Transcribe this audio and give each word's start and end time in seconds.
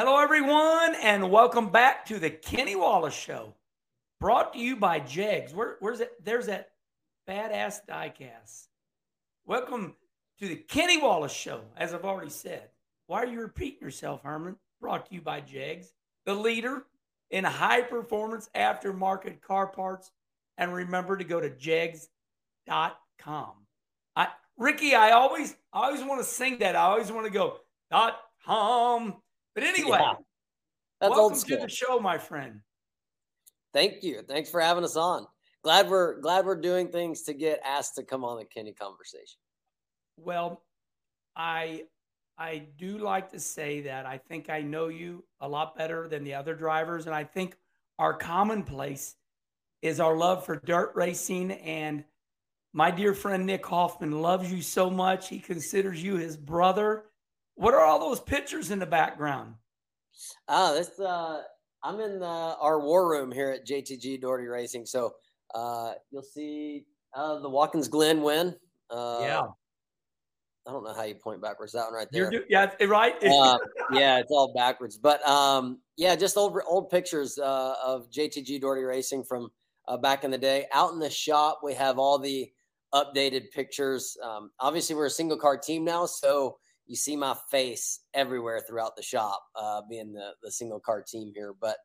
Hello, 0.00 0.20
everyone, 0.20 0.94
and 1.02 1.28
welcome 1.28 1.70
back 1.70 2.06
to 2.06 2.20
the 2.20 2.30
Kenny 2.30 2.76
Wallace 2.76 3.16
Show, 3.16 3.56
brought 4.20 4.52
to 4.52 4.58
you 4.60 4.76
by 4.76 5.00
Jegs. 5.00 5.52
Where, 5.52 5.74
where's 5.80 5.98
it? 5.98 6.12
There's 6.24 6.46
that 6.46 6.70
badass 7.28 7.80
diecast. 7.84 8.68
Welcome 9.44 9.96
to 10.38 10.46
the 10.46 10.54
Kenny 10.54 11.02
Wallace 11.02 11.32
Show, 11.32 11.62
as 11.76 11.92
I've 11.92 12.04
already 12.04 12.30
said. 12.30 12.68
Why 13.08 13.24
are 13.24 13.26
you 13.26 13.40
repeating 13.40 13.80
yourself, 13.80 14.22
Herman? 14.22 14.54
Brought 14.80 15.06
to 15.06 15.14
you 15.16 15.20
by 15.20 15.40
Jegs, 15.40 15.92
the 16.26 16.34
leader 16.34 16.84
in 17.32 17.42
high 17.42 17.82
performance 17.82 18.48
aftermarket 18.54 19.40
car 19.40 19.66
parts. 19.66 20.12
And 20.58 20.72
remember 20.72 21.16
to 21.16 21.24
go 21.24 21.40
to 21.40 21.50
jegs.com. 21.50 23.50
I, 24.14 24.28
Ricky, 24.56 24.94
I 24.94 25.10
always, 25.10 25.56
I 25.72 25.86
always 25.86 26.04
want 26.04 26.20
to 26.20 26.24
sing 26.24 26.58
that. 26.58 26.76
I 26.76 26.82
always 26.82 27.10
want 27.10 27.26
to 27.26 27.32
go 27.32 27.56
dot 27.90 28.20
com. 28.46 29.16
But 29.58 29.66
anyway, 29.66 29.98
Yeah. 29.98 30.14
Welcome 31.00 31.36
to 31.36 31.56
the 31.56 31.68
show, 31.68 31.98
my 31.98 32.16
friend. 32.16 32.60
Thank 33.72 34.04
you. 34.04 34.22
Thanks 34.22 34.48
for 34.50 34.60
having 34.60 34.84
us 34.84 34.94
on. 34.94 35.26
Glad 35.64 35.90
we're 35.90 36.20
glad 36.20 36.46
we're 36.46 36.60
doing 36.60 36.92
things 36.92 37.22
to 37.22 37.34
get 37.34 37.60
asked 37.64 37.96
to 37.96 38.04
come 38.04 38.24
on 38.24 38.38
the 38.38 38.44
Kenny 38.44 38.72
conversation. 38.72 39.40
Well, 40.16 40.62
I 41.34 41.86
I 42.38 42.68
do 42.76 42.98
like 42.98 43.32
to 43.32 43.40
say 43.40 43.80
that 43.80 44.06
I 44.06 44.18
think 44.18 44.48
I 44.48 44.60
know 44.60 44.86
you 44.86 45.24
a 45.40 45.48
lot 45.48 45.76
better 45.76 46.06
than 46.06 46.22
the 46.22 46.34
other 46.34 46.54
drivers, 46.54 47.06
and 47.06 47.14
I 47.14 47.24
think 47.24 47.56
our 47.98 48.14
commonplace 48.14 49.16
is 49.82 49.98
our 49.98 50.16
love 50.16 50.46
for 50.46 50.54
dirt 50.54 50.92
racing. 50.94 51.50
And 51.50 52.04
my 52.72 52.92
dear 52.92 53.12
friend 53.12 53.44
Nick 53.44 53.66
Hoffman 53.66 54.22
loves 54.22 54.52
you 54.52 54.62
so 54.62 54.88
much; 54.88 55.28
he 55.28 55.40
considers 55.40 56.00
you 56.00 56.14
his 56.14 56.36
brother. 56.36 57.07
What 57.58 57.74
are 57.74 57.80
all 57.80 57.98
those 57.98 58.20
pictures 58.20 58.70
in 58.70 58.78
the 58.78 58.86
background? 58.86 59.54
Ah, 60.48 60.72
this 60.72 60.98
uh 61.00 61.42
I'm 61.82 61.98
in 62.00 62.20
the, 62.20 62.26
our 62.26 62.80
war 62.80 63.10
room 63.10 63.32
here 63.32 63.50
at 63.50 63.66
JTG 63.66 64.20
Doherty 64.20 64.46
Racing. 64.46 64.86
So 64.86 65.12
uh 65.54 65.94
you'll 66.12 66.22
see 66.22 66.84
uh 67.14 67.40
the 67.40 67.50
Watkins 67.50 67.88
Glen 67.88 68.22
win. 68.22 68.54
Uh 68.88 69.18
yeah, 69.20 69.42
I 70.68 70.70
don't 70.70 70.84
know 70.84 70.94
how 70.94 71.02
you 71.02 71.16
point 71.16 71.42
backwards. 71.42 71.72
That 71.72 71.86
one 71.86 71.94
right 71.94 72.06
there. 72.12 72.30
do- 72.30 72.44
yeah, 72.48 72.70
right. 72.86 73.14
uh, 73.24 73.58
yeah, 73.90 74.18
it's 74.18 74.30
all 74.30 74.52
backwards. 74.54 74.96
But 74.96 75.26
um, 75.26 75.80
yeah, 75.96 76.14
just 76.14 76.36
old 76.36 76.56
old 76.64 76.90
pictures 76.90 77.38
uh, 77.38 77.74
of 77.84 78.08
JTG 78.10 78.60
Doherty 78.60 78.82
Racing 78.84 79.24
from 79.24 79.48
uh, 79.88 79.96
back 79.96 80.22
in 80.22 80.30
the 80.30 80.38
day. 80.38 80.66
Out 80.72 80.92
in 80.92 81.00
the 81.00 81.10
shop, 81.10 81.60
we 81.64 81.74
have 81.74 81.98
all 81.98 82.18
the 82.18 82.52
updated 82.94 83.50
pictures. 83.50 84.16
Um, 84.22 84.50
obviously, 84.60 84.94
we're 84.94 85.06
a 85.06 85.10
single 85.10 85.38
car 85.38 85.56
team 85.56 85.84
now, 85.84 86.06
so 86.06 86.58
you 86.88 86.96
see 86.96 87.16
my 87.16 87.36
face 87.50 88.00
everywhere 88.14 88.60
throughout 88.66 88.96
the 88.96 89.02
shop, 89.02 89.44
uh, 89.54 89.82
being 89.88 90.12
the 90.12 90.32
the 90.42 90.50
single 90.50 90.80
car 90.80 91.04
team 91.06 91.32
here. 91.34 91.54
But 91.60 91.76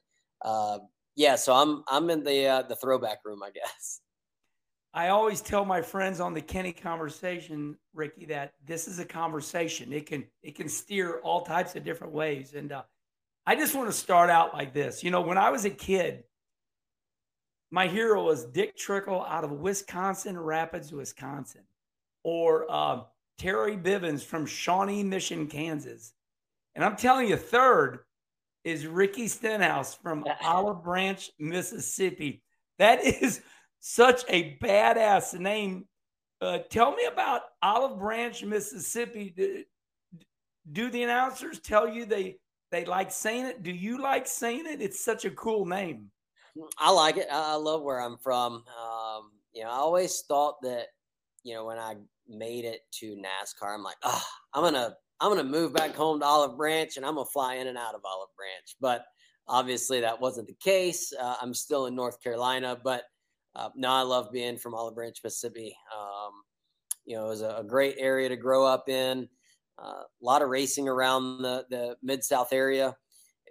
uh, 0.41 0.79
yeah, 1.15 1.35
so 1.35 1.53
I'm 1.53 1.83
I'm 1.87 2.09
in 2.09 2.23
the 2.23 2.47
uh, 2.47 2.61
the 2.63 2.75
throwback 2.75 3.19
room, 3.23 3.43
I 3.43 3.51
guess. 3.51 3.99
I 4.95 5.09
always 5.09 5.41
tell 5.41 5.65
my 5.65 5.81
friends 5.81 6.19
on 6.19 6.35
the 6.35 6.41
Kenny 6.41 6.71
conversation, 6.71 7.75
Ricky, 7.93 8.25
that 8.27 8.53
this 8.65 8.87
is 8.87 8.99
a 8.99 9.05
conversation. 9.05 9.91
It 9.91 10.05
can 10.05 10.23
it 10.41 10.55
can 10.55 10.69
steer 10.69 11.19
all 11.19 11.41
types 11.41 11.75
of 11.75 11.83
different 11.83 12.13
ways. 12.13 12.53
And 12.53 12.71
uh, 12.71 12.83
I 13.45 13.55
just 13.55 13.75
want 13.75 13.89
to 13.89 13.97
start 13.97 14.29
out 14.29 14.53
like 14.53 14.73
this. 14.73 15.03
You 15.03 15.11
know, 15.11 15.21
when 15.21 15.37
I 15.37 15.49
was 15.49 15.65
a 15.65 15.69
kid, 15.69 16.23
my 17.71 17.87
hero 17.87 18.23
was 18.23 18.45
Dick 18.45 18.77
Trickle 18.77 19.25
out 19.25 19.43
of 19.43 19.51
Wisconsin 19.51 20.39
Rapids, 20.39 20.93
Wisconsin, 20.93 21.63
or 22.23 22.67
uh, 22.69 23.01
Terry 23.43 23.75
Bivins 23.75 24.23
from 24.23 24.45
Shawnee 24.45 25.03
Mission, 25.03 25.47
Kansas. 25.47 26.13
And 26.75 26.85
I'm 26.85 26.95
telling 26.95 27.27
you, 27.27 27.35
third 27.35 27.99
is 28.63 28.87
Ricky 28.87 29.27
Stenhouse 29.27 29.93
from 29.93 30.23
Olive 30.45 30.81
Branch, 30.81 31.29
Mississippi. 31.37 32.41
That 32.79 33.03
is 33.03 33.41
such 33.81 34.23
a 34.29 34.57
badass 34.63 35.37
name. 35.37 35.89
Uh, 36.39 36.59
tell 36.69 36.95
me 36.95 37.03
about 37.03 37.41
Olive 37.61 37.99
Branch, 37.99 38.41
Mississippi. 38.45 39.33
Do, 39.35 39.65
do 40.71 40.89
the 40.89 41.03
announcers 41.03 41.59
tell 41.59 41.89
you 41.89 42.05
they 42.05 42.37
they 42.71 42.85
like 42.85 43.11
saying 43.11 43.47
it? 43.47 43.61
Do 43.61 43.71
you 43.71 44.01
like 44.01 44.25
saying 44.25 44.67
it? 44.67 44.81
It's 44.81 45.03
such 45.03 45.25
a 45.25 45.31
cool 45.31 45.65
name. 45.65 46.11
I 46.77 46.91
like 46.91 47.17
it. 47.17 47.27
I 47.29 47.51
I 47.51 47.55
love 47.55 47.81
where 47.81 47.99
I'm 47.99 48.17
from. 48.19 48.63
Um, 48.81 49.31
you 49.51 49.63
know, 49.63 49.69
I 49.69 49.75
always 49.75 50.21
thought 50.21 50.61
that, 50.61 50.87
you 51.43 51.55
know, 51.55 51.65
when 51.65 51.77
I 51.77 51.95
made 52.28 52.66
it 52.66 52.81
to 53.00 53.16
NASCAR, 53.16 53.73
I'm 53.73 53.84
like, 53.84 53.97
oh, 54.03 54.23
I'm 54.53 54.63
gonna, 54.63 54.95
I'm 55.19 55.29
gonna 55.29 55.44
move 55.44 55.73
back 55.73 55.95
home 55.95 56.19
to 56.19 56.25
Olive 56.25 56.57
Branch, 56.57 56.95
and 56.97 57.06
I'm 57.06 57.16
gonna 57.16 57.25
fly 57.25 57.56
in 57.56 57.67
and 57.67 57.78
out 57.78 57.95
of 57.95 58.01
Olive 58.06 58.29
Branch. 58.38 58.75
But 58.79 59.06
obviously, 59.47 60.01
that 60.01 60.19
wasn't 60.19 60.47
the 60.47 60.56
case. 60.56 61.13
Uh, 61.19 61.35
I'm 61.41 61.53
still 61.53 61.85
in 61.85 61.95
North 61.95 62.22
Carolina, 62.22 62.78
but 62.83 63.03
uh, 63.56 63.69
no, 63.75 63.89
I 63.89 64.01
love 64.01 64.31
being 64.31 64.57
from 64.57 64.73
Olive 64.73 64.95
Branch, 64.95 65.17
Mississippi. 65.23 65.75
Um, 65.95 66.31
you 67.06 67.16
know, 67.16 67.25
it 67.25 67.29
was 67.29 67.41
a, 67.41 67.57
a 67.57 67.63
great 67.63 67.95
area 68.00 68.29
to 68.29 68.35
grow 68.35 68.66
up 68.66 68.89
in. 68.89 69.28
Uh, 69.81 70.03
a 70.03 70.23
lot 70.25 70.41
of 70.41 70.50
racing 70.50 70.88
around 70.88 71.41
the 71.41 71.66
the 71.69 71.95
mid 72.03 72.23
South 72.23 72.53
area, 72.53 72.95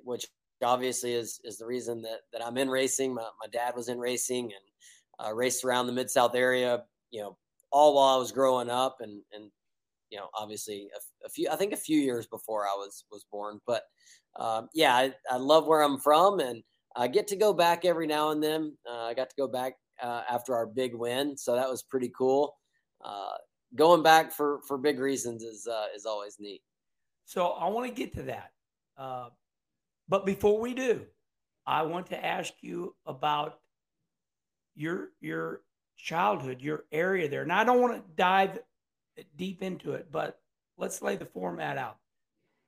which 0.05 0.27
obviously 0.63 1.13
is 1.13 1.41
is 1.45 1.59
the 1.59 1.67
reason 1.67 2.03
that 2.03 2.21
that 2.33 2.45
I'm 2.45 2.57
in 2.59 2.71
racing. 2.71 3.15
My, 3.15 3.23
my 3.41 3.49
dad 3.53 3.75
was 3.77 3.89
in 3.89 3.99
racing 3.99 4.45
and 4.45 5.27
uh, 5.27 5.35
raced 5.35 5.65
around 5.65 5.87
the 5.87 5.93
mid 5.93 6.11
South 6.11 6.35
area. 6.35 6.85
You 7.11 7.23
know, 7.23 7.39
all 7.73 7.95
while 7.95 8.15
I 8.15 8.19
was 8.19 8.33
growing 8.33 8.71
up, 8.71 8.99
and 9.01 9.23
and 9.33 9.51
you 10.11 10.19
know, 10.19 10.29
obviously 10.35 10.89
a, 10.95 11.27
a 11.27 11.29
few. 11.29 11.49
I 11.51 11.57
think 11.57 11.73
a 11.73 11.77
few 11.77 11.99
years 11.99 12.27
before 12.27 12.67
I 12.67 12.75
was 12.77 13.05
was 13.11 13.25
born. 13.33 13.61
But 13.67 13.83
um, 14.39 14.69
yeah, 14.75 14.95
I, 14.95 15.15
I 15.31 15.37
love 15.37 15.67
where 15.67 15.83
I'm 15.83 15.99
from, 15.99 16.41
and 16.41 16.63
I 16.97 17.09
get 17.09 17.27
to 17.29 17.37
go 17.37 17.53
back 17.53 17.85
every 17.85 18.07
now 18.07 18.31
and 18.31 18.43
then. 18.43 18.77
Uh, 18.89 19.05
I 19.05 19.15
got 19.15 19.31
to 19.31 19.37
go 19.37 19.49
back 19.49 19.75
uh, 20.03 20.23
after 20.29 20.55
our 20.55 20.67
big 20.67 20.95
win, 20.95 21.37
so 21.37 21.55
that 21.55 21.69
was 21.69 21.83
pretty 21.83 22.13
cool. 22.17 22.55
Uh, 23.05 23.33
going 23.75 24.03
back 24.03 24.33
for 24.33 24.61
for 24.69 24.77
big 24.79 25.01
reasons 25.01 25.43
is 25.43 25.67
uh, 25.67 25.87
is 25.97 26.07
always 26.07 26.37
neat. 26.39 26.63
So 27.25 27.47
I 27.49 27.69
want 27.69 27.89
to 27.89 27.95
get 27.95 28.15
to 28.15 28.23
that. 28.25 28.51
Uh, 28.99 29.29
but 30.09 30.27
before 30.27 30.61
we 30.61 30.75
do, 30.75 31.07
I 31.67 31.83
want 31.83 32.07
to 32.09 32.25
ask 32.25 32.53
you 32.61 32.95
about 33.07 33.61
your 34.75 35.11
your 35.21 35.63
childhood, 36.03 36.61
your 36.61 36.85
area 36.91 37.29
there. 37.29 37.43
And 37.43 37.53
I 37.53 37.65
don't 37.65 37.81
want 37.81 37.95
to 37.95 38.15
dive 38.17 38.59
deep 39.37 39.63
into 39.63 39.93
it, 39.93 40.09
but 40.11 40.41
let's 40.77 41.01
lay 41.01 41.17
the 41.17 41.25
format 41.25 41.79
out. 41.79 41.99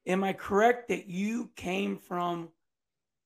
Am 0.07 0.23
I 0.23 0.33
correct 0.33 0.89
that 0.89 1.07
you 1.07 1.51
came 1.57 1.99
from 1.99 2.49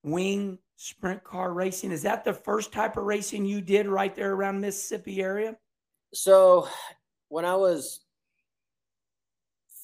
wing 0.02 0.58
sprint 0.76 1.22
car 1.22 1.52
racing? 1.52 1.93
Is 1.93 2.02
that 2.02 2.25
the 2.25 2.32
first 2.32 2.72
type 2.72 2.96
of 2.96 3.05
racing 3.05 3.44
you 3.44 3.60
did 3.60 3.87
right 3.87 4.14
there 4.14 4.32
around 4.32 4.60
Mississippi 4.60 5.20
area? 5.20 5.56
So 6.14 6.69
when 7.28 7.44
I 7.44 7.54
was 7.54 8.00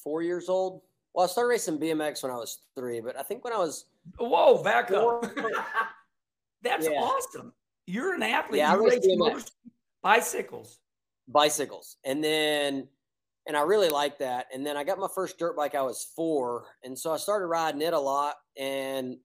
four 0.03 0.23
years 0.23 0.49
old, 0.49 0.81
well, 1.13 1.25
I 1.25 1.27
started 1.27 1.49
racing 1.49 1.77
BMX 1.79 2.23
when 2.23 2.31
I 2.31 2.35
was 2.35 2.59
three, 2.75 2.99
but 2.99 3.17
I 3.17 3.21
think 3.21 3.43
when 3.43 3.53
I 3.53 3.57
was 3.57 3.85
Whoa, 4.17 4.63
back 4.63 4.91
up. 4.91 5.25
That's 6.63 6.87
Yeah. 6.87 6.99
awesome. 6.99 7.53
You're 7.87 8.15
an 8.15 8.23
athlete. 8.23 8.59
Yeah, 8.59 8.71
I 8.71 8.75
raced 8.75 9.05
race 9.05 9.17
BMX. 9.17 9.51
Bicycles. 10.05 10.79
bicycles, 11.27 11.97
and 12.05 12.23
then 12.23 12.87
and 13.47 13.57
I 13.57 13.61
really 13.61 13.89
liked 13.89 14.19
that. 14.19 14.47
And 14.53 14.65
then 14.65 14.77
I 14.77 14.83
got 14.83 14.97
my 14.99 15.07
first 15.13 15.37
dirt 15.37 15.55
bike. 15.55 15.75
I 15.75 15.81
was 15.81 16.07
four, 16.15 16.65
and 16.83 16.97
so 16.97 17.11
I 17.11 17.17
started 17.17 17.47
riding 17.47 17.81
it 17.81 17.93
a 17.93 17.99
lot. 17.99 18.35
And 18.57 19.17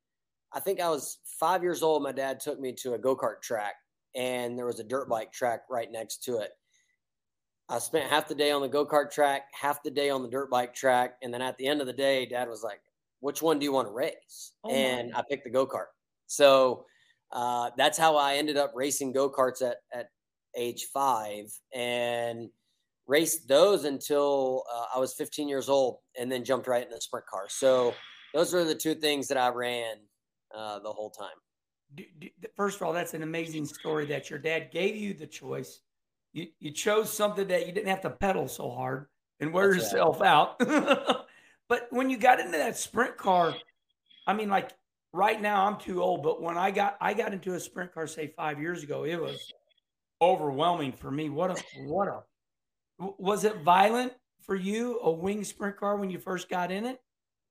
I 0.53 0.61
think 0.61 0.81
I 0.81 0.91
was 0.91 1.19
five 1.39 1.63
years 1.63 1.83
old. 1.83 2.03
My 2.03 2.13
dad 2.13 2.41
took 2.41 2.59
me 2.59 2.73
to 2.81 2.95
a 2.95 2.99
go 2.99 3.17
kart 3.17 3.41
track, 3.43 3.75
and 4.15 4.59
there 4.59 4.67
was 4.67 4.81
a 4.81 4.85
dirt 4.85 5.09
bike 5.09 5.33
track 5.33 5.63
right 5.71 5.91
next 5.91 6.25
to 6.25 6.39
it. 6.39 6.51
I 7.69 7.79
spent 7.79 8.11
half 8.11 8.27
the 8.27 8.35
day 8.35 8.51
on 8.51 8.63
the 8.63 8.69
go 8.69 8.85
kart 8.85 9.13
track, 9.13 9.43
half 9.53 9.83
the 9.83 9.93
day 9.93 10.11
on 10.11 10.23
the 10.23 10.29
dirt 10.29 10.51
bike 10.51 10.75
track, 10.75 11.15
and 11.23 11.33
then 11.33 11.41
at 11.41 11.57
the 11.57 11.67
end 11.67 11.81
of 11.81 11.87
the 11.87 11.93
day, 11.93 12.27
Dad 12.27 12.49
was 12.49 12.65
like, 12.65 12.81
"Which 13.21 13.43
one 13.43 13.59
do 13.59 13.65
you 13.65 13.73
want 13.73 13.87
to 13.87 13.93
race?" 13.93 14.53
Oh 14.65 14.71
and 14.71 15.15
I 15.15 15.23
picked 15.29 15.45
the 15.45 15.51
go 15.51 15.67
kart. 15.67 15.93
So 16.27 16.85
uh, 17.33 17.71
that's 17.77 17.97
how 17.97 18.17
I 18.17 18.35
ended 18.37 18.57
up 18.57 18.73
racing 18.75 19.13
go 19.13 19.31
karts 19.31 19.63
at 19.63 19.79
at 19.93 20.11
age 20.57 20.87
five, 20.93 21.47
and 21.75 22.49
raced 23.07 23.49
those 23.49 23.85
until 23.85 24.65
uh, 24.73 24.87
I 24.95 24.99
was 24.99 25.15
15 25.15 25.49
years 25.49 25.69
old, 25.69 25.99
and 26.19 26.31
then 26.31 26.45
jumped 26.45 26.67
right 26.67 26.85
in 26.85 26.91
the 26.91 27.01
sprint 27.01 27.27
car. 27.27 27.47
So 27.49 27.95
those 28.35 28.55
are 28.55 28.65
the 28.65 28.75
two 28.75 28.95
things 28.95 29.29
that 29.29 29.37
I 29.37 29.49
ran 29.49 29.97
uh, 30.55 30.79
the 30.81 30.93
whole 30.93 31.11
time. 31.11 32.07
First 32.57 32.77
of 32.81 32.87
all, 32.87 32.93
that's 32.93 33.15
an 33.15 33.23
amazing 33.23 33.67
story 33.67 34.07
that 34.07 34.31
your 34.31 34.39
dad 34.39 34.71
gave 34.73 34.95
you 34.95 35.13
the 35.15 35.27
choice. 35.27 35.81
You, 36.33 36.47
you 36.61 36.71
chose 36.71 37.13
something 37.13 37.49
that 37.49 37.67
you 37.67 37.73
didn't 37.73 37.89
have 37.89 38.03
to 38.03 38.11
pedal 38.11 38.47
so 38.47 38.71
hard 38.71 39.07
and 39.41 39.53
wear 39.53 39.73
that's 39.73 39.85
yourself 39.85 40.21
right. 40.21 40.29
out. 40.29 41.27
but 41.69 41.89
when 41.91 42.09
you 42.09 42.17
got 42.17 42.39
into 42.39 42.59
that 42.59 42.77
sprint 42.77 43.17
car, 43.17 43.55
I 44.27 44.35
mean, 44.35 44.49
like 44.49 44.71
right 45.13 45.41
now 45.41 45.67
I'm 45.67 45.79
too 45.79 46.03
old, 46.03 46.23
but 46.23 46.41
when 46.41 46.57
I 46.57 46.71
got 46.71 46.97
I 47.01 47.15
got 47.15 47.33
into 47.33 47.55
a 47.55 47.61
sprint 47.61 47.93
car, 47.93 48.07
say 48.07 48.33
five 48.37 48.61
years 48.61 48.85
ago, 48.85 49.05
it 49.05 49.21
was 49.21 49.53
overwhelming 50.21 50.93
for 50.93 51.11
me. 51.11 51.31
What 51.31 51.51
a 51.51 51.63
what 51.85 52.09
a 52.09 52.23
was 53.19 53.45
it 53.45 53.63
violent 53.63 54.13
for 54.43 54.55
you, 54.55 54.99
a 55.01 55.11
wing 55.11 55.45
sprint 55.45 55.77
car 55.77 55.97
when 55.97 56.11
you 56.11 56.19
first 56.19 56.49
got 56.49 56.71
in 56.71 56.85
it? 56.85 56.99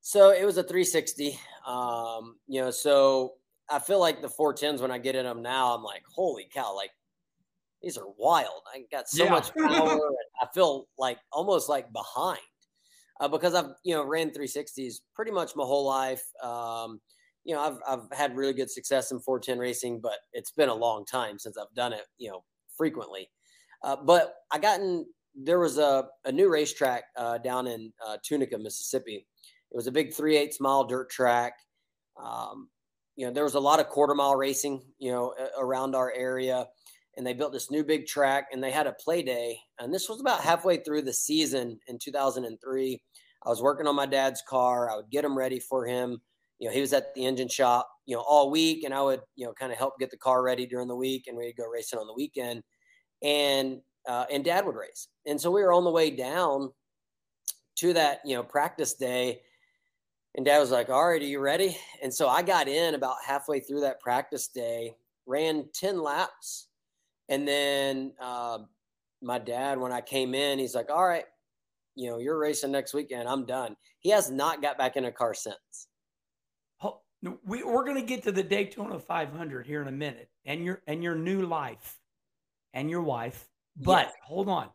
So 0.00 0.30
it 0.30 0.44
was 0.44 0.56
a 0.56 0.62
360. 0.62 1.38
Um, 1.66 2.36
you 2.46 2.60
know, 2.60 2.70
so 2.70 3.34
I 3.68 3.78
feel 3.78 4.00
like 4.00 4.22
the 4.22 4.28
410s 4.28 4.80
when 4.80 4.90
I 4.90 4.98
get 4.98 5.14
in 5.14 5.24
them 5.24 5.42
now, 5.42 5.74
I'm 5.74 5.82
like, 5.82 6.02
holy 6.14 6.48
cow, 6.52 6.74
like 6.74 6.90
these 7.82 7.96
are 7.98 8.06
wild. 8.18 8.62
I 8.72 8.84
got 8.90 9.08
so 9.08 9.24
yeah. 9.24 9.30
much 9.30 9.54
power. 9.54 10.00
I 10.40 10.46
feel 10.54 10.86
like 10.98 11.18
almost 11.32 11.68
like 11.68 11.92
behind 11.92 12.38
uh, 13.20 13.28
because 13.28 13.54
I've, 13.54 13.72
you 13.84 13.94
know, 13.94 14.04
ran 14.04 14.30
360s 14.30 14.96
pretty 15.14 15.30
much 15.30 15.56
my 15.56 15.64
whole 15.64 15.86
life. 15.86 16.22
Um, 16.42 17.00
you 17.44 17.54
know, 17.54 17.60
I've, 17.60 17.78
I've 17.88 18.16
had 18.16 18.36
really 18.36 18.52
good 18.52 18.70
success 18.70 19.12
in 19.12 19.20
410 19.20 19.58
racing, 19.58 20.00
but 20.00 20.18
it's 20.32 20.50
been 20.50 20.68
a 20.68 20.74
long 20.74 21.04
time 21.06 21.38
since 21.38 21.56
I've 21.56 21.74
done 21.74 21.92
it, 21.92 22.04
you 22.18 22.30
know, 22.30 22.44
frequently. 22.80 23.28
Uh, 23.84 23.94
but 24.06 24.36
I 24.50 24.58
gotten 24.58 25.04
there 25.34 25.58
was 25.58 25.76
a, 25.76 26.06
a 26.24 26.32
new 26.32 26.50
racetrack 26.50 27.04
uh, 27.14 27.36
down 27.36 27.66
in 27.66 27.92
uh, 28.06 28.16
Tunica, 28.24 28.56
Mississippi. 28.56 29.26
It 29.70 29.76
was 29.76 29.86
a 29.86 29.92
big 29.92 30.14
three 30.14 30.34
eighths 30.34 30.60
mile 30.60 30.84
dirt 30.84 31.10
track. 31.10 31.52
Um, 32.18 32.70
you 33.16 33.26
know, 33.26 33.32
there 33.34 33.44
was 33.44 33.54
a 33.54 33.60
lot 33.60 33.78
of 33.78 33.88
quarter 33.88 34.14
mile 34.14 34.34
racing, 34.34 34.80
you 34.98 35.12
know, 35.12 35.34
around 35.58 35.94
our 35.94 36.10
area. 36.12 36.66
And 37.18 37.26
they 37.26 37.34
built 37.34 37.52
this 37.52 37.70
new 37.70 37.84
big 37.84 38.06
track 38.06 38.46
and 38.50 38.64
they 38.64 38.70
had 38.70 38.86
a 38.86 38.94
play 38.94 39.22
day. 39.22 39.58
And 39.78 39.92
this 39.92 40.08
was 40.08 40.22
about 40.22 40.40
halfway 40.40 40.78
through 40.78 41.02
the 41.02 41.12
season 41.12 41.78
in 41.86 41.98
2003. 41.98 43.02
I 43.44 43.48
was 43.50 43.60
working 43.60 43.86
on 43.86 43.94
my 43.94 44.06
dad's 44.06 44.42
car. 44.48 44.90
I 44.90 44.96
would 44.96 45.10
get 45.10 45.26
him 45.26 45.36
ready 45.36 45.60
for 45.60 45.84
him. 45.84 46.22
You 46.60 46.68
know, 46.68 46.74
he 46.74 46.80
was 46.80 46.92
at 46.92 47.14
the 47.14 47.24
engine 47.24 47.48
shop, 47.48 47.90
you 48.06 48.14
know, 48.14 48.22
all 48.22 48.50
week. 48.50 48.84
And 48.84 48.94
I 48.94 49.02
would, 49.02 49.20
you 49.34 49.46
know, 49.46 49.52
kind 49.52 49.72
of 49.72 49.78
help 49.78 49.98
get 49.98 50.10
the 50.10 50.16
car 50.16 50.42
ready 50.42 50.66
during 50.66 50.88
the 50.88 50.94
week 50.94 51.24
and 51.26 51.36
we'd 51.36 51.56
go 51.56 51.66
racing 51.66 51.98
on 51.98 52.06
the 52.06 52.14
weekend. 52.14 52.62
And 53.22 53.80
uh, 54.08 54.24
and 54.30 54.44
dad 54.44 54.64
would 54.64 54.76
race. 54.76 55.08
And 55.26 55.40
so 55.40 55.50
we 55.50 55.62
were 55.62 55.72
on 55.72 55.84
the 55.84 55.90
way 55.90 56.10
down 56.10 56.70
to 57.76 57.92
that, 57.94 58.20
you 58.24 58.34
know, 58.34 58.42
practice 58.42 58.94
day. 58.94 59.40
And 60.36 60.44
dad 60.44 60.58
was 60.58 60.70
like, 60.70 60.90
All 60.90 61.08
right, 61.08 61.20
are 61.20 61.24
you 61.24 61.40
ready? 61.40 61.76
And 62.02 62.12
so 62.12 62.28
I 62.28 62.42
got 62.42 62.68
in 62.68 62.94
about 62.94 63.16
halfway 63.26 63.60
through 63.60 63.80
that 63.80 64.00
practice 64.00 64.48
day, 64.48 64.94
ran 65.26 65.68
10 65.74 66.02
laps. 66.02 66.68
And 67.28 67.46
then 67.46 68.12
uh, 68.20 68.58
my 69.22 69.38
dad, 69.38 69.78
when 69.78 69.92
I 69.92 70.00
came 70.00 70.34
in, 70.34 70.58
he's 70.58 70.74
like, 70.74 70.90
All 70.90 71.06
right, 71.06 71.24
you 71.94 72.10
know, 72.10 72.18
you're 72.18 72.38
racing 72.38 72.72
next 72.72 72.94
weekend. 72.94 73.28
I'm 73.28 73.46
done. 73.46 73.76
He 73.98 74.10
has 74.10 74.30
not 74.30 74.62
got 74.62 74.78
back 74.78 74.96
in 74.96 75.04
a 75.06 75.12
car 75.12 75.34
since. 75.34 75.88
We, 77.22 77.62
we're 77.62 77.84
going 77.84 77.96
to 77.96 78.06
get 78.06 78.22
to 78.24 78.32
the 78.32 78.42
Daytona 78.42 78.98
500 78.98 79.66
here 79.66 79.82
in 79.82 79.88
a 79.88 79.92
minute 79.92 80.30
and 80.46 80.64
your 80.64 80.82
and 80.86 81.02
your 81.02 81.14
new 81.14 81.42
life 81.42 81.98
and 82.72 82.90
your 82.90 83.02
wife 83.02 83.50
but 83.76 84.06
yes. 84.06 84.14
hold 84.22 84.48
on. 84.48 84.68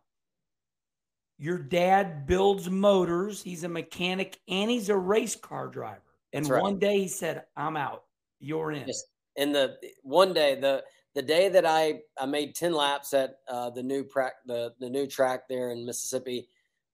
Your 1.38 1.57
dad 1.57 2.25
builds 2.27 2.69
motors. 2.69 3.42
He's 3.42 3.63
a 3.63 3.69
mechanic 3.69 4.39
and 4.47 4.69
he's 4.69 4.89
a 4.89 4.97
race 4.97 5.36
car 5.36 5.68
driver. 5.68 6.01
And 6.33 6.47
right. 6.50 6.62
one 6.62 6.80
day 6.80 7.00
he 7.00 7.07
said, 7.07 7.44
I'm 7.56 7.77
out. 7.77 8.03
You're 8.39 8.71
in. 8.71 8.88
Yes. 8.88 9.03
And 9.38 9.53
the 9.53 9.77
one 10.01 10.33
day, 10.33 10.56
the 10.56 10.83
the 11.13 11.21
day 11.21 11.50
that 11.50 11.65
I, 11.65 12.01
I 12.19 12.25
made 12.25 12.56
10 12.56 12.74
laps 12.74 13.13
at 13.13 13.38
uh, 13.50 13.69
the 13.69 13.83
new 13.83 14.03
pra- 14.03 14.33
the, 14.45 14.74
the 14.80 14.89
new 14.89 15.07
track 15.07 15.47
there 15.47 15.71
in 15.71 15.86
Mississippi, 15.86 16.50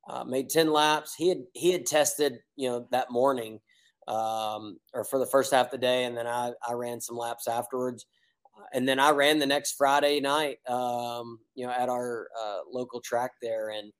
uh, 0.07 0.23
made 0.23 0.49
10 0.49 0.71
laps. 0.71 1.15
He 1.15 1.29
had 1.29 1.43
he 1.53 1.71
had 1.71 1.85
tested, 1.85 2.39
you 2.55 2.69
know, 2.69 2.87
that 2.91 3.11
morning 3.11 3.59
um, 4.07 4.77
or 4.93 5.03
for 5.03 5.19
the 5.19 5.25
first 5.25 5.51
half 5.53 5.67
of 5.67 5.71
the 5.71 5.77
day, 5.77 6.05
and 6.05 6.17
then 6.17 6.27
I, 6.27 6.51
I 6.67 6.73
ran 6.73 7.01
some 7.01 7.17
laps 7.17 7.47
afterwards 7.47 8.05
and 8.73 8.87
then 8.87 8.99
I 8.99 9.11
ran 9.11 9.39
the 9.39 9.45
next 9.45 9.73
Friday 9.73 10.19
night, 10.19 10.57
um, 10.67 11.39
you 11.55 11.65
know, 11.65 11.71
at 11.71 11.89
our 11.89 12.27
uh, 12.41 12.59
local 12.71 13.01
track 13.01 13.31
there, 13.41 13.69
and 13.69 13.91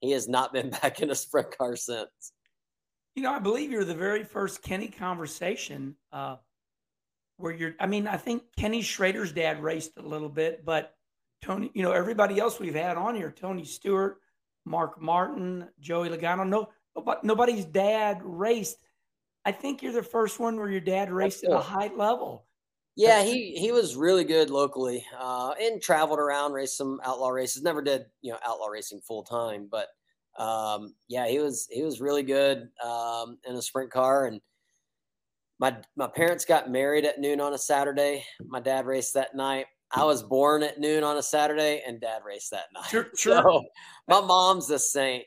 he 0.00 0.10
has 0.12 0.28
not 0.28 0.52
been 0.52 0.70
back 0.82 1.00
in 1.00 1.10
a 1.10 1.14
sprint 1.14 1.56
car 1.56 1.76
since. 1.76 2.32
You 3.14 3.22
know, 3.22 3.32
I 3.32 3.38
believe 3.38 3.70
you're 3.70 3.84
the 3.84 3.94
very 3.94 4.24
first 4.24 4.62
Kenny 4.62 4.88
conversation 4.88 5.96
uh, 6.12 6.36
where 7.38 7.52
you're. 7.52 7.74
I 7.80 7.86
mean, 7.86 8.06
I 8.06 8.16
think 8.16 8.42
Kenny 8.56 8.82
Schrader's 8.82 9.32
dad 9.32 9.62
raced 9.62 9.92
a 9.96 10.02
little 10.02 10.28
bit, 10.28 10.64
but 10.64 10.94
Tony, 11.42 11.70
you 11.74 11.82
know, 11.82 11.92
everybody 11.92 12.38
else 12.38 12.60
we've 12.60 12.74
had 12.74 12.96
on 12.96 13.14
here, 13.14 13.30
Tony 13.30 13.64
Stewart, 13.64 14.18
Mark 14.64 15.00
Martin, 15.00 15.68
Joey 15.80 16.10
Logano, 16.10 16.46
no, 16.46 16.68
nobody's 17.22 17.64
dad 17.64 18.20
raced. 18.22 18.78
I 19.46 19.52
think 19.52 19.80
you're 19.80 19.92
the 19.92 20.02
first 20.02 20.40
one 20.40 20.56
where 20.56 20.68
your 20.68 20.80
dad 20.80 21.10
raced 21.10 21.44
at 21.44 21.52
a 21.52 21.58
high 21.58 21.90
level. 21.96 22.46
Yeah, 22.96 23.22
he 23.22 23.52
he 23.52 23.70
was 23.70 23.94
really 23.94 24.24
good 24.24 24.50
locally, 24.50 25.06
uh, 25.16 25.54
and 25.60 25.80
traveled 25.80 26.18
around, 26.18 26.52
raced 26.52 26.76
some 26.76 27.00
outlaw 27.04 27.28
races. 27.28 27.62
Never 27.62 27.80
did 27.80 28.06
you 28.22 28.32
know 28.32 28.38
outlaw 28.44 28.66
racing 28.66 29.02
full 29.06 29.22
time, 29.22 29.68
but 29.70 29.86
um, 30.36 30.94
yeah, 31.08 31.28
he 31.28 31.38
was 31.38 31.68
he 31.70 31.82
was 31.82 32.00
really 32.00 32.24
good 32.24 32.68
um, 32.84 33.38
in 33.46 33.54
a 33.54 33.62
sprint 33.62 33.90
car. 33.90 34.26
And 34.26 34.40
my 35.60 35.76
my 35.94 36.08
parents 36.08 36.44
got 36.44 36.70
married 36.70 37.04
at 37.04 37.20
noon 37.20 37.40
on 37.40 37.54
a 37.54 37.58
Saturday. 37.58 38.24
My 38.44 38.60
dad 38.60 38.84
raced 38.84 39.14
that 39.14 39.36
night. 39.36 39.66
I 39.92 40.04
was 40.04 40.22
born 40.24 40.64
at 40.64 40.80
noon 40.80 41.04
on 41.04 41.18
a 41.18 41.22
Saturday, 41.22 41.82
and 41.86 42.00
dad 42.00 42.22
raced 42.26 42.50
that 42.50 42.66
night. 42.74 42.88
Sure, 42.90 43.06
sure. 43.16 43.42
So 43.42 43.64
my 44.08 44.20
mom's 44.20 44.70
a 44.70 44.78
saint. 44.78 45.24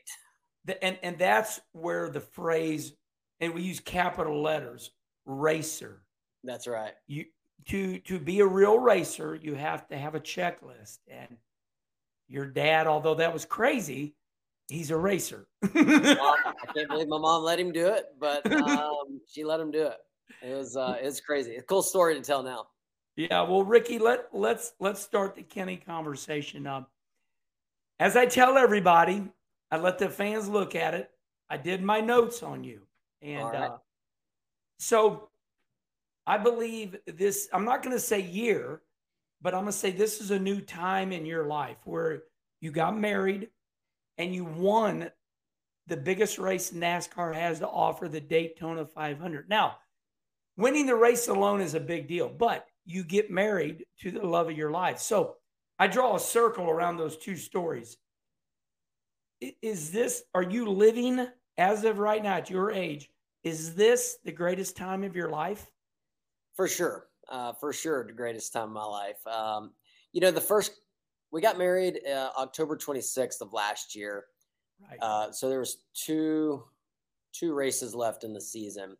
and 0.82 0.98
and 1.02 1.18
that's 1.18 1.60
where 1.72 2.10
the 2.10 2.20
phrase, 2.20 2.92
and 3.40 3.54
we 3.54 3.62
use 3.62 3.80
capital 3.80 4.42
letters, 4.42 4.90
racer. 5.26 6.02
That's 6.44 6.66
right. 6.66 6.92
You 7.06 7.26
to 7.68 7.98
to 8.00 8.18
be 8.18 8.40
a 8.40 8.46
real 8.46 8.78
racer, 8.78 9.34
you 9.34 9.54
have 9.54 9.86
to 9.88 9.96
have 9.96 10.14
a 10.14 10.20
checklist. 10.20 10.98
And 11.08 11.36
your 12.28 12.46
dad, 12.46 12.86
although 12.86 13.16
that 13.16 13.32
was 13.32 13.44
crazy, 13.44 14.14
he's 14.68 14.90
a 14.90 14.96
racer. 14.96 15.46
well, 15.74 15.84
I 15.84 16.52
can't 16.74 16.88
believe 16.88 17.08
my 17.08 17.18
mom 17.18 17.42
let 17.42 17.58
him 17.58 17.72
do 17.72 17.88
it, 17.88 18.06
but 18.18 18.50
um, 18.52 19.20
she 19.28 19.44
let 19.44 19.60
him 19.60 19.70
do 19.70 19.86
it. 19.86 19.98
It 20.42 20.54
was 20.54 20.76
uh, 20.76 20.96
it's 21.00 21.20
crazy. 21.20 21.56
A 21.56 21.62
cool 21.62 21.82
story 21.82 22.14
to 22.14 22.20
tell 22.20 22.42
now. 22.42 22.66
Yeah, 23.16 23.42
well, 23.42 23.64
Ricky, 23.64 23.98
let 23.98 24.28
let's 24.32 24.72
let's 24.80 25.02
start 25.02 25.34
the 25.34 25.42
Kenny 25.42 25.76
conversation. 25.76 26.66
up. 26.66 26.90
as 27.98 28.16
I 28.16 28.26
tell 28.26 28.56
everybody, 28.56 29.28
I 29.70 29.78
let 29.78 29.98
the 29.98 30.08
fans 30.08 30.48
look 30.48 30.74
at 30.74 30.94
it. 30.94 31.10
I 31.50 31.56
did 31.56 31.82
my 31.82 32.00
notes 32.00 32.42
on 32.42 32.62
you, 32.62 32.82
and 33.22 33.44
right. 33.44 33.70
uh, 33.70 33.76
so 34.78 35.28
I 36.26 36.38
believe 36.38 36.96
this, 37.06 37.48
I'm 37.52 37.64
not 37.64 37.82
going 37.82 37.94
to 37.94 38.00
say 38.00 38.20
year, 38.20 38.82
but 39.42 39.54
I'm 39.54 39.62
going 39.62 39.72
to 39.72 39.78
say 39.78 39.90
this 39.90 40.20
is 40.20 40.30
a 40.30 40.38
new 40.38 40.60
time 40.60 41.12
in 41.12 41.26
your 41.26 41.46
life 41.46 41.78
where 41.84 42.24
you 42.60 42.70
got 42.70 42.96
married 42.96 43.48
and 44.18 44.34
you 44.34 44.44
won 44.44 45.10
the 45.86 45.96
biggest 45.96 46.38
race 46.38 46.70
NASCAR 46.70 47.34
has 47.34 47.58
to 47.58 47.68
offer, 47.68 48.08
the 48.08 48.20
Daytona 48.20 48.86
500. 48.86 49.48
Now, 49.48 49.78
winning 50.56 50.86
the 50.86 50.94
race 50.94 51.26
alone 51.28 51.60
is 51.60 51.74
a 51.74 51.80
big 51.80 52.06
deal, 52.06 52.28
but 52.28 52.66
you 52.84 53.02
get 53.02 53.30
married 53.30 53.84
to 54.00 54.10
the 54.10 54.24
love 54.24 54.48
of 54.48 54.56
your 54.56 54.70
life. 54.70 54.98
So 54.98 55.36
I 55.78 55.88
draw 55.88 56.14
a 56.14 56.20
circle 56.20 56.70
around 56.70 56.96
those 56.96 57.16
two 57.16 57.36
stories. 57.36 57.96
Is 59.62 59.90
this, 59.90 60.22
are 60.34 60.42
you 60.42 60.68
living 60.68 61.26
as 61.60 61.84
of 61.84 61.98
right 61.98 62.22
now 62.22 62.36
at 62.36 62.50
your 62.50 62.70
age? 62.72 63.10
Is 63.44 63.74
this 63.74 64.16
the 64.24 64.32
greatest 64.32 64.76
time 64.76 65.04
of 65.04 65.14
your 65.14 65.28
life? 65.28 65.70
For 66.54 66.66
sure. 66.66 67.08
Uh, 67.30 67.52
for 67.52 67.72
sure. 67.72 68.04
The 68.04 68.12
greatest 68.12 68.52
time 68.52 68.68
of 68.68 68.70
my 68.70 68.84
life. 68.84 69.24
Um, 69.26 69.72
you 70.12 70.20
know, 70.20 70.30
the 70.30 70.40
first, 70.40 70.72
we 71.30 71.40
got 71.40 71.58
married 71.58 72.00
uh, 72.06 72.30
October 72.38 72.76
26th 72.76 73.40
of 73.40 73.52
last 73.52 73.94
year. 73.94 74.24
Right. 74.88 74.98
Uh, 75.00 75.32
so 75.32 75.48
there 75.48 75.60
was 75.60 75.84
two 75.94 76.64
two 77.32 77.54
races 77.54 77.94
left 77.94 78.24
in 78.24 78.32
the 78.32 78.40
season. 78.40 78.96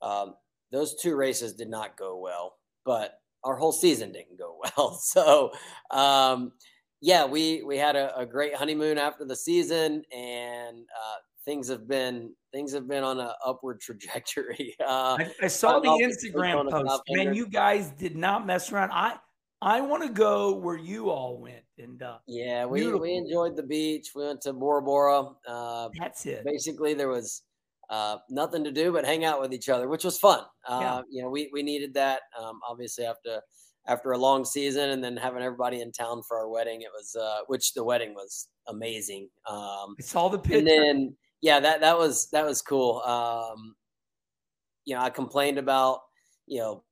Um, 0.00 0.34
those 0.70 0.94
two 1.00 1.16
races 1.16 1.54
did 1.54 1.68
not 1.68 1.96
go 1.96 2.18
well, 2.18 2.58
but 2.84 3.20
our 3.42 3.56
whole 3.56 3.72
season 3.72 4.12
didn't 4.12 4.38
go 4.38 4.60
well. 4.76 4.92
So 4.92 5.50
um, 5.90 6.52
yeah, 7.00 7.24
we 7.24 7.62
we 7.62 7.78
had 7.78 7.96
a, 7.96 8.16
a, 8.16 8.26
great 8.26 8.54
honeymoon 8.54 8.96
after 8.96 9.24
the 9.24 9.34
season, 9.34 10.04
and 10.14 10.78
uh, 10.78 11.16
things 11.44 11.68
have 11.68 11.86
been 11.86 12.32
things 12.52 12.72
have 12.72 12.88
been 12.88 13.04
on 13.04 13.20
an 13.20 13.30
upward 13.44 13.80
trajectory. 13.80 14.74
Uh, 14.80 15.16
I, 15.18 15.30
I, 15.42 15.46
saw 15.48 15.80
the 15.80 15.88
Instagram 15.88 16.70
post. 16.70 17.02
Man, 17.10 17.34
you 17.34 17.46
guys 17.46 17.90
did 17.90 18.16
not 18.16 18.46
mess 18.46 18.72
around. 18.72 18.90
I 18.92 19.16
I 19.62 19.80
want 19.80 20.02
to 20.02 20.10
go 20.10 20.54
where 20.54 20.76
you 20.76 21.10
all 21.10 21.38
went, 21.38 21.64
and 21.78 22.02
uh, 22.02 22.18
yeah, 22.26 22.66
we 22.66 22.80
beautiful. 22.80 23.00
we 23.00 23.14
enjoyed 23.14 23.56
the 23.56 23.62
beach. 23.62 24.10
We 24.14 24.24
went 24.24 24.42
to 24.42 24.52
Bora 24.52 24.82
Bora. 24.82 25.30
Uh, 25.46 25.88
That's 25.98 26.26
it. 26.26 26.44
Basically, 26.44 26.92
there 26.94 27.08
was 27.08 27.42
uh, 27.88 28.18
nothing 28.28 28.64
to 28.64 28.72
do 28.72 28.92
but 28.92 29.04
hang 29.04 29.24
out 29.24 29.40
with 29.40 29.54
each 29.54 29.68
other, 29.68 29.88
which 29.88 30.04
was 30.04 30.18
fun. 30.18 30.40
Uh, 30.68 30.80
yeah. 30.80 31.00
You 31.10 31.22
know, 31.22 31.30
we 31.30 31.50
we 31.52 31.62
needed 31.62 31.94
that. 31.94 32.22
Um, 32.38 32.60
obviously, 32.68 33.06
after 33.06 33.40
after 33.86 34.12
a 34.12 34.18
long 34.18 34.44
season, 34.44 34.90
and 34.90 35.02
then 35.02 35.16
having 35.16 35.42
everybody 35.42 35.80
in 35.80 35.92
town 35.92 36.22
for 36.26 36.38
our 36.38 36.48
wedding, 36.48 36.82
it 36.82 36.90
was 36.92 37.16
uh, 37.16 37.40
which 37.46 37.74
the 37.74 37.84
wedding 37.84 38.14
was 38.14 38.48
amazing. 38.68 39.28
Um, 39.48 39.94
I 39.98 40.02
saw 40.02 40.28
the 40.28 40.38
picture. 40.38 40.58
And 40.58 40.66
then 40.66 41.16
yeah, 41.44 41.60
that 41.60 41.80
that 41.80 41.98
was 41.98 42.28
that 42.32 42.44
was 42.44 42.62
cool. 42.62 43.00
Um, 43.02 43.74
you 44.84 44.94
know, 44.94 45.02
I 45.02 45.10
complained 45.10 45.58
about 45.58 46.00
you 46.46 46.58
know 46.58 46.82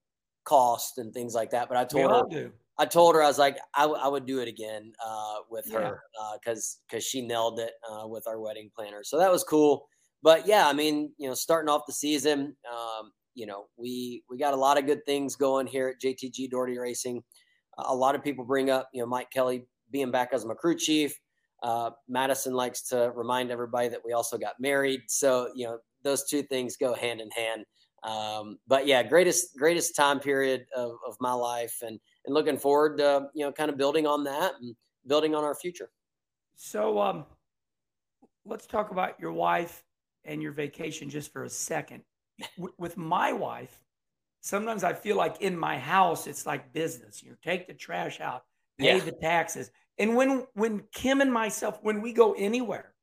cost 0.44 0.98
and 0.98 1.12
things 1.12 1.34
like 1.34 1.50
that, 1.50 1.68
but 1.68 1.76
I 1.76 1.84
told 1.84 2.32
her. 2.32 2.52
I 2.78 2.86
told 2.86 3.14
her 3.14 3.22
I 3.22 3.26
was 3.26 3.38
like 3.38 3.58
I, 3.76 3.82
w- 3.82 4.00
I 4.02 4.08
would 4.08 4.24
do 4.24 4.40
it 4.40 4.48
again 4.48 4.92
uh, 5.04 5.36
with 5.50 5.66
yeah. 5.68 5.80
her 5.80 6.00
because 6.42 6.78
uh, 6.78 6.82
because 6.88 7.04
she 7.04 7.20
nailed 7.20 7.60
it 7.60 7.72
uh, 7.90 8.06
with 8.08 8.26
our 8.26 8.40
wedding 8.40 8.70
planner. 8.74 9.04
So 9.04 9.18
that 9.18 9.30
was 9.30 9.44
cool 9.44 9.86
but 10.22 10.46
yeah, 10.46 10.68
I 10.68 10.72
mean, 10.72 11.12
you 11.18 11.28
know, 11.28 11.34
starting 11.34 11.68
off 11.68 11.82
the 11.86 11.92
season, 11.92 12.56
um, 12.70 13.10
you 13.34 13.46
know, 13.46 13.66
we 13.76 14.22
we 14.30 14.38
got 14.38 14.54
a 14.54 14.56
lot 14.56 14.78
of 14.78 14.86
good 14.86 15.04
things 15.04 15.36
going 15.36 15.66
here 15.66 15.88
at 15.88 16.00
JTG 16.00 16.50
Doherty 16.50 16.78
Racing. 16.78 17.22
a 17.78 17.94
lot 17.94 18.14
of 18.14 18.22
people 18.22 18.44
bring 18.44 18.70
up, 18.70 18.88
you 18.92 19.02
know, 19.02 19.06
Mike 19.06 19.30
Kelley 19.30 19.66
being 19.90 20.10
back 20.10 20.30
as 20.32 20.44
my 20.44 20.54
crew 20.54 20.76
chief. 20.76 21.18
Uh, 21.62 21.90
Madison 22.08 22.54
likes 22.54 22.82
to 22.88 23.12
remind 23.14 23.50
everybody 23.50 23.88
that 23.88 24.00
we 24.04 24.12
also 24.12 24.36
got 24.36 24.54
married, 24.58 25.02
so 25.08 25.50
you 25.54 25.66
know 25.66 25.78
those 26.02 26.24
two 26.24 26.42
things 26.42 26.76
go 26.76 26.94
hand 26.94 27.20
in 27.20 27.30
hand. 27.30 27.64
Um, 28.02 28.58
but 28.66 28.86
yeah, 28.86 29.02
greatest 29.02 29.56
greatest 29.56 29.94
time 29.94 30.18
period 30.18 30.66
of, 30.76 30.96
of 31.06 31.16
my 31.20 31.32
life, 31.32 31.78
and 31.82 32.00
and 32.26 32.34
looking 32.34 32.58
forward 32.58 32.98
to 32.98 33.28
you 33.34 33.44
know 33.44 33.52
kind 33.52 33.70
of 33.70 33.76
building 33.76 34.06
on 34.06 34.24
that 34.24 34.54
and 34.60 34.74
building 35.06 35.34
on 35.34 35.44
our 35.44 35.54
future. 35.54 35.90
So 36.56 37.00
um, 37.00 37.24
let's 38.44 38.66
talk 38.66 38.90
about 38.90 39.18
your 39.20 39.32
wife 39.32 39.84
and 40.24 40.42
your 40.42 40.52
vacation 40.52 41.10
just 41.10 41.32
for 41.32 41.44
a 41.44 41.50
second. 41.50 42.02
with 42.78 42.96
my 42.96 43.32
wife, 43.32 43.80
sometimes 44.40 44.84
I 44.84 44.92
feel 44.92 45.16
like 45.16 45.40
in 45.40 45.56
my 45.56 45.78
house 45.78 46.26
it's 46.26 46.46
like 46.46 46.72
business. 46.72 47.22
You 47.22 47.36
take 47.42 47.66
the 47.66 47.74
trash 47.74 48.20
out, 48.20 48.44
pay 48.78 48.96
yeah. 48.96 49.04
the 49.04 49.12
taxes. 49.12 49.70
And 49.98 50.16
when 50.16 50.46
when 50.54 50.84
Kim 50.92 51.20
and 51.20 51.32
myself, 51.32 51.78
when 51.82 52.00
we 52.00 52.12
go 52.12 52.32
anywhere, 52.32 52.94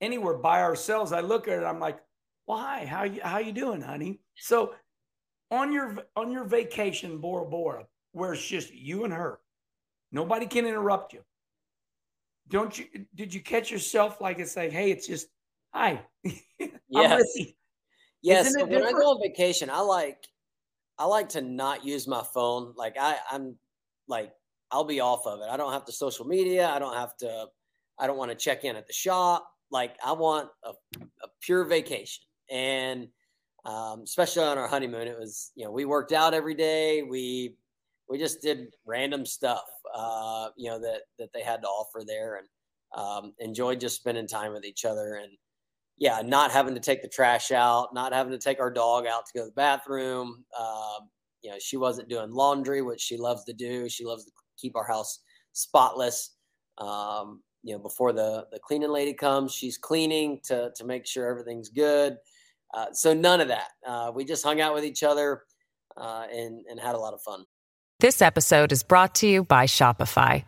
anywhere 0.00 0.34
by 0.34 0.62
ourselves, 0.62 1.12
I 1.12 1.20
look 1.20 1.48
at 1.48 1.62
it, 1.62 1.64
I'm 1.64 1.80
like, 1.80 1.98
why? 2.46 2.86
How 2.86 3.04
you 3.04 3.20
how 3.22 3.38
you 3.38 3.52
doing, 3.52 3.80
honey? 3.80 4.20
So 4.36 4.74
on 5.50 5.72
your 5.72 5.98
on 6.16 6.30
your 6.30 6.44
vacation, 6.44 7.18
Bora 7.18 7.46
Bora, 7.46 7.86
where 8.12 8.32
it's 8.32 8.46
just 8.46 8.72
you 8.72 9.04
and 9.04 9.12
her, 9.12 9.40
nobody 10.12 10.46
can 10.46 10.66
interrupt 10.66 11.12
you. 11.12 11.22
Don't 12.48 12.76
you 12.78 12.86
did 13.14 13.32
you 13.32 13.40
catch 13.40 13.70
yourself 13.70 14.20
like 14.20 14.38
it's 14.38 14.56
like, 14.56 14.72
hey, 14.72 14.90
it's 14.90 15.06
just 15.06 15.28
hi. 15.72 16.02
yes. 16.88 17.24
Yes. 18.22 18.52
So 18.54 18.64
when 18.64 18.82
I 18.82 18.90
go 18.90 19.12
on 19.12 19.20
vacation, 19.22 19.70
I 19.70 19.80
like 19.80 20.26
I 20.98 21.04
like 21.04 21.28
to 21.30 21.40
not 21.40 21.84
use 21.84 22.08
my 22.08 22.22
phone. 22.34 22.74
Like 22.76 22.96
I, 22.98 23.16
I'm 23.30 23.56
like 24.08 24.32
I'll 24.70 24.84
be 24.84 25.00
off 25.00 25.26
of 25.26 25.40
it. 25.40 25.48
I 25.50 25.56
don't 25.56 25.72
have 25.72 25.84
to 25.86 25.92
social 25.92 26.26
media. 26.26 26.68
I 26.68 26.78
don't 26.78 26.94
have 26.94 27.16
to. 27.18 27.46
I 27.98 28.06
don't 28.06 28.18
want 28.18 28.30
to 28.30 28.36
check 28.36 28.64
in 28.64 28.76
at 28.76 28.86
the 28.86 28.92
shop. 28.92 29.48
Like 29.70 29.96
I 30.04 30.12
want 30.12 30.48
a, 30.64 30.70
a 31.00 31.28
pure 31.40 31.64
vacation, 31.64 32.24
and 32.50 33.08
um, 33.64 34.02
especially 34.02 34.44
on 34.44 34.58
our 34.58 34.68
honeymoon, 34.68 35.08
it 35.08 35.18
was 35.18 35.52
you 35.54 35.64
know 35.64 35.70
we 35.70 35.84
worked 35.84 36.12
out 36.12 36.34
every 36.34 36.54
day. 36.54 37.02
We 37.02 37.56
we 38.08 38.18
just 38.18 38.40
did 38.40 38.74
random 38.86 39.26
stuff, 39.26 39.64
uh, 39.94 40.48
you 40.56 40.70
know 40.70 40.80
that 40.80 41.02
that 41.18 41.32
they 41.32 41.42
had 41.42 41.62
to 41.62 41.68
offer 41.68 42.02
there, 42.06 42.36
and 42.36 42.46
um, 42.96 43.34
enjoyed 43.38 43.80
just 43.80 43.96
spending 43.96 44.26
time 44.26 44.52
with 44.52 44.64
each 44.64 44.84
other 44.84 45.16
and 45.16 45.32
yeah, 45.98 46.22
not 46.24 46.52
having 46.52 46.74
to 46.74 46.80
take 46.80 47.02
the 47.02 47.08
trash 47.08 47.50
out, 47.50 47.92
not 47.92 48.12
having 48.12 48.32
to 48.32 48.38
take 48.38 48.60
our 48.60 48.70
dog 48.70 49.06
out 49.06 49.26
to 49.26 49.32
go 49.34 49.40
to 49.40 49.46
the 49.46 49.52
bathroom. 49.52 50.44
Um, 50.58 51.08
you 51.42 51.50
know, 51.50 51.56
she 51.58 51.76
wasn't 51.76 52.08
doing 52.08 52.30
laundry, 52.30 52.82
which 52.82 53.00
she 53.00 53.16
loves 53.16 53.44
to 53.44 53.52
do. 53.52 53.88
She 53.88 54.04
loves 54.04 54.24
to 54.24 54.30
keep 54.58 54.76
our 54.76 54.86
house 54.86 55.20
spotless. 55.52 56.34
Um, 56.78 57.42
you 57.62 57.74
know, 57.74 57.78
before 57.78 58.12
the 58.12 58.46
the 58.52 58.58
cleaning 58.58 58.90
lady 58.90 59.14
comes, 59.14 59.52
she's 59.52 59.78
cleaning 59.78 60.40
to 60.44 60.70
to 60.76 60.84
make 60.84 61.06
sure 61.06 61.28
everything's 61.28 61.68
good. 61.68 62.16
Uh, 62.74 62.86
so 62.92 63.14
none 63.14 63.40
of 63.40 63.48
that. 63.48 63.70
Uh, 63.86 64.12
we 64.14 64.24
just 64.24 64.44
hung 64.44 64.60
out 64.60 64.74
with 64.74 64.84
each 64.84 65.02
other 65.02 65.42
uh, 65.96 66.24
and 66.32 66.64
and 66.70 66.78
had 66.78 66.94
a 66.94 66.98
lot 66.98 67.14
of 67.14 67.20
fun. 67.22 67.44
This 68.00 68.22
episode 68.22 68.70
is 68.70 68.82
brought 68.82 69.16
to 69.16 69.26
you 69.26 69.42
by 69.42 69.66
Shopify. 69.66 70.44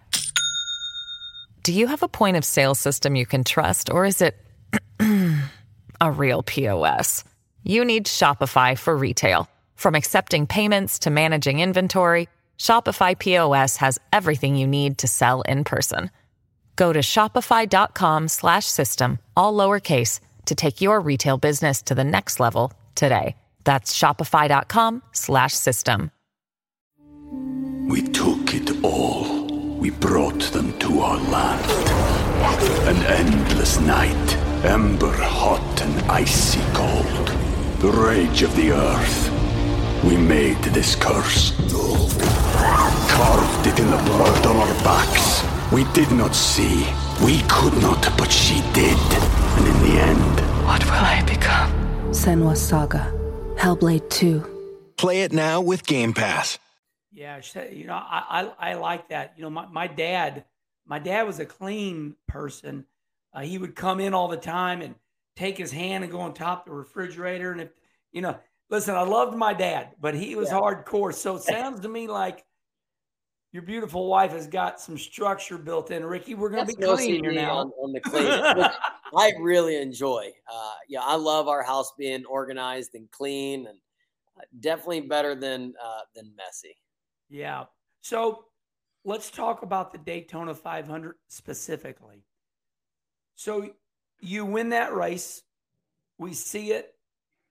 Do 1.62 1.72
you 1.72 1.88
have 1.88 2.02
a 2.02 2.08
point 2.08 2.36
of 2.36 2.44
sale 2.44 2.74
system 2.74 3.16
you 3.16 3.26
can 3.26 3.44
trust, 3.44 3.90
or 3.90 4.04
is 4.04 4.22
it? 4.22 4.36
a 6.00 6.10
real 6.10 6.42
POS. 6.42 7.24
You 7.64 7.84
need 7.84 8.06
Shopify 8.06 8.78
for 8.78 8.96
retail. 8.96 9.48
From 9.76 9.94
accepting 9.94 10.46
payments 10.46 10.98
to 11.00 11.10
managing 11.10 11.60
inventory, 11.60 12.28
Shopify 12.60 13.18
POS 13.18 13.78
has 13.78 13.98
everything 14.12 14.54
you 14.54 14.66
need 14.66 14.98
to 14.98 15.08
sell 15.08 15.40
in 15.42 15.64
person. 15.64 16.10
Go 16.76 16.92
to 16.92 17.00
shopify.com/system 17.00 19.18
all 19.36 19.54
lowercase 19.54 20.20
to 20.44 20.54
take 20.54 20.82
your 20.82 21.00
retail 21.00 21.38
business 21.38 21.82
to 21.82 21.94
the 21.94 22.04
next 22.04 22.38
level 22.38 22.70
today. 22.94 23.34
That's 23.64 23.98
shopify.com/system. 23.98 26.10
We 27.88 28.02
took 28.02 28.54
it 28.54 28.84
all. 28.84 29.46
We 29.80 29.90
brought 29.90 30.42
them 30.52 30.78
to 30.80 31.00
our 31.00 31.18
land. 31.18 31.64
An 32.86 33.02
endless 33.06 33.80
night 33.80 34.36
Ember 34.64 35.16
hot 35.16 35.80
and 35.80 36.02
icy 36.10 36.60
cold. 36.74 37.32
The 37.80 37.90
rage 37.90 38.42
of 38.42 38.54
the 38.56 38.72
earth. 38.72 39.39
We 40.04 40.16
made 40.16 40.62
this 40.62 40.94
curse. 40.94 41.52
Carved 43.10 43.66
it 43.66 43.78
in 43.78 43.90
the 43.90 44.02
blood 44.04 44.46
on 44.46 44.56
our 44.56 44.74
backs. 44.84 45.44
We 45.72 45.84
did 45.92 46.10
not 46.12 46.34
see. 46.34 46.86
We 47.24 47.42
could 47.48 47.74
not, 47.82 48.02
but 48.16 48.30
she 48.30 48.60
did. 48.72 48.98
And 49.56 49.66
in 49.66 49.82
the 49.82 50.00
end... 50.00 50.40
What 50.66 50.84
will 50.84 50.92
I 50.92 51.22
become? 51.26 51.70
Senua's 52.12 52.60
Saga. 52.60 53.12
Hellblade 53.56 54.08
2. 54.10 54.92
Play 54.96 55.22
it 55.22 55.32
now 55.32 55.60
with 55.60 55.86
Game 55.86 56.12
Pass. 56.12 56.58
Yeah, 57.12 57.40
you 57.70 57.86
know, 57.86 57.94
I, 57.94 58.52
I, 58.60 58.70
I 58.70 58.74
like 58.74 59.08
that. 59.08 59.34
You 59.36 59.42
know, 59.42 59.50
my, 59.50 59.66
my 59.66 59.86
dad, 59.86 60.44
my 60.86 60.98
dad 60.98 61.24
was 61.26 61.40
a 61.40 61.46
clean 61.46 62.16
person 62.28 62.86
uh, 63.32 63.40
he 63.40 63.58
would 63.58 63.74
come 63.74 64.00
in 64.00 64.14
all 64.14 64.28
the 64.28 64.36
time 64.36 64.82
and 64.82 64.94
take 65.36 65.56
his 65.56 65.72
hand 65.72 66.04
and 66.04 66.12
go 66.12 66.20
on 66.20 66.34
top 66.34 66.66
of 66.66 66.72
the 66.72 66.76
refrigerator. 66.76 67.52
And 67.52 67.60
if, 67.62 67.68
you 68.12 68.22
know, 68.22 68.38
listen, 68.70 68.94
I 68.94 69.02
loved 69.02 69.36
my 69.36 69.52
dad, 69.52 69.90
but 70.00 70.14
he 70.14 70.34
was 70.36 70.48
yeah. 70.48 70.58
hardcore. 70.58 71.14
So 71.14 71.36
it 71.36 71.42
sounds 71.42 71.80
to 71.80 71.88
me 71.88 72.08
like 72.08 72.44
your 73.52 73.62
beautiful 73.62 74.08
wife 74.08 74.30
has 74.32 74.46
got 74.46 74.80
some 74.80 74.96
structure 74.96 75.58
built 75.58 75.90
in. 75.90 76.04
Ricky, 76.04 76.34
we're 76.34 76.50
going 76.50 76.66
to 76.66 76.76
be 76.76 76.82
clean 76.82 77.24
here 77.24 77.32
now. 77.32 77.58
On, 77.58 77.72
on 77.82 77.92
the 77.92 78.00
clean, 78.04 78.26
I 78.26 79.32
really 79.40 79.76
enjoy. 79.76 80.30
Uh, 80.50 80.74
yeah, 80.88 81.00
I 81.02 81.16
love 81.16 81.48
our 81.48 81.62
house 81.62 81.92
being 81.98 82.24
organized 82.26 82.94
and 82.94 83.10
clean, 83.10 83.66
and 83.66 83.78
uh, 84.38 84.42
definitely 84.60 85.02
better 85.02 85.34
than 85.34 85.74
uh, 85.84 86.00
than 86.14 86.32
messy. 86.36 86.76
Yeah. 87.28 87.64
So 88.02 88.44
let's 89.04 89.30
talk 89.30 89.62
about 89.62 89.92
the 89.92 89.98
Daytona 89.98 90.54
500 90.54 91.16
specifically. 91.28 92.24
So 93.34 93.70
you 94.20 94.44
win 94.44 94.68
that 94.70 94.94
race. 94.94 95.42
We 96.18 96.34
see 96.34 96.72
it. 96.72 96.94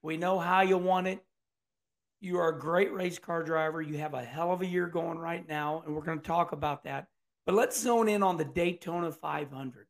We 0.01 0.17
know 0.17 0.39
how 0.39 0.61
you 0.61 0.77
want 0.77 1.07
it. 1.07 1.23
You 2.21 2.37
are 2.39 2.49
a 2.49 2.59
great 2.59 2.93
race 2.93 3.19
car 3.19 3.43
driver. 3.43 3.81
You 3.81 3.97
have 3.97 4.13
a 4.13 4.23
hell 4.23 4.51
of 4.51 4.61
a 4.61 4.65
year 4.65 4.87
going 4.87 5.17
right 5.17 5.47
now, 5.47 5.83
and 5.85 5.95
we're 5.95 6.01
going 6.03 6.19
to 6.19 6.25
talk 6.25 6.51
about 6.51 6.83
that. 6.83 7.07
But 7.45 7.55
let's 7.55 7.79
zone 7.79 8.09
in 8.09 8.21
on 8.23 8.37
the 8.37 8.45
Daytona 8.45 9.11
500. 9.11 9.87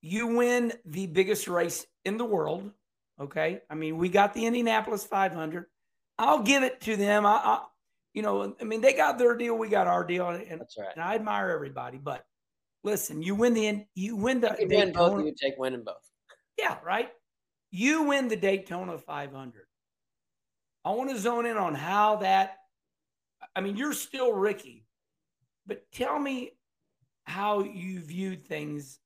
You 0.00 0.26
win 0.26 0.72
the 0.84 1.06
biggest 1.06 1.48
race 1.48 1.86
in 2.04 2.16
the 2.16 2.24
world. 2.24 2.70
Okay. 3.20 3.60
I 3.70 3.74
mean, 3.74 3.96
we 3.96 4.08
got 4.08 4.34
the 4.34 4.46
Indianapolis 4.46 5.04
500. 5.04 5.66
I'll 6.18 6.42
give 6.42 6.62
it 6.62 6.80
to 6.82 6.96
them. 6.96 7.26
I, 7.26 7.32
I 7.32 7.62
you 8.12 8.22
know, 8.22 8.54
I 8.60 8.64
mean, 8.64 8.80
they 8.80 8.94
got 8.94 9.18
their 9.18 9.36
deal. 9.36 9.56
We 9.56 9.68
got 9.68 9.86
our 9.86 10.04
deal. 10.04 10.28
And, 10.28 10.60
That's 10.60 10.76
right. 10.78 10.88
and 10.94 11.02
I 11.02 11.14
admire 11.16 11.50
everybody. 11.50 11.98
But 11.98 12.24
listen, 12.82 13.22
you 13.22 13.34
win 13.34 13.54
the 13.54 13.84
you 13.94 14.16
win 14.16 14.40
the 14.40 14.56
you 14.58 14.68
win 14.68 14.92
both. 14.92 15.24
You 15.24 15.34
take 15.36 15.58
winning 15.58 15.82
both. 15.84 16.08
Yeah, 16.56 16.78
right. 16.84 17.08
You 17.74 18.04
win 18.04 18.28
the 18.28 18.36
Daytona 18.36 18.96
500. 18.96 19.66
I 20.84 20.90
want 20.92 21.10
to 21.10 21.18
zone 21.18 21.44
in 21.44 21.56
on 21.56 21.74
how 21.74 22.16
that. 22.16 22.58
I 23.56 23.60
mean, 23.60 23.76
you're 23.76 23.92
still 23.92 24.32
Ricky, 24.32 24.86
but 25.66 25.90
tell 25.90 26.16
me 26.16 26.52
how 27.24 27.64
you 27.64 27.98
viewed 27.98 28.46
things 28.46 29.00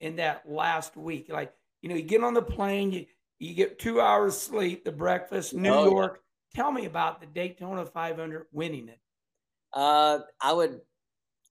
in 0.00 0.16
that 0.16 0.42
last 0.44 0.96
week. 0.96 1.28
Like, 1.28 1.52
you 1.82 1.88
know, 1.88 1.94
you 1.94 2.02
get 2.02 2.24
on 2.24 2.34
the 2.34 2.42
plane, 2.42 2.90
you 2.90 3.06
you 3.38 3.54
get 3.54 3.78
two 3.78 4.00
hours 4.00 4.36
sleep, 4.36 4.84
the 4.84 4.90
breakfast, 4.90 5.54
New 5.54 5.70
oh, 5.70 5.84
York. 5.84 6.20
Yeah. 6.52 6.62
Tell 6.62 6.72
me 6.72 6.86
about 6.86 7.20
the 7.20 7.28
Daytona 7.28 7.86
500 7.86 8.46
winning 8.50 8.88
it. 8.88 8.98
Uh, 9.72 10.18
I 10.40 10.52
would, 10.52 10.80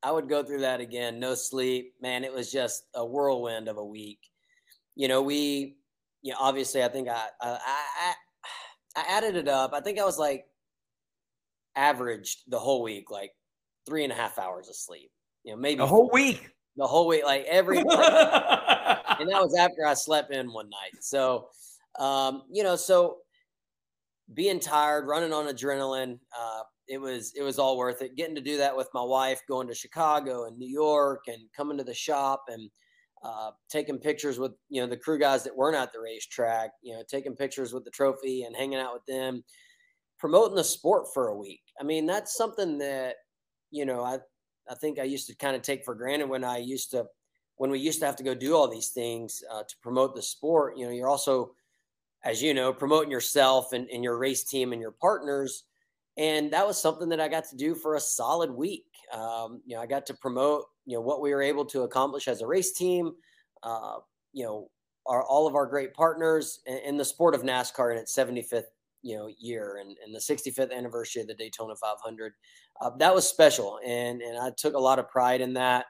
I 0.03 0.11
would 0.11 0.27
go 0.27 0.43
through 0.43 0.59
that 0.59 0.81
again. 0.81 1.21
No 1.21 1.35
sleep, 1.35 1.93
man. 2.01 2.25
It 2.25 2.33
was 2.33 2.51
just 2.51 2.83
a 2.93 3.05
whirlwind 3.05 3.69
of 3.69 3.77
a 3.77 3.83
week. 3.83 4.19
You 4.95 5.07
know, 5.07 5.21
we, 5.21 5.77
you 6.21 6.31
know, 6.31 6.37
obviously, 6.39 6.83
I 6.83 6.87
think 6.87 7.07
I, 7.07 7.25
I, 7.41 7.57
I, 7.57 8.13
I 8.95 9.17
added 9.17 9.35
it 9.35 9.47
up. 9.47 9.73
I 9.73 9.81
think 9.81 9.99
I 9.99 10.05
was 10.05 10.17
like 10.17 10.45
averaged 11.75 12.39
the 12.47 12.59
whole 12.59 12.83
week, 12.83 13.09
like 13.11 13.31
three 13.85 14.03
and 14.03 14.11
a 14.11 14.15
half 14.15 14.37
hours 14.37 14.69
of 14.69 14.75
sleep. 14.75 15.11
You 15.43 15.53
know, 15.53 15.57
maybe 15.57 15.79
the 15.79 15.87
whole 15.87 16.09
week. 16.11 16.49
The 16.75 16.87
whole 16.87 17.07
week, 17.07 17.25
like 17.25 17.45
every, 17.45 17.77
and 17.79 17.87
that 17.87 19.41
was 19.41 19.55
after 19.57 19.85
I 19.85 19.93
slept 19.93 20.31
in 20.31 20.53
one 20.53 20.69
night. 20.69 21.01
So, 21.01 21.49
um, 21.97 22.43
you 22.49 22.63
know, 22.63 22.75
so 22.75 23.17
being 24.33 24.59
tired, 24.59 25.07
running 25.07 25.33
on 25.33 25.47
adrenaline, 25.47 26.19
uh, 26.39 26.61
it 26.87 26.99
was 26.99 27.33
it 27.35 27.43
was 27.43 27.59
all 27.59 27.77
worth 27.77 28.01
it. 28.01 28.15
Getting 28.15 28.35
to 28.35 28.41
do 28.41 28.57
that 28.57 28.75
with 28.75 28.87
my 28.93 29.03
wife, 29.03 29.41
going 29.47 29.67
to 29.67 29.75
Chicago 29.75 30.45
and 30.45 30.57
New 30.57 30.69
York, 30.69 31.25
and 31.27 31.37
coming 31.55 31.77
to 31.77 31.83
the 31.83 31.93
shop 31.93 32.45
and 32.47 32.69
uh, 33.23 33.51
taking 33.69 33.97
pictures 33.97 34.39
with 34.39 34.53
you 34.69 34.81
know 34.81 34.87
the 34.87 34.97
crew 34.97 35.19
guys 35.19 35.43
that 35.43 35.55
weren't 35.55 35.75
at 35.75 35.91
the 35.93 35.99
racetrack. 35.99 36.71
You 36.81 36.95
know, 36.95 37.03
taking 37.09 37.35
pictures 37.35 37.73
with 37.73 37.85
the 37.85 37.91
trophy 37.91 38.43
and 38.43 38.55
hanging 38.55 38.79
out 38.79 38.93
with 38.93 39.05
them, 39.05 39.43
promoting 40.19 40.55
the 40.55 40.63
sport 40.63 41.07
for 41.13 41.27
a 41.27 41.37
week. 41.37 41.61
I 41.79 41.83
mean, 41.83 42.05
that's 42.05 42.35
something 42.35 42.77
that 42.79 43.15
you 43.71 43.85
know 43.85 44.03
I 44.03 44.19
I 44.69 44.75
think 44.75 44.99
I 44.99 45.03
used 45.03 45.27
to 45.27 45.35
kind 45.35 45.55
of 45.55 45.61
take 45.61 45.83
for 45.83 45.95
granted 45.95 46.29
when 46.29 46.43
I 46.43 46.57
used 46.57 46.91
to 46.91 47.05
when 47.57 47.71
we 47.71 47.79
used 47.79 47.99
to 47.99 48.05
have 48.05 48.15
to 48.17 48.23
go 48.23 48.33
do 48.33 48.55
all 48.55 48.69
these 48.69 48.89
things 48.89 49.43
uh, 49.51 49.63
to 49.63 49.75
promote 49.81 50.15
the 50.15 50.21
sport. 50.21 50.77
You 50.77 50.85
know, 50.85 50.91
you're 50.91 51.09
also 51.09 51.51
as 52.23 52.41
you 52.41 52.53
know, 52.53 52.73
promoting 52.73 53.11
yourself 53.11 53.73
and, 53.73 53.89
and 53.89 54.03
your 54.03 54.17
race 54.17 54.43
team 54.43 54.73
and 54.73 54.81
your 54.81 54.91
partners. 54.91 55.63
And 56.19 56.51
that 56.51 56.67
was 56.67 56.79
something 56.79 57.07
that 57.09 57.21
I 57.21 57.29
got 57.29 57.45
to 57.45 57.55
do 57.55 57.73
for 57.73 57.95
a 57.95 57.99
solid 57.99 58.51
week. 58.51 58.85
Um, 59.13 59.61
you 59.65 59.75
know, 59.75 59.81
I 59.81 59.85
got 59.85 60.05
to 60.07 60.13
promote, 60.13 60.65
you 60.85 60.97
know, 60.97 61.01
what 61.01 61.21
we 61.21 61.33
were 61.33 61.41
able 61.41 61.63
to 61.67 61.83
accomplish 61.83 62.27
as 62.27 62.41
a 62.41 62.47
race 62.47 62.73
team, 62.73 63.13
uh, 63.63 63.99
you 64.33 64.43
know, 64.43 64.69
our, 65.05 65.23
all 65.23 65.47
of 65.47 65.55
our 65.55 65.65
great 65.65 65.93
partners 65.93 66.59
in, 66.65 66.77
in, 66.79 66.97
the 66.97 67.05
sport 67.05 67.35
of 67.35 67.43
NASCAR 67.43 67.93
in 67.93 67.97
its 67.97 68.13
75th, 68.13 68.65
you 69.01 69.15
know, 69.15 69.29
year 69.39 69.77
and, 69.79 69.95
and 70.05 70.13
the 70.13 70.19
65th 70.19 70.75
anniversary 70.75 71.21
of 71.21 71.29
the 71.29 71.35
Daytona 71.35 71.73
500. 71.77 72.33
Uh, 72.81 72.91
that 72.97 73.15
was 73.15 73.25
special. 73.25 73.79
And, 73.85 74.21
and 74.21 74.37
I 74.37 74.51
took 74.57 74.73
a 74.73 74.79
lot 74.79 74.99
of 74.99 75.07
pride 75.07 75.39
in 75.39 75.53
that 75.53 75.85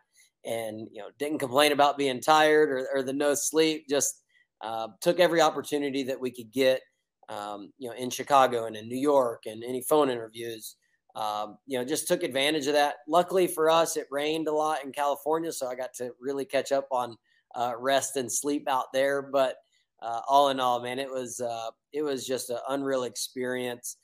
and, 0.45 0.87
you 0.91 1.01
know, 1.01 1.09
didn't 1.17 1.39
complain 1.39 1.71
about 1.71 1.97
being 1.97 2.21
tired 2.21 2.69
or, 2.69 2.87
or 2.93 3.01
the 3.01 3.13
no 3.13 3.33
sleep, 3.33 3.87
just, 3.89 4.21
uh, 4.61 4.89
took 5.01 5.19
every 5.19 5.41
opportunity 5.41 6.03
that 6.03 6.21
we 6.21 6.29
could 6.29 6.51
get, 6.51 6.81
um, 7.29 7.71
you 7.77 7.87
know, 7.87 7.95
in 7.95 8.09
Chicago 8.09 8.65
and 8.65 8.75
in 8.75 8.87
New 8.87 8.97
York 8.97 9.43
and 9.45 9.63
any 9.63 9.81
phone 9.81 10.09
interviews. 10.09 10.75
Um, 11.15 11.57
you 11.65 11.77
know, 11.77 11.85
just 11.85 12.07
took 12.07 12.23
advantage 12.23 12.67
of 12.67 12.73
that. 12.73 12.95
Luckily 13.07 13.47
for 13.47 13.69
us, 13.69 13.97
it 13.97 14.07
rained 14.11 14.47
a 14.47 14.53
lot 14.53 14.83
in 14.83 14.91
California, 14.91 15.51
so 15.51 15.67
I 15.67 15.75
got 15.75 15.93
to 15.95 16.11
really 16.19 16.45
catch 16.45 16.71
up 16.71 16.87
on 16.91 17.15
uh, 17.55 17.73
rest 17.77 18.15
and 18.15 18.31
sleep 18.31 18.67
out 18.67 18.93
there. 18.93 19.21
But 19.21 19.57
uh, 20.01 20.21
all 20.27 20.49
in 20.49 20.59
all, 20.59 20.81
man, 20.81 20.99
it 20.99 21.09
was 21.09 21.39
uh, 21.39 21.69
it 21.93 22.03
was 22.03 22.25
just 22.25 22.49
an 22.49 22.59
unreal 22.69 23.03
experience. 23.03 23.97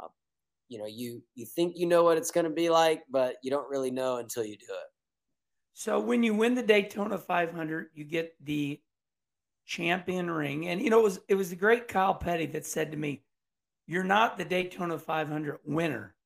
Uh, 0.00 0.08
you 0.68 0.78
know, 0.78 0.86
you 0.86 1.22
you 1.34 1.46
think 1.46 1.76
you 1.76 1.86
know 1.86 2.02
what 2.02 2.18
it's 2.18 2.30
going 2.30 2.44
to 2.44 2.50
be 2.50 2.68
like, 2.68 3.02
but 3.10 3.36
you 3.42 3.50
don't 3.50 3.70
really 3.70 3.90
know 3.90 4.16
until 4.16 4.44
you 4.44 4.56
do 4.56 4.66
it. 4.68 4.88
So 5.74 6.00
when 6.00 6.24
you 6.24 6.34
win 6.34 6.54
the 6.54 6.62
Daytona 6.62 7.16
500, 7.16 7.90
you 7.94 8.04
get 8.04 8.34
the 8.44 8.80
champion 9.68 10.30
ring. 10.30 10.66
And 10.66 10.82
you 10.82 10.90
know, 10.90 11.00
it 11.00 11.04
was 11.04 11.20
it 11.28 11.34
was 11.36 11.50
the 11.50 11.56
great 11.56 11.86
Kyle 11.86 12.14
Petty 12.14 12.46
that 12.46 12.66
said 12.66 12.90
to 12.90 12.96
me, 12.96 13.22
"You're 13.86 14.02
not 14.02 14.36
the 14.36 14.44
Daytona 14.44 14.98
500 14.98 15.60
winner. 15.64 16.16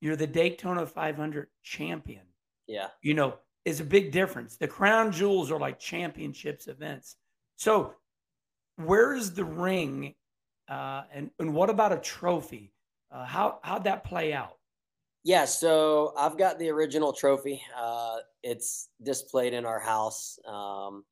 You're 0.00 0.16
the 0.16 0.26
Daytona 0.26 0.84
500 0.84 1.48
champion." 1.62 2.26
Yeah. 2.66 2.88
You 3.00 3.14
know, 3.14 3.38
is 3.64 3.80
a 3.80 3.84
big 3.84 4.12
difference. 4.12 4.56
The 4.56 4.68
crown 4.68 5.12
jewels 5.12 5.50
are 5.50 5.60
like 5.60 5.78
championships 5.78 6.66
events. 6.66 7.16
So, 7.56 7.94
where's 8.76 9.30
the 9.30 9.44
ring, 9.44 10.14
uh, 10.68 11.04
and 11.12 11.30
and 11.38 11.54
what 11.54 11.70
about 11.70 11.92
a 11.92 11.98
trophy? 11.98 12.74
Uh, 13.10 13.24
how 13.24 13.60
how'd 13.62 13.84
that 13.84 14.04
play 14.04 14.32
out? 14.32 14.58
Yeah, 15.24 15.44
so 15.44 16.14
I've 16.18 16.36
got 16.36 16.58
the 16.58 16.68
original 16.70 17.12
trophy. 17.12 17.62
Uh, 17.78 18.16
it's 18.42 18.88
displayed 19.04 19.54
in 19.54 19.64
our 19.64 19.78
house. 19.78 20.36
Um, 20.48 21.04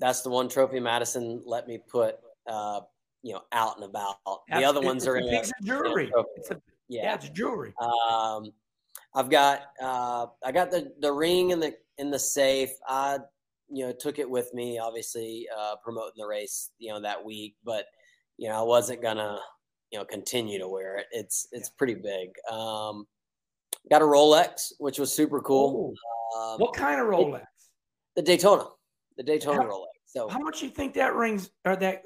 that's 0.00 0.22
the 0.22 0.30
one 0.30 0.48
trophy 0.48 0.80
Madison 0.80 1.42
let 1.44 1.68
me 1.68 1.78
put, 1.78 2.16
uh, 2.46 2.80
you 3.22 3.34
know, 3.34 3.42
out 3.52 3.76
and 3.76 3.84
about. 3.84 4.16
The 4.48 4.64
other 4.64 4.80
ones 4.80 5.06
are 5.06 5.16
in 5.16 5.28
a, 5.28 5.44
jewelry. 5.62 6.10
It's 6.36 6.50
a, 6.50 6.60
yeah. 6.88 7.02
yeah, 7.02 7.14
it's 7.14 7.28
jewelry. 7.28 7.74
Um, 7.80 8.50
I've 9.14 9.30
got 9.30 9.62
uh, 9.80 10.26
I 10.44 10.52
got 10.52 10.70
the 10.70 10.92
the 11.00 11.12
ring 11.12 11.50
in 11.50 11.60
the 11.60 11.74
in 11.98 12.10
the 12.10 12.18
safe. 12.18 12.70
I 12.88 13.18
you 13.68 13.86
know 13.86 13.92
took 13.92 14.18
it 14.18 14.28
with 14.28 14.52
me, 14.54 14.78
obviously 14.78 15.46
uh, 15.56 15.76
promoting 15.84 16.14
the 16.16 16.26
race, 16.26 16.70
you 16.78 16.90
know, 16.90 17.00
that 17.00 17.22
week. 17.22 17.56
But 17.62 17.86
you 18.38 18.48
know, 18.48 18.58
I 18.58 18.62
wasn't 18.62 19.02
gonna 19.02 19.38
you 19.90 19.98
know 19.98 20.04
continue 20.04 20.58
to 20.58 20.68
wear 20.68 20.96
it. 20.96 21.06
It's 21.12 21.46
it's 21.52 21.68
yeah. 21.68 21.78
pretty 21.78 21.94
big. 21.94 22.30
Um, 22.50 23.06
got 23.90 24.02
a 24.02 24.06
Rolex, 24.06 24.72
which 24.78 24.98
was 24.98 25.12
super 25.12 25.40
cool. 25.40 25.92
Um, 26.36 26.58
what 26.58 26.74
kind 26.74 27.00
of 27.00 27.06
Rolex? 27.06 27.42
The 28.16 28.22
Daytona 28.22 28.64
the 29.20 29.24
Daytona 29.24 29.60
Rolex. 29.60 29.89
So 30.10 30.28
how 30.28 30.40
much 30.40 30.60
you 30.60 30.70
think 30.70 30.94
that 30.94 31.14
rings 31.14 31.50
or 31.64 31.76
that 31.76 32.02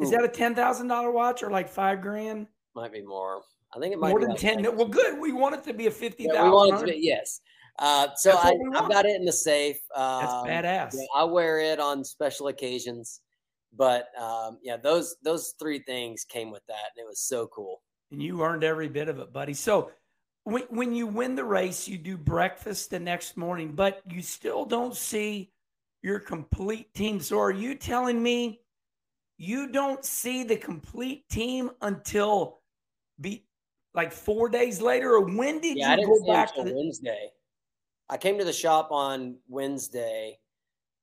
is 0.00 0.10
that 0.10 0.24
a 0.24 0.28
ten 0.28 0.54
thousand 0.54 0.88
dollar 0.88 1.10
watch 1.10 1.42
or 1.42 1.50
like 1.50 1.68
five 1.68 2.00
grand? 2.00 2.46
Might 2.74 2.92
be 2.92 3.02
more. 3.02 3.42
I 3.76 3.78
think 3.78 3.92
it 3.92 3.98
might 3.98 4.08
more 4.08 4.20
than 4.20 4.34
ten. 4.36 4.62
Well, 4.74 4.88
good. 4.88 5.20
We 5.20 5.32
want 5.32 5.56
it 5.56 5.64
to 5.64 5.74
be 5.74 5.86
a 5.86 5.90
fifty 5.90 6.24
thousand. 6.24 6.40
Yeah, 6.40 6.44
we 6.44 6.50
want 6.50 6.74
it 6.74 6.86
to 6.86 6.92
be 6.94 6.98
yes. 6.98 7.42
Uh, 7.78 8.08
so 8.16 8.38
I, 8.38 8.54
have 8.72 8.88
got 8.88 9.04
it 9.04 9.16
in 9.16 9.26
the 9.26 9.32
safe. 9.32 9.78
Um, 9.94 10.46
That's 10.46 10.66
badass. 10.66 10.96
I 11.14 11.24
wear 11.24 11.58
it 11.58 11.78
on 11.78 12.04
special 12.04 12.48
occasions, 12.48 13.20
but 13.76 14.08
um, 14.18 14.56
yeah, 14.62 14.78
those 14.78 15.16
those 15.22 15.52
three 15.58 15.80
things 15.80 16.24
came 16.24 16.50
with 16.50 16.64
that, 16.68 16.92
and 16.96 17.04
it 17.04 17.06
was 17.06 17.20
so 17.20 17.48
cool. 17.48 17.82
And 18.10 18.22
you 18.22 18.42
earned 18.42 18.64
every 18.64 18.88
bit 18.88 19.10
of 19.10 19.18
it, 19.18 19.30
buddy. 19.30 19.52
So 19.52 19.90
when 20.44 20.62
when 20.70 20.94
you 20.94 21.06
win 21.06 21.34
the 21.34 21.44
race, 21.44 21.86
you 21.86 21.98
do 21.98 22.16
breakfast 22.16 22.88
the 22.88 22.98
next 22.98 23.36
morning, 23.36 23.72
but 23.72 24.00
you 24.08 24.22
still 24.22 24.64
don't 24.64 24.96
see 24.96 25.51
your 26.02 26.18
complete 26.18 26.92
team. 26.94 27.20
So 27.20 27.38
are 27.38 27.52
you 27.52 27.74
telling 27.74 28.22
me 28.22 28.60
you 29.38 29.68
don't 29.68 30.04
see 30.04 30.44
the 30.44 30.56
complete 30.56 31.28
team 31.28 31.70
until 31.80 32.60
be 33.20 33.46
like 33.94 34.12
four 34.12 34.48
days 34.48 34.80
later, 34.80 35.12
or 35.12 35.20
when 35.24 35.60
did 35.60 35.76
yeah, 35.76 35.96
you 35.96 36.06
go 36.06 36.26
back 36.26 36.54
to 36.54 36.64
the- 36.64 36.74
Wednesday? 36.74 37.30
I 38.08 38.16
came 38.16 38.38
to 38.38 38.44
the 38.44 38.52
shop 38.52 38.90
on 38.90 39.36
Wednesday. 39.48 40.38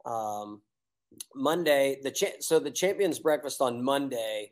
Um, 0.06 0.62
Monday, 1.36 2.00
the 2.04 2.12
cha- 2.12 2.40
so 2.40 2.60
the 2.60 2.72
champions 2.72 3.20
breakfast 3.20 3.62
on 3.62 3.84
Monday 3.84 4.52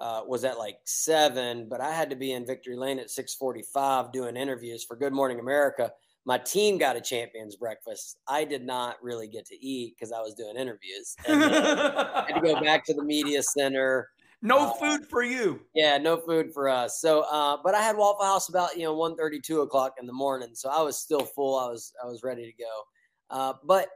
uh, 0.00 0.22
was 0.26 0.44
at 0.44 0.58
like 0.58 0.78
seven, 0.84 1.68
but 1.68 1.80
I 1.80 1.92
had 1.92 2.10
to 2.10 2.16
be 2.16 2.32
in 2.32 2.46
Victory 2.46 2.76
Lane 2.76 2.98
at 2.98 3.10
six 3.10 3.34
forty-five 3.34 4.12
doing 4.12 4.36
interviews 4.36 4.84
for 4.84 4.96
Good 4.96 5.12
Morning 5.12 5.40
America 5.40 5.92
my 6.24 6.38
team 6.38 6.78
got 6.78 6.96
a 6.96 7.00
champions 7.00 7.56
breakfast. 7.56 8.18
I 8.28 8.44
did 8.44 8.64
not 8.64 8.96
really 9.02 9.28
get 9.28 9.46
to 9.46 9.56
eat 9.56 9.94
because 9.96 10.12
I 10.12 10.20
was 10.20 10.34
doing 10.34 10.56
interviews. 10.56 11.16
And 11.26 11.42
I 11.44 12.24
had 12.28 12.34
to 12.34 12.40
go 12.40 12.60
back 12.60 12.84
to 12.86 12.94
the 12.94 13.02
media 13.02 13.42
center. 13.42 14.08
No 14.40 14.58
uh, 14.58 14.72
food 14.74 15.06
for 15.08 15.22
you. 15.22 15.60
Yeah, 15.74 15.98
no 15.98 16.16
food 16.16 16.52
for 16.52 16.68
us. 16.68 17.00
So, 17.00 17.22
uh, 17.30 17.58
but 17.62 17.74
I 17.74 17.82
had 17.82 17.96
Waffle 17.96 18.24
House 18.24 18.48
about 18.48 18.76
you 18.76 18.82
know 18.82 18.94
one 18.94 19.16
thirty, 19.16 19.40
two 19.40 19.60
o'clock 19.60 19.94
in 20.00 20.06
the 20.06 20.12
morning, 20.12 20.50
so 20.54 20.68
I 20.68 20.82
was 20.82 20.98
still 20.98 21.24
full. 21.24 21.58
I 21.58 21.66
was 21.66 21.92
I 22.02 22.06
was 22.06 22.22
ready 22.22 22.44
to 22.44 22.62
go. 22.62 22.82
Uh, 23.30 23.54
but 23.64 23.88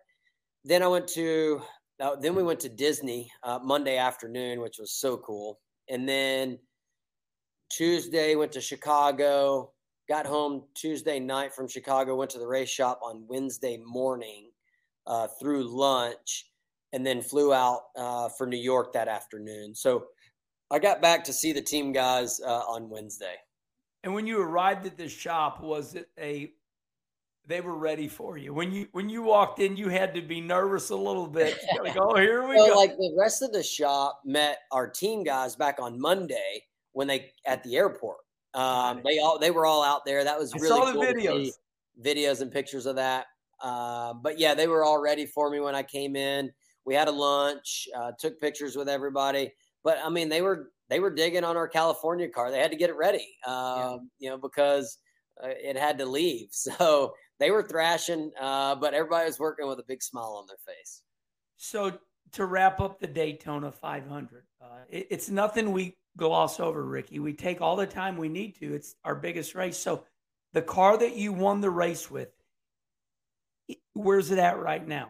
then 0.64 0.82
I 0.82 0.86
went 0.86 1.08
to 1.08 1.62
uh, 2.00 2.16
then 2.16 2.34
we 2.34 2.42
went 2.42 2.60
to 2.60 2.68
Disney 2.68 3.30
uh, 3.42 3.58
Monday 3.62 3.96
afternoon, 3.96 4.60
which 4.60 4.78
was 4.78 4.92
so 4.92 5.16
cool. 5.16 5.60
And 5.88 6.08
then 6.08 6.58
Tuesday 7.70 8.34
went 8.34 8.52
to 8.52 8.60
Chicago 8.60 9.72
got 10.08 10.26
home 10.26 10.62
Tuesday 10.74 11.18
night 11.18 11.54
from 11.54 11.68
Chicago, 11.68 12.16
went 12.16 12.30
to 12.32 12.38
the 12.38 12.46
race 12.46 12.68
shop 12.68 13.00
on 13.02 13.24
Wednesday 13.28 13.78
morning 13.84 14.50
uh, 15.06 15.28
through 15.40 15.64
lunch, 15.64 16.50
and 16.92 17.06
then 17.06 17.20
flew 17.20 17.52
out 17.52 17.80
uh, 17.96 18.28
for 18.28 18.46
New 18.46 18.56
York 18.56 18.92
that 18.92 19.08
afternoon. 19.08 19.74
So 19.74 20.06
I 20.70 20.78
got 20.78 21.02
back 21.02 21.24
to 21.24 21.32
see 21.32 21.52
the 21.52 21.62
team 21.62 21.92
guys 21.92 22.40
uh, 22.40 22.62
on 22.68 22.88
Wednesday. 22.88 23.36
And 24.04 24.14
when 24.14 24.26
you 24.26 24.40
arrived 24.40 24.86
at 24.86 24.96
the 24.96 25.08
shop, 25.08 25.62
was 25.62 25.94
it 25.94 26.08
a 26.18 26.52
they 27.48 27.60
were 27.60 27.76
ready 27.76 28.08
for 28.08 28.36
you. 28.36 28.52
When 28.52 28.72
you 28.72 28.88
when 28.92 29.08
you 29.08 29.22
walked 29.22 29.60
in, 29.60 29.76
you 29.76 29.88
had 29.88 30.14
to 30.14 30.22
be 30.22 30.40
nervous 30.40 30.90
a 30.90 30.96
little 30.96 31.26
bit. 31.26 31.58
Like, 31.82 31.96
oh, 32.00 32.16
here 32.16 32.48
we 32.48 32.58
so, 32.58 32.68
go. 32.68 32.74
Like 32.74 32.96
the 32.96 33.14
rest 33.18 33.42
of 33.42 33.52
the 33.52 33.62
shop 33.62 34.20
met 34.24 34.58
our 34.72 34.88
team 34.88 35.22
guys 35.22 35.54
back 35.54 35.78
on 35.78 36.00
Monday 36.00 36.64
when 36.92 37.06
they 37.06 37.32
at 37.46 37.62
the 37.62 37.76
airport. 37.76 38.18
Um, 38.56 39.02
they 39.04 39.18
all 39.18 39.38
they 39.38 39.50
were 39.50 39.66
all 39.66 39.84
out 39.84 40.04
there. 40.04 40.24
That 40.24 40.38
was 40.38 40.52
I 40.54 40.56
really 40.56 40.68
saw 40.68 40.84
the 40.86 40.92
cool 40.92 41.02
to 41.02 41.14
videos. 41.14 41.44
see 41.44 41.52
videos 42.02 42.40
and 42.40 42.50
pictures 42.50 42.86
of 42.86 42.96
that. 42.96 43.26
Uh, 43.62 44.14
but 44.14 44.38
yeah, 44.38 44.54
they 44.54 44.66
were 44.66 44.82
all 44.82 45.00
ready 45.00 45.26
for 45.26 45.50
me 45.50 45.60
when 45.60 45.74
I 45.74 45.82
came 45.82 46.16
in. 46.16 46.50
We 46.84 46.94
had 46.94 47.08
a 47.08 47.12
lunch, 47.12 47.88
uh, 47.94 48.12
took 48.18 48.40
pictures 48.40 48.76
with 48.76 48.88
everybody. 48.88 49.52
But 49.84 49.98
I 50.02 50.08
mean, 50.08 50.28
they 50.28 50.42
were 50.42 50.72
they 50.88 51.00
were 51.00 51.10
digging 51.10 51.44
on 51.44 51.56
our 51.56 51.68
California 51.68 52.28
car. 52.28 52.50
They 52.50 52.60
had 52.60 52.70
to 52.70 52.76
get 52.76 52.90
it 52.90 52.96
ready, 52.96 53.36
um, 53.46 54.10
you 54.18 54.30
know, 54.30 54.38
because 54.38 54.98
uh, 55.42 55.48
it 55.48 55.76
had 55.76 55.98
to 55.98 56.06
leave. 56.06 56.48
So 56.52 57.14
they 57.38 57.50
were 57.50 57.62
thrashing, 57.62 58.32
uh, 58.40 58.76
but 58.76 58.94
everybody 58.94 59.26
was 59.26 59.38
working 59.38 59.68
with 59.68 59.78
a 59.78 59.84
big 59.86 60.02
smile 60.02 60.38
on 60.40 60.46
their 60.46 60.56
face. 60.66 61.02
So 61.58 61.92
to 62.32 62.46
wrap 62.46 62.80
up 62.80 63.00
the 63.00 63.06
Daytona 63.06 63.70
500, 63.72 64.44
uh, 64.60 64.66
it, 64.88 65.06
it's 65.10 65.28
nothing 65.28 65.72
we 65.72 65.96
gloss 66.16 66.60
over, 66.60 66.84
Ricky. 66.84 67.18
We 67.18 67.32
take 67.32 67.60
all 67.60 67.76
the 67.76 67.86
time 67.86 68.16
we 68.16 68.28
need 68.28 68.58
to. 68.60 68.74
It's 68.74 68.94
our 69.04 69.14
biggest 69.14 69.54
race. 69.54 69.78
So 69.78 70.04
the 70.52 70.62
car 70.62 70.96
that 70.98 71.16
you 71.16 71.32
won 71.32 71.60
the 71.60 71.70
race 71.70 72.10
with, 72.10 72.28
where's 73.94 74.30
it 74.30 74.38
at 74.38 74.58
right 74.58 74.86
now? 74.86 75.08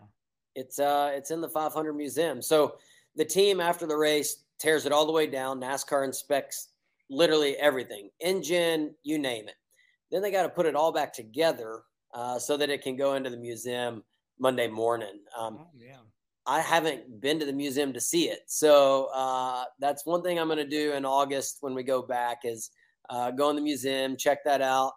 It's 0.55 0.79
uh 0.79 1.13
it's 1.15 1.31
in 1.31 1.43
the 1.43 1.49
500 1.49 1.93
museum. 1.93 2.41
So 2.41 2.77
the 3.15 3.25
team 3.25 3.61
after 3.61 3.87
the 3.87 3.97
race 3.97 4.45
tears 4.59 4.87
it 4.87 4.93
all 4.93 5.07
the 5.07 5.13
way 5.13 5.27
down. 5.27 5.61
NASCAR 5.61 6.05
inspects 6.05 6.69
literally 7.11 7.57
everything, 7.57 8.11
engine, 8.21 8.95
you 9.03 9.19
name 9.19 9.49
it. 9.49 9.55
Then 10.11 10.23
they 10.23 10.31
got 10.31 10.45
to 10.45 10.49
put 10.49 10.67
it 10.67 10.75
all 10.75 10.93
back 10.93 11.13
together 11.13 11.83
uh, 12.15 12.39
so 12.39 12.57
that 12.57 12.71
it 12.71 12.83
can 12.83 12.97
go 12.97 13.15
into 13.15 13.31
the 13.31 13.37
museum 13.37 14.03
Monday 14.39 14.69
morning. 14.69 15.21
Um, 15.39 15.59
Oh, 15.61 15.67
yeah. 15.77 15.97
I 16.47 16.61
haven't 16.61 17.21
been 17.21 17.39
to 17.41 17.47
the 17.47 17.53
museum 17.53 17.93
to 17.93 18.01
see 18.01 18.29
it, 18.29 18.41
so 18.47 19.09
uh, 19.15 19.65
that's 19.81 20.07
one 20.07 20.23
thing 20.23 20.39
I'm 20.39 20.49
going 20.49 20.59
to 20.59 20.69
do 20.69 20.93
in 20.93 21.05
August 21.05 21.59
when 21.61 21.75
we 21.75 21.83
go 21.83 22.03
back 22.03 22.41
is 22.45 22.71
uh, 23.11 23.31
go 23.31 23.51
in 23.51 23.57
the 23.57 23.63
museum, 23.63 24.17
check 24.17 24.45
that 24.45 24.63
out. 24.63 24.93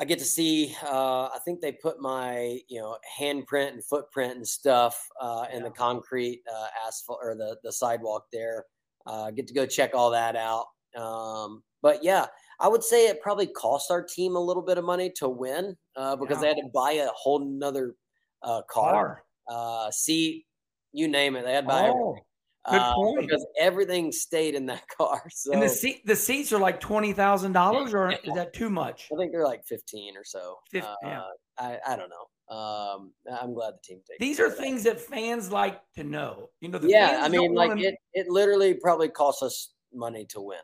I 0.00 0.04
get 0.04 0.18
to 0.20 0.24
see. 0.24 0.76
Uh, 0.84 1.24
I 1.24 1.38
think 1.44 1.60
they 1.60 1.72
put 1.72 2.00
my 2.00 2.60
you 2.68 2.80
know 2.80 2.96
handprint 3.20 3.72
and 3.72 3.84
footprint 3.84 4.36
and 4.36 4.46
stuff 4.46 5.08
uh, 5.20 5.46
in 5.52 5.64
the 5.64 5.70
concrete 5.70 6.42
uh, 6.52 6.66
asphalt 6.86 7.18
or 7.22 7.34
the 7.34 7.56
the 7.64 7.72
sidewalk 7.72 8.26
there. 8.32 8.64
Uh, 9.06 9.30
get 9.30 9.46
to 9.48 9.54
go 9.54 9.66
check 9.66 9.92
all 9.94 10.10
that 10.10 10.36
out. 10.36 10.66
Um, 10.96 11.62
but 11.82 12.04
yeah, 12.04 12.26
I 12.60 12.68
would 12.68 12.84
say 12.84 13.06
it 13.08 13.20
probably 13.22 13.46
cost 13.46 13.90
our 13.90 14.02
team 14.02 14.36
a 14.36 14.40
little 14.40 14.62
bit 14.62 14.78
of 14.78 14.84
money 14.84 15.10
to 15.16 15.28
win 15.28 15.76
uh, 15.96 16.16
because 16.16 16.40
they 16.40 16.48
had 16.48 16.56
to 16.56 16.68
buy 16.74 16.92
a 16.92 17.08
whole 17.08 17.40
nother 17.40 17.94
uh, 18.42 18.62
car, 18.70 19.24
uh, 19.48 19.90
seat, 19.90 20.46
you 20.92 21.08
name 21.08 21.36
it. 21.36 21.44
They 21.44 21.52
had 21.54 21.66
buy 21.66 21.88
Oh, 21.88 21.92
everything. 21.92 22.22
good 22.68 22.80
uh, 22.80 22.94
point. 22.94 23.20
because 23.20 23.46
everything 23.60 24.12
stayed 24.12 24.54
in 24.54 24.66
that 24.66 24.82
car. 24.96 25.22
So 25.30 25.52
and 25.52 25.62
the 25.62 25.68
seat 25.68 26.04
the 26.06 26.16
seats 26.16 26.52
are 26.52 26.58
like 26.60 26.80
twenty 26.80 27.12
thousand 27.12 27.52
dollars, 27.52 27.94
or 27.94 28.10
is 28.12 28.34
that 28.34 28.52
too 28.52 28.70
much? 28.70 29.08
I 29.12 29.16
think 29.16 29.32
they're 29.32 29.44
like 29.44 29.64
15 29.66 30.16
or 30.16 30.24
so. 30.24 30.56
Fif- 30.70 30.84
uh, 30.84 30.94
yeah. 31.02 31.22
I, 31.58 31.78
I 31.86 31.96
don't 31.96 32.10
know. 32.10 32.54
Um, 32.56 33.12
I'm 33.40 33.52
glad 33.52 33.74
the 33.74 33.80
team 33.82 33.98
takes. 34.08 34.18
These 34.20 34.40
are 34.40 34.48
things 34.50 34.84
that 34.84 35.00
fans 35.00 35.50
like 35.50 35.80
to 35.96 36.04
know. 36.04 36.48
You 36.60 36.68
know, 36.68 36.78
the 36.78 36.88
Yeah, 36.88 37.20
I 37.22 37.28
mean, 37.28 37.52
like 37.54 37.78
it. 37.78 37.96
It 38.14 38.28
literally 38.28 38.74
probably 38.74 39.08
costs 39.08 39.42
us 39.42 39.72
money 39.92 40.24
to 40.30 40.40
win, 40.40 40.58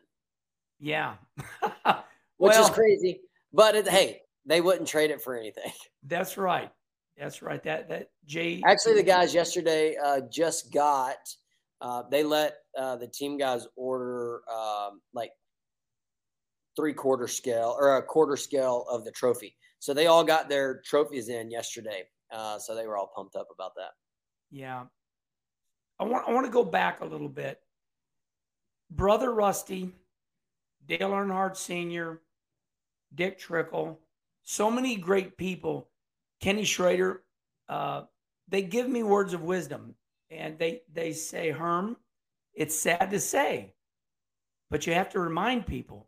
Yeah. 0.78 1.14
which 2.38 2.56
is 2.56 2.70
crazy. 2.70 3.20
But 3.52 3.74
it, 3.74 3.88
hey, 3.88 4.20
they 4.46 4.60
wouldn't 4.60 4.88
trade 4.88 5.10
it 5.10 5.20
for 5.22 5.36
anything. 5.36 5.72
That's 6.04 6.36
right. 6.38 6.70
That's 7.18 7.42
right. 7.42 7.62
That 7.62 7.88
that 7.88 8.08
Jay. 8.26 8.62
Actually, 8.66 8.94
the 8.94 9.02
guys 9.02 9.34
yesterday 9.34 9.96
uh, 10.02 10.20
just 10.30 10.72
got. 10.72 11.16
Uh, 11.80 12.02
they 12.10 12.22
let 12.22 12.54
uh, 12.78 12.96
the 12.96 13.06
team 13.06 13.36
guys 13.36 13.66
order 13.76 14.40
um, 14.50 15.00
like 15.12 15.30
three 16.76 16.92
quarter 16.92 17.28
scale 17.28 17.76
or 17.78 17.96
a 17.96 18.02
quarter 18.02 18.36
scale 18.36 18.86
of 18.88 19.04
the 19.04 19.10
trophy. 19.10 19.54
So 19.78 19.92
they 19.92 20.06
all 20.06 20.24
got 20.24 20.48
their 20.48 20.80
trophies 20.84 21.28
in 21.28 21.50
yesterday. 21.50 22.04
Uh, 22.32 22.58
so 22.58 22.74
they 22.74 22.86
were 22.86 22.96
all 22.96 23.12
pumped 23.14 23.36
up 23.36 23.48
about 23.52 23.74
that. 23.76 23.90
Yeah. 24.50 24.84
I 26.00 26.04
want 26.04 26.26
I 26.26 26.32
want 26.32 26.46
to 26.46 26.52
go 26.52 26.64
back 26.64 27.00
a 27.00 27.04
little 27.04 27.28
bit. 27.28 27.60
Brother 28.90 29.32
Rusty, 29.32 29.92
Dale 30.86 31.10
Earnhardt 31.10 31.56
Sr., 31.56 32.22
Dick 33.14 33.38
Trickle, 33.38 34.00
so 34.42 34.70
many 34.70 34.96
great 34.96 35.36
people. 35.36 35.88
Kenny 36.44 36.64
Schrader, 36.64 37.22
uh, 37.70 38.02
they 38.48 38.60
give 38.60 38.86
me 38.86 39.02
words 39.02 39.32
of 39.32 39.40
wisdom, 39.40 39.94
and 40.30 40.58
they 40.58 40.82
they 40.92 41.14
say, 41.14 41.50
Herm, 41.50 41.96
it's 42.52 42.78
sad 42.78 43.10
to 43.12 43.18
say, 43.18 43.72
but 44.70 44.86
you 44.86 44.92
have 44.92 45.08
to 45.12 45.20
remind 45.20 45.66
people 45.66 46.06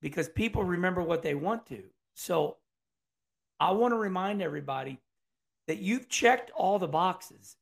because 0.00 0.28
people 0.28 0.62
remember 0.62 1.02
what 1.02 1.20
they 1.20 1.34
want 1.34 1.66
to. 1.66 1.82
So 2.14 2.58
I 3.58 3.72
want 3.72 3.92
to 3.92 3.98
remind 3.98 4.40
everybody 4.40 5.00
that 5.66 5.78
you've 5.78 6.08
checked 6.08 6.52
all 6.54 6.78
the 6.78 6.86
boxes. 6.86 7.56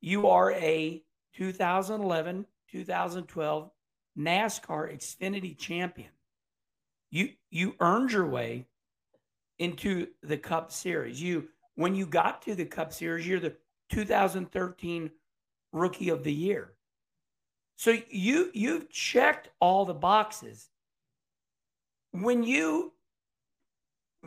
You 0.00 0.26
are 0.26 0.52
a 0.52 1.02
2011, 1.34 2.46
2012 2.70 3.70
NASCAR 4.18 4.96
Xfinity 4.96 5.58
champion. 5.58 6.12
You 7.10 7.28
you 7.50 7.74
earned 7.78 8.12
your 8.12 8.26
way 8.26 8.64
into 9.58 10.06
the 10.22 10.38
Cup 10.38 10.72
Series. 10.72 11.20
You 11.20 11.48
when 11.78 11.94
you 11.94 12.06
got 12.06 12.42
to 12.42 12.56
the 12.56 12.64
Cup 12.64 12.92
Series, 12.92 13.24
you're 13.24 13.38
the 13.38 13.54
2013 13.90 15.12
Rookie 15.72 16.08
of 16.08 16.24
the 16.24 16.32
Year. 16.32 16.72
So 17.76 17.96
you 18.10 18.50
you've 18.52 18.90
checked 18.90 19.50
all 19.60 19.84
the 19.84 19.94
boxes. 19.94 20.70
When 22.10 22.42
you 22.42 22.94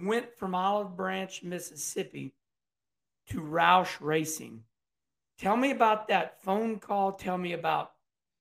went 0.01 0.33
from 0.37 0.55
Olive 0.55 0.95
Branch, 0.95 1.43
Mississippi 1.43 2.33
to 3.27 3.41
Roush 3.41 3.97
Racing, 3.99 4.63
tell 5.37 5.57
me 5.57 5.71
about 5.71 6.07
that 6.07 6.41
phone 6.41 6.79
call. 6.79 7.11
Tell 7.11 7.37
me 7.37 7.51
about 7.51 7.91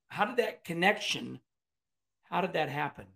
how 0.07 0.25
did 0.25 0.37
that 0.37 0.63
connection, 0.63 1.41
how 2.31 2.41
did 2.41 2.53
that 2.53 2.69
happen? 2.69 3.07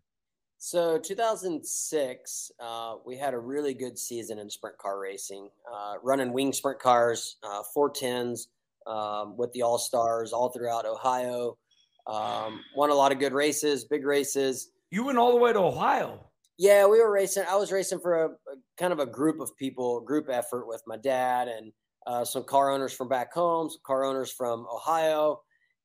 So 0.67 0.97
2006, 0.97 2.53
uh, 2.59 2.95
we 3.05 3.19
had 3.19 3.35
a 3.35 3.39
really 3.39 3.75
good 3.75 3.99
season 3.99 4.39
in 4.39 4.49
sprint 4.49 4.79
car 4.79 4.99
racing, 4.99 5.51
uh, 5.71 5.97
running 6.03 6.33
wing 6.33 6.55
sprint 6.55 6.79
cars, 6.79 7.37
uh, 7.43 7.63
410s 7.77 8.47
um, 8.87 9.37
with 9.37 9.53
the 9.53 9.61
All 9.61 9.77
Stars 9.77 10.33
all 10.33 10.49
throughout 10.49 10.87
Ohio. 10.87 11.59
Um, 12.07 12.63
won 12.75 12.89
a 12.89 12.95
lot 12.95 13.13
of 13.13 13.19
good 13.19 13.35
races, 13.35 13.85
big 13.85 14.07
races. 14.07 14.71
You 14.91 15.05
went 15.05 15.19
all 15.19 15.33
the 15.33 15.39
way 15.39 15.53
to 15.53 15.59
Ohio. 15.59 16.31
Yeah, 16.57 16.87
we 16.87 16.99
were 16.99 17.13
racing. 17.13 17.45
I 17.47 17.57
was 17.57 17.71
racing 17.71 18.01
for 18.01 18.25
a, 18.25 18.29
a 18.29 18.57
kind 18.79 18.95
of 18.95 19.01
a 19.01 19.07
group 19.07 19.41
of 19.41 19.55
people, 19.59 20.01
group 20.01 20.31
effort 20.31 20.67
with 20.67 20.81
my 20.87 20.97
dad 20.97 21.47
and 21.47 21.73
uh, 22.07 22.25
some 22.25 22.43
car 22.43 22.71
owners 22.71 22.95
from 22.95 23.11
back 23.11 23.35
home, 23.35 23.69
some 23.69 23.83
car 23.85 24.03
owners 24.03 24.33
from 24.33 24.67
Ohio, 24.75 25.43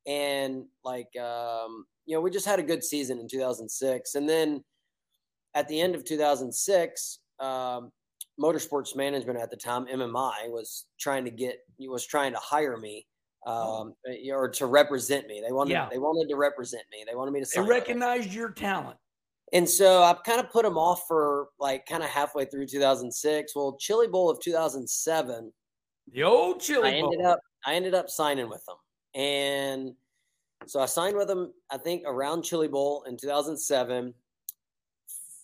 and 0.08 0.64
like 0.86 1.14
um, 1.18 1.86
you 2.10 2.16
know, 2.16 2.22
we 2.22 2.32
just 2.32 2.48
had 2.48 2.58
a 2.58 2.64
good 2.64 2.84
season 2.84 3.20
in 3.20 3.28
2006. 3.28 4.16
And 4.16 4.28
then 4.28 4.64
at 5.54 5.68
the 5.68 5.80
end 5.80 5.94
of 5.94 6.04
2006, 6.04 7.20
um, 7.40 7.92
Motorsports 8.42 8.96
Management 8.96 9.38
at 9.38 9.52
the 9.52 9.58
time, 9.58 9.86
MMI, 9.86 10.50
was 10.50 10.86
trying 11.00 11.24
to 11.26 11.30
get 11.30 11.60
you 11.78 11.92
was 11.92 12.04
trying 12.08 12.32
to 12.34 12.40
hire 12.40 12.78
me 12.78 13.06
um, 13.46 13.94
or 14.34 14.50
to 14.50 14.66
represent 14.66 15.28
me. 15.28 15.40
They 15.46 15.52
wanted 15.52 15.74
Yeah. 15.74 15.88
they 15.92 16.00
wanted 16.00 16.30
to 16.30 16.36
represent 16.36 16.84
me. 16.92 17.04
They 17.08 17.14
wanted 17.16 17.30
me 17.32 17.42
to 17.42 17.46
They 17.46 17.50
sign. 17.58 17.64
them. 17.66 17.70
recognized 17.70 18.34
your 18.34 18.50
talent. 18.50 18.98
And 19.54 19.70
so 19.70 20.02
I 20.02 20.14
kind 20.26 20.40
of 20.40 20.50
put 20.50 20.64
them 20.64 20.78
off 20.80 21.04
for 21.08 21.50
like 21.60 21.86
kind 21.86 22.02
of 22.02 22.10
halfway 22.10 22.46
through 22.46 22.66
2006. 22.68 23.56
Well, 23.56 23.78
Chili 23.80 24.08
Bowl 24.08 24.32
of 24.32 24.40
2007, 24.42 25.54
The 26.12 26.24
old 26.24 26.60
chili 26.60 26.90
I 26.90 26.94
ended 26.94 27.20
bowl. 27.20 27.28
up 27.28 27.40
I 27.66 27.76
ended 27.76 27.94
up 27.94 28.10
signing 28.10 28.50
with 28.50 28.64
them, 28.66 28.78
and 29.14 29.96
so 30.66 30.80
I 30.80 30.86
signed 30.86 31.16
with 31.16 31.28
them. 31.28 31.54
I 31.72 31.78
think 31.78 32.04
around 32.06 32.44
Chili 32.44 32.68
Bowl 32.68 33.04
in 33.04 33.18
2007, 33.18 34.14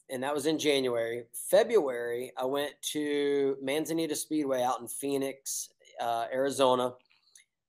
and 0.10 0.24
that 0.24 0.34
was 0.34 0.46
in 0.46 0.60
January. 0.60 1.24
February, 1.50 2.32
I 2.38 2.46
went 2.46 2.74
to 2.94 3.58
Manzanita 3.62 4.16
Speedway 4.16 4.62
out 4.62 4.80
in 4.82 4.88
Phoenix, 4.88 5.70
uh, 6.02 6.26
Arizona. 6.32 6.94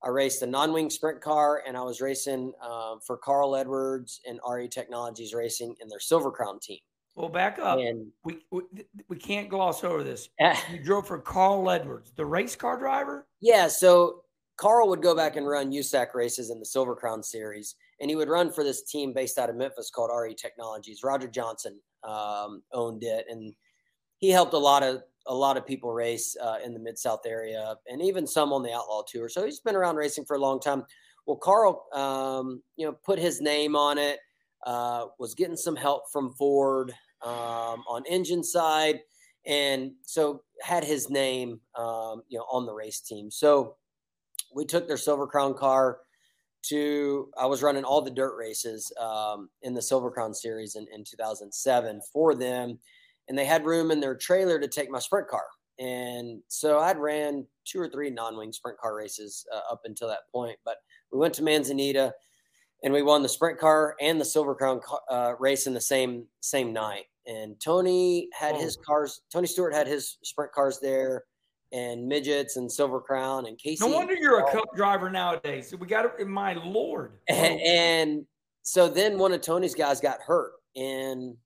I 0.04 0.09
raced 0.11 0.42
a 0.42 0.46
non-wing 0.46 0.90
sprint 0.90 1.20
car, 1.22 1.62
and 1.66 1.76
I 1.76 1.82
was 1.82 2.00
racing 2.00 2.52
um, 2.62 3.00
for 3.00 3.16
Carl 3.16 3.56
Edwards 3.56 4.20
and 4.28 4.38
RE 4.48 4.68
Technologies 4.68 5.32
Racing 5.35 5.74
in 5.80 5.88
their 5.88 6.00
Silver 6.00 6.30
Crown 6.30 6.61
team. 6.61 6.78
Well, 7.14 7.30
back 7.30 7.59
up. 7.59 7.78
And 7.78 8.09
We, 8.24 8.44
we 8.50 8.62
we 9.09 9.16
can't 9.16 9.48
gloss 9.48 9.82
over 9.82 10.02
this. 10.04 10.28
uh, 10.38 10.54
You 10.70 10.78
drove 10.85 11.06
for 11.06 11.18
Carl 11.18 11.70
Edwards, 11.70 12.12
the 12.14 12.26
race 12.26 12.54
car 12.54 12.78
driver. 12.78 13.26
Yeah, 13.40 13.68
so 13.68 14.24
Carl 14.57 14.88
would 14.88 15.03
go 15.03 15.14
back 15.14 15.37
and 15.37 15.47
run 15.47 15.73
USAC 15.73 16.14
races 16.14 16.51
in 16.51 16.59
the 16.59 16.64
Silver 16.64 16.97
Crown 16.97 17.23
Series, 17.23 17.75
and 18.01 18.11
he 18.11 18.16
would 18.16 18.29
run 18.29 18.51
for 18.51 18.64
this 18.64 18.83
team 18.83 19.12
based 19.12 19.38
out 19.38 19.51
of 19.51 19.57
Memphis 19.57 19.90
called 19.90 20.11
RE 20.14 20.35
Technologies. 20.35 21.03
Roger 21.03 21.29
Johnson 21.29 21.79
um, 22.05 22.62
owned 22.73 23.03
it, 23.03 23.27
and 23.29 23.55
he 24.19 24.31
helped 24.31 24.55
a 24.55 24.59
lot 24.59 24.83
of 24.83 25.03
a 25.29 25.35
lot 25.35 25.57
of 25.57 25.66
people 25.66 25.92
race 25.92 26.37
uh, 26.40 26.59
in 26.64 26.73
the 26.73 26.81
Mid 26.81 26.99
South 26.99 27.27
area, 27.27 27.77
and 27.88 28.01
even 28.01 28.27
some 28.27 28.53
on 28.53 28.62
the 28.62 28.73
Outlaw 28.73 29.03
Tour. 29.07 29.29
So 29.29 29.45
he's 29.45 29.61
been 29.61 29.77
around 29.77 29.97
racing 29.97 30.25
for 30.25 30.37
a 30.37 30.40
long 30.40 30.61
time. 30.61 30.85
Well, 31.27 31.37
Carl, 31.37 31.87
um, 31.92 32.62
you 32.77 32.87
know, 32.87 32.92
put 33.05 33.19
his 33.19 33.40
name 33.40 33.77
on 33.77 33.99
it. 33.99 34.21
Uh, 34.64 35.07
was 35.19 35.35
getting 35.35 35.57
some 35.57 35.77
help 35.77 36.05
from 36.11 36.33
Ford 36.33 36.92
um, 37.23 37.85
on 37.88 38.05
engine 38.09 38.42
side, 38.42 39.01
and 39.45 39.92
so 40.03 40.42
had 40.62 40.83
his 40.83 41.11
name, 41.11 41.61
um, 41.75 42.23
you 42.29 42.38
know, 42.38 42.47
on 42.51 42.64
the 42.64 42.73
race 42.73 43.01
team. 43.01 43.31
So 43.31 43.77
we 44.54 44.64
took 44.64 44.87
their 44.87 44.96
Silver 44.96 45.26
Crown 45.26 45.54
car 45.54 45.98
to. 46.66 47.30
I 47.38 47.46
was 47.46 47.62
running 47.62 47.85
all 47.85 48.02
the 48.02 48.11
dirt 48.11 48.37
races 48.37 48.92
um, 49.00 49.48
in 49.62 49.74
the 49.74 49.82
Silver 49.82 50.11
Crown 50.11 50.35
Series 50.35 50.76
in, 50.76 50.87
in 50.92 51.04
2007 51.04 52.00
for 52.12 52.35
them 52.35 52.78
and 53.28 53.37
they 53.37 53.44
had 53.44 53.64
room 53.64 53.90
in 53.90 54.00
their 54.00 54.14
trailer 54.14 54.59
to 54.59 54.68
take 54.68 54.90
my 54.90 54.98
sprint 54.98 55.28
car. 55.28 55.46
And 55.78 56.40
so 56.48 56.78
I'd 56.78 56.98
ran 56.98 57.46
two 57.64 57.80
or 57.80 57.88
three 57.88 58.11
non-wing 58.11 58.52
sprint 58.52 58.78
car 58.78 58.94
races 58.94 59.46
uh, 59.52 59.72
up 59.72 59.82
until 59.85 60.09
that 60.09 60.30
point. 60.32 60.59
But 60.64 60.76
we 61.12 61.18
went 61.18 61.35
to 61.35 61.42
Manzanita, 61.42 62.14
and 62.82 62.92
we 62.92 63.02
won 63.02 63.22
the 63.22 63.28
sprint 63.28 63.59
car 63.59 63.94
and 64.00 64.20
the 64.20 64.24
Silver 64.24 64.54
Crown 64.54 64.80
uh, 65.11 65.35
race 65.38 65.66
in 65.66 65.74
the 65.74 65.80
same 65.80 66.26
same 66.40 66.72
night. 66.72 67.04
And 67.26 67.61
Tony 67.61 68.28
had 68.32 68.54
oh. 68.54 68.61
his 68.61 68.78
cars. 68.87 69.22
Tony 69.30 69.46
Stewart 69.46 69.74
had 69.74 69.87
his 69.87 70.18
sprint 70.22 70.52
cars 70.52 70.78
there, 70.80 71.24
and 71.72 72.07
midgets 72.07 72.57
and 72.57 72.70
Silver 72.70 73.00
Crown 73.00 73.46
and 73.46 73.59
Casey. 73.59 73.87
No 73.87 73.94
wonder 73.94 74.14
you're 74.14 74.40
a 74.40 74.52
cup 74.52 74.74
driver 74.76 75.11
nowadays. 75.11 75.74
We 75.79 75.87
got 75.87 76.05
it. 76.05 76.26
My 76.26 76.55
lord. 76.55 77.18
And, 77.29 77.61
and 77.66 78.26
so 78.62 78.88
then 78.88 79.18
one 79.18 79.33
of 79.33 79.40
Tony's 79.40 79.74
guys 79.74 80.00
got 80.00 80.20
hurt 80.20 80.52
in 80.74 81.37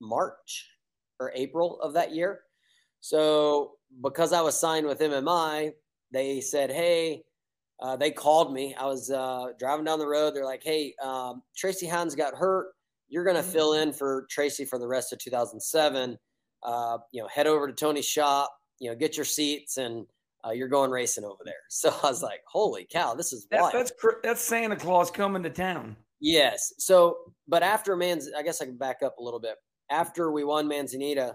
March 0.00 0.68
or 1.20 1.32
April 1.34 1.80
of 1.80 1.94
that 1.94 2.14
year. 2.14 2.40
So 3.00 3.72
because 4.02 4.32
I 4.32 4.40
was 4.40 4.58
signed 4.58 4.86
with 4.86 5.00
MMI, 5.00 5.72
they 6.12 6.40
said, 6.40 6.70
"Hey." 6.70 7.22
Uh, 7.80 7.96
they 7.96 8.12
called 8.12 8.52
me. 8.52 8.76
I 8.78 8.86
was 8.86 9.10
uh, 9.10 9.46
driving 9.58 9.84
down 9.84 9.98
the 9.98 10.06
road. 10.06 10.36
They're 10.36 10.44
like, 10.44 10.62
"Hey, 10.62 10.94
um, 11.02 11.42
Tracy 11.56 11.88
Hines 11.88 12.14
got 12.14 12.32
hurt. 12.32 12.68
You're 13.12 13.24
going 13.24 13.36
to 13.36 13.42
fill 13.42 13.72
mm. 13.72 13.82
in 13.82 13.92
for 13.92 14.26
Tracy 14.30 14.64
for 14.64 14.78
the 14.78 14.88
rest 14.88 15.12
of 15.12 15.18
2007. 15.18 16.16
Uh, 16.62 16.98
you 17.12 17.20
know, 17.20 17.28
head 17.28 17.46
over 17.46 17.66
to 17.66 17.72
Tony's 17.74 18.06
shop. 18.06 18.50
You 18.82 18.90
know, 18.90 18.96
get 18.96 19.16
your 19.16 19.24
seats, 19.24 19.78
and 19.78 20.06
uh, 20.46 20.50
you're 20.50 20.68
going 20.68 20.90
racing 20.90 21.24
over 21.24 21.42
there." 21.44 21.54
So 21.70 21.94
I 22.02 22.08
was 22.08 22.22
like, 22.22 22.42
"Holy 22.50 22.86
cow, 22.90 23.14
this 23.14 23.32
is 23.32 23.46
wild." 23.50 23.72
That's 23.72 23.92
that's 24.22 24.42
Santa 24.42 24.76
Claus 24.76 25.10
coming 25.10 25.42
to 25.44 25.50
town. 25.50 25.96
Yes. 26.20 26.72
So, 26.78 27.16
but 27.48 27.62
after 27.62 27.96
man's, 27.96 28.28
I 28.36 28.42
guess 28.42 28.62
I 28.62 28.66
can 28.66 28.76
back 28.76 29.02
up 29.02 29.18
a 29.18 29.22
little 29.22 29.40
bit 29.40 29.56
after 29.92 30.32
we 30.32 30.42
won 30.42 30.66
Manzanita, 30.66 31.34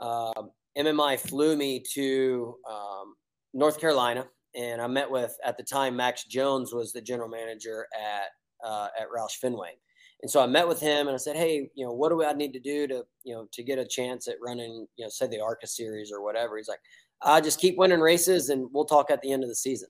uh, 0.00 0.32
um, 0.36 0.50
MMI 0.78 1.18
flew 1.18 1.56
me 1.56 1.82
to 1.94 2.54
um, 2.70 3.14
North 3.52 3.80
Carolina, 3.80 4.26
and 4.54 4.80
I 4.80 4.86
met 4.86 5.10
with 5.10 5.36
at 5.44 5.56
the 5.56 5.64
time 5.64 5.96
Max 5.96 6.24
Jones 6.24 6.72
was 6.72 6.92
the 6.92 7.00
general 7.00 7.28
manager 7.28 7.86
at 7.94 8.28
uh, 8.66 8.88
at 8.98 9.08
Roush 9.08 9.36
Fenway, 9.40 9.72
and 10.22 10.30
so 10.30 10.42
I 10.42 10.46
met 10.46 10.66
with 10.66 10.80
him 10.80 11.06
and 11.06 11.14
I 11.14 11.18
said, 11.18 11.36
hey, 11.36 11.70
you 11.74 11.86
know, 11.86 11.92
what 11.92 12.08
do 12.08 12.24
I 12.24 12.32
need 12.32 12.52
to 12.52 12.60
do 12.60 12.86
to 12.88 13.04
you 13.24 13.34
know 13.34 13.48
to 13.52 13.62
get 13.62 13.78
a 13.78 13.86
chance 13.86 14.26
at 14.26 14.36
running, 14.42 14.86
you 14.96 15.04
know, 15.04 15.08
say 15.08 15.28
the 15.28 15.40
ARCA 15.40 15.66
series 15.66 16.10
or 16.12 16.22
whatever? 16.22 16.56
He's 16.56 16.68
like, 16.68 16.80
I 17.22 17.40
just 17.40 17.60
keep 17.60 17.78
winning 17.78 18.00
races, 18.00 18.48
and 18.48 18.68
we'll 18.72 18.84
talk 18.84 19.10
at 19.10 19.22
the 19.22 19.32
end 19.32 19.44
of 19.44 19.48
the 19.48 19.54
season. 19.54 19.88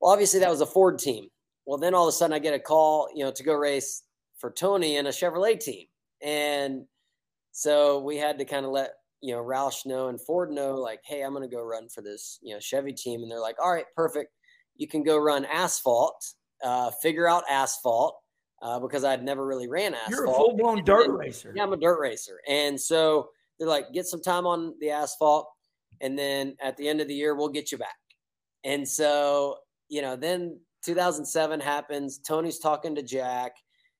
Well, 0.00 0.12
obviously 0.12 0.40
that 0.40 0.50
was 0.50 0.60
a 0.60 0.66
Ford 0.66 0.98
team. 0.98 1.28
Well, 1.66 1.78
then 1.78 1.94
all 1.94 2.06
of 2.06 2.08
a 2.08 2.12
sudden 2.12 2.34
I 2.34 2.38
get 2.38 2.54
a 2.54 2.58
call, 2.58 3.08
you 3.14 3.24
know, 3.24 3.32
to 3.32 3.42
go 3.42 3.54
race 3.54 4.02
for 4.36 4.50
Tony 4.50 4.96
and 4.96 5.08
a 5.08 5.12
Chevrolet 5.12 5.58
team, 5.58 5.86
and 6.22 6.84
so 7.50 8.00
we 8.00 8.16
had 8.16 8.38
to 8.38 8.44
kind 8.44 8.64
of 8.64 8.72
let 8.72 8.92
you 9.20 9.34
know 9.34 9.42
Roush 9.42 9.86
know 9.86 10.08
and 10.08 10.20
Ford 10.20 10.52
know, 10.52 10.76
like, 10.76 11.00
hey, 11.04 11.22
I'm 11.22 11.34
going 11.34 11.48
to 11.48 11.54
go 11.54 11.62
run 11.62 11.88
for 11.88 12.00
this 12.00 12.38
you 12.42 12.54
know 12.54 12.60
Chevy 12.60 12.92
team, 12.92 13.22
and 13.22 13.30
they're 13.30 13.40
like, 13.40 13.56
all 13.60 13.72
right, 13.72 13.86
perfect. 13.96 14.32
You 14.76 14.86
can 14.86 15.02
go 15.02 15.18
run 15.18 15.46
asphalt, 15.46 16.24
uh, 16.62 16.92
figure 17.02 17.28
out 17.28 17.42
asphalt. 17.50 18.21
Uh, 18.62 18.78
because 18.78 19.02
I'd 19.02 19.24
never 19.24 19.44
really 19.44 19.66
ran 19.66 19.92
asphalt. 19.92 20.10
You're 20.10 20.24
a 20.24 20.34
full 20.34 20.56
blown 20.56 20.84
dirt 20.84 21.08
then, 21.08 21.16
racer. 21.16 21.52
Yeah, 21.54 21.64
I'm 21.64 21.72
a 21.72 21.76
dirt 21.76 21.98
racer. 21.98 22.38
And 22.48 22.80
so 22.80 23.30
they're 23.58 23.68
like, 23.68 23.92
get 23.92 24.06
some 24.06 24.22
time 24.22 24.46
on 24.46 24.74
the 24.80 24.90
asphalt. 24.90 25.48
And 26.00 26.16
then 26.16 26.56
at 26.62 26.76
the 26.76 26.88
end 26.88 27.00
of 27.00 27.08
the 27.08 27.14
year, 27.14 27.34
we'll 27.34 27.48
get 27.48 27.72
you 27.72 27.78
back. 27.78 27.96
And 28.64 28.86
so, 28.88 29.58
you 29.88 30.00
know, 30.00 30.14
then 30.14 30.60
2007 30.84 31.60
happens. 31.60 32.18
Tony's 32.18 32.58
talking 32.58 32.94
to 32.94 33.02
Jack. 33.02 33.52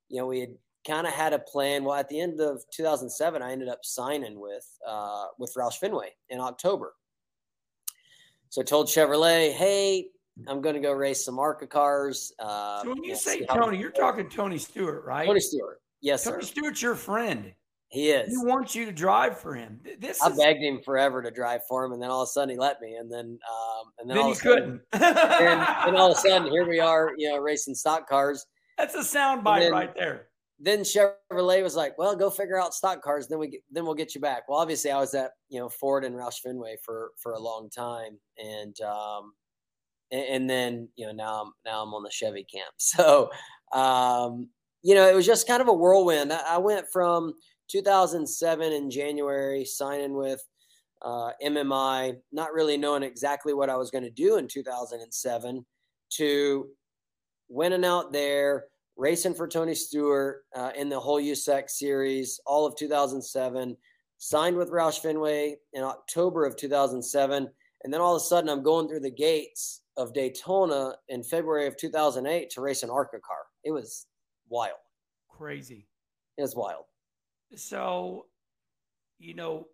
You 0.08 0.18
know, 0.18 0.26
we 0.26 0.40
had 0.40 0.50
kind 0.86 1.06
of 1.06 1.12
had 1.12 1.32
a 1.32 1.38
plan. 1.38 1.84
Well, 1.84 1.96
at 1.96 2.08
the 2.08 2.20
end 2.20 2.40
of 2.40 2.62
2007, 2.72 3.42
I 3.42 3.52
ended 3.52 3.68
up 3.68 3.80
signing 3.82 4.38
with 4.38 4.66
uh, 4.86 5.26
with 5.38 5.54
Roush 5.56 5.74
Fenway 5.74 6.10
in 6.28 6.40
October. 6.40 6.94
So 8.50 8.60
I 8.60 8.64
told 8.64 8.88
Chevrolet, 8.88 9.52
"Hey, 9.52 10.08
I'm 10.48 10.60
going 10.60 10.74
to 10.74 10.80
go 10.80 10.92
race 10.92 11.24
some 11.24 11.38
ARCA 11.38 11.66
cars." 11.66 12.32
Uh, 12.38 12.82
so 12.82 12.90
when 12.90 13.04
you 13.04 13.16
say 13.16 13.44
Tony, 13.46 13.78
you're 13.78 13.90
talking 13.90 14.28
Tony 14.28 14.58
Stewart, 14.58 15.04
right? 15.04 15.26
Tony 15.26 15.40
Stewart, 15.40 15.80
yes, 16.00 16.24
Tony 16.24 16.42
sir. 16.42 16.46
Stewart's 16.46 16.82
your 16.82 16.94
friend. 16.94 17.52
He 17.88 18.10
is. 18.10 18.30
He 18.30 18.38
wants 18.38 18.74
you 18.74 18.86
to 18.86 18.92
drive 18.92 19.38
for 19.38 19.54
him. 19.54 19.78
This 19.98 20.22
I 20.22 20.30
is... 20.30 20.38
begged 20.38 20.62
him 20.62 20.80
forever 20.82 21.22
to 21.22 21.30
drive 21.30 21.60
for 21.68 21.84
him, 21.84 21.92
and 21.92 22.02
then 22.02 22.10
all 22.10 22.22
of 22.22 22.26
a 22.26 22.30
sudden 22.30 22.50
he 22.50 22.56
let 22.56 22.80
me, 22.80 22.94
and 22.94 23.12
then 23.12 23.38
um, 23.50 23.92
and 23.98 24.08
then, 24.08 24.16
then 24.16 24.24
all 24.24 24.32
he 24.32 24.40
couldn't. 24.40 24.80
And, 24.92 25.60
and 25.88 25.96
all 25.96 26.10
of 26.10 26.16
a 26.16 26.20
sudden 26.28 26.50
here 26.50 26.66
we 26.66 26.80
are, 26.80 27.12
you 27.18 27.28
know, 27.28 27.38
racing 27.38 27.74
stock 27.74 28.08
cars. 28.08 28.46
That's 28.78 28.94
a 28.94 29.04
sound 29.04 29.44
bite 29.44 29.70
right 29.70 29.94
there 29.94 30.28
then 30.62 30.80
Chevrolet 30.80 31.62
was 31.62 31.74
like, 31.74 31.98
"Well, 31.98 32.14
go 32.14 32.30
figure 32.30 32.58
out 32.58 32.72
stock 32.72 33.02
cars, 33.02 33.26
then 33.26 33.40
we 33.40 33.48
get, 33.48 33.60
then 33.70 33.84
we'll 33.84 33.94
get 33.94 34.14
you 34.14 34.20
back." 34.20 34.48
Well, 34.48 34.60
obviously, 34.60 34.92
I 34.92 34.98
was 34.98 35.12
at 35.12 35.32
you 35.48 35.58
know 35.58 35.68
Ford 35.68 36.04
and 36.04 36.14
Roush 36.14 36.38
Fenway 36.40 36.76
for 36.84 37.10
for 37.16 37.32
a 37.32 37.38
long 37.38 37.68
time, 37.68 38.18
and 38.38 38.80
um, 38.80 39.32
and, 40.12 40.24
and 40.28 40.50
then 40.50 40.88
you 40.94 41.06
know 41.06 41.12
now 41.12 41.42
I'm 41.42 41.52
now 41.64 41.82
I'm 41.82 41.94
on 41.94 42.04
the 42.04 42.10
Chevy 42.10 42.44
camp. 42.44 42.70
So, 42.78 43.30
um, 43.72 44.48
you 44.82 44.94
know, 44.94 45.08
it 45.08 45.14
was 45.14 45.26
just 45.26 45.48
kind 45.48 45.62
of 45.62 45.68
a 45.68 45.72
whirlwind. 45.72 46.32
I, 46.32 46.40
I 46.50 46.58
went 46.58 46.86
from 46.92 47.34
2007 47.68 48.72
in 48.72 48.90
January 48.90 49.64
signing 49.64 50.14
with 50.14 50.42
uh, 51.00 51.30
MMI, 51.44 52.16
not 52.32 52.52
really 52.52 52.76
knowing 52.76 53.02
exactly 53.02 53.54
what 53.54 53.70
I 53.70 53.76
was 53.76 53.90
going 53.90 54.04
to 54.04 54.10
do 54.10 54.36
in 54.36 54.46
2007, 54.46 55.64
to 56.10 56.68
winning 57.48 57.84
out 57.84 58.12
there 58.12 58.64
racing 58.96 59.34
for 59.34 59.48
Tony 59.48 59.74
Stewart 59.74 60.42
uh, 60.54 60.70
in 60.76 60.88
the 60.88 61.00
whole 61.00 61.20
USAC 61.20 61.70
series, 61.70 62.40
all 62.46 62.66
of 62.66 62.76
2007. 62.76 63.76
Signed 64.18 64.56
with 64.56 64.70
Roush 64.70 65.00
Fenway 65.00 65.56
in 65.72 65.82
October 65.82 66.44
of 66.44 66.56
2007, 66.56 67.48
and 67.84 67.92
then 67.92 68.00
all 68.00 68.14
of 68.14 68.22
a 68.22 68.24
sudden 68.24 68.48
I'm 68.48 68.62
going 68.62 68.88
through 68.88 69.00
the 69.00 69.10
gates 69.10 69.82
of 69.96 70.12
Daytona 70.12 70.94
in 71.08 71.22
February 71.22 71.66
of 71.66 71.76
2008 71.76 72.50
to 72.50 72.60
race 72.60 72.82
an 72.82 72.90
ARCA 72.90 73.18
car. 73.20 73.44
It 73.64 73.70
was 73.72 74.06
wild, 74.48 74.78
crazy. 75.28 75.86
It 76.38 76.42
was 76.42 76.56
wild. 76.56 76.84
So, 77.54 78.26
you 79.18 79.34
know, 79.34 79.66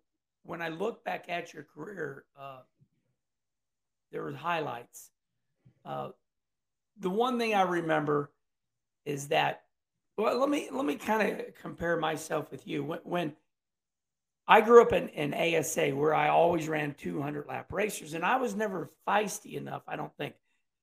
when 0.43 0.61
I 0.61 0.69
look 0.69 1.03
back 1.05 1.25
at 1.29 1.53
your 1.53 1.63
career, 1.63 2.25
uh, 2.37 2.61
there 4.11 4.23
were 4.23 4.33
highlights. 4.33 5.11
Uh, 5.85 6.09
the 6.99 7.09
one 7.09 7.39
thing 7.39 7.55
I 7.55 7.61
remember 7.61 8.31
is 9.05 9.27
that 9.29 9.63
well 10.17 10.37
let 10.37 10.49
me 10.49 10.67
let 10.71 10.85
me 10.85 10.95
kind 10.95 11.39
of 11.39 11.45
compare 11.55 11.97
myself 11.97 12.51
with 12.51 12.67
you 12.67 12.83
when, 12.83 12.99
when 13.03 13.33
I 14.49 14.61
grew 14.61 14.81
up 14.81 14.93
in, 14.93 15.09
in 15.09 15.33
ASA 15.35 15.91
where 15.91 16.15
I 16.15 16.29
always 16.29 16.67
ran 16.67 16.95
200 16.95 17.45
lap 17.47 17.71
racers 17.71 18.15
and 18.15 18.25
I 18.25 18.35
was 18.37 18.55
never 18.55 18.89
feisty 19.07 19.53
enough 19.53 19.83
I 19.87 19.95
don't 19.95 20.15
think. 20.17 20.33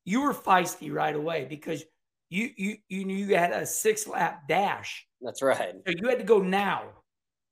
You 0.04 0.22
were 0.22 0.32
feisty 0.32 0.92
right 0.92 1.14
away 1.14 1.46
because 1.50 1.84
you 2.30 2.50
you 2.56 2.76
you 2.88 3.04
knew 3.04 3.16
you 3.16 3.36
had 3.36 3.50
a 3.50 3.66
six 3.66 4.06
lap 4.06 4.46
dash. 4.48 5.04
That's 5.20 5.42
right. 5.42 5.74
So 5.84 5.92
you 6.00 6.08
had 6.08 6.18
to 6.18 6.24
go 6.24 6.40
now. 6.40 6.84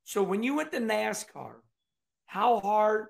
So 0.05 0.23
when 0.23 0.41
you 0.41 0.55
went 0.55 0.71
to 0.71 0.79
NASCAR 0.79 1.55
how 2.27 2.59
hard 2.61 3.07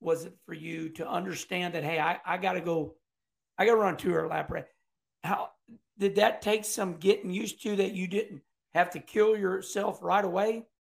was 0.00 0.24
it 0.24 0.34
for 0.46 0.54
you 0.54 0.88
to 0.90 1.08
understand 1.08 1.74
that 1.74 1.82
hey 1.82 1.98
I, 1.98 2.18
I 2.24 2.36
got 2.36 2.52
to 2.52 2.60
go 2.60 2.94
I 3.58 3.66
got 3.66 3.72
to 3.72 3.78
run 3.78 3.96
200 3.96 4.28
lap 4.28 4.50
race? 4.52 4.64
How 5.24 5.50
did 5.98 6.14
that 6.14 6.40
take 6.40 6.64
some 6.64 6.98
getting 6.98 7.30
used 7.30 7.60
to 7.64 7.74
that 7.74 7.94
you 7.94 8.06
didn't 8.06 8.42
have 8.74 8.90
to 8.90 9.00
kill 9.00 9.36
yourself 9.36 9.98
right 10.00 10.24
away? 10.24 10.66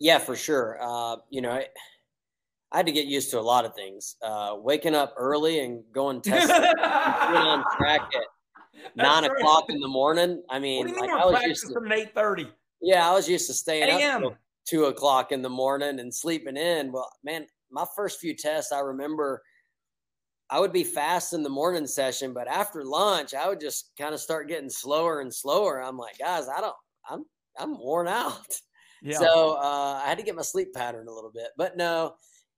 Yeah, 0.00 0.18
for 0.18 0.36
sure. 0.36 0.78
Uh, 0.80 1.16
you 1.30 1.40
know, 1.40 1.50
I, 1.50 1.66
I, 2.72 2.76
had 2.78 2.86
to 2.86 2.92
get 2.92 3.06
used 3.06 3.30
to 3.32 3.38
a 3.38 3.42
lot 3.42 3.64
of 3.64 3.74
things. 3.74 4.16
Uh, 4.22 4.56
waking 4.58 4.94
up 4.94 5.14
early 5.16 5.60
and 5.60 5.82
going 5.92 6.20
test 6.22 6.50
on 6.50 7.64
track 7.76 8.02
at 8.14 8.94
nine 8.94 9.22
right. 9.22 9.32
o'clock 9.32 9.66
in 9.70 9.80
the 9.80 9.88
morning. 9.88 10.42
I 10.48 10.58
mean, 10.58 10.94
like 10.94 11.10
I 11.10 11.26
was 11.26 11.42
used 11.42 11.66
to 11.66 11.72
from 11.72 11.90
eight 11.92 12.14
thirty. 12.14 12.48
Yeah, 12.80 13.08
I 13.08 13.12
was 13.12 13.28
used 13.28 13.46
to 13.48 13.54
staying 13.54 13.90
up 13.90 14.34
two 14.68 14.84
o'clock 14.84 15.32
in 15.32 15.42
the 15.42 15.48
morning 15.48 15.98
and 15.98 16.14
sleeping 16.14 16.56
in. 16.56 16.92
Well, 16.92 17.10
man, 17.24 17.46
my 17.70 17.86
first 17.96 18.20
few 18.20 18.34
tests, 18.34 18.70
I 18.70 18.80
remember 18.80 19.42
I 20.50 20.60
would 20.60 20.72
be 20.72 20.84
fast 20.84 21.32
in 21.32 21.42
the 21.42 21.50
morning 21.50 21.86
session, 21.86 22.32
but 22.32 22.48
after 22.48 22.84
lunch, 22.84 23.34
I 23.34 23.48
would 23.48 23.60
just 23.60 23.90
kind 23.98 24.14
of 24.14 24.20
start 24.20 24.48
getting 24.48 24.70
slower 24.70 25.20
and 25.20 25.32
slower. 25.32 25.82
I'm 25.82 25.98
like, 25.98 26.18
guys, 26.18 26.48
I 26.48 26.60
don't, 26.60 26.76
I'm, 27.08 27.24
I'm 27.58 27.78
worn 27.78 28.08
out. 28.08 28.46
Yeah. 29.02 29.18
So 29.18 29.54
uh, 29.54 30.00
I 30.04 30.08
had 30.08 30.18
to 30.18 30.24
get 30.24 30.34
my 30.34 30.42
sleep 30.42 30.74
pattern 30.74 31.08
a 31.08 31.12
little 31.12 31.30
bit. 31.30 31.48
But 31.56 31.76
no, 31.76 32.14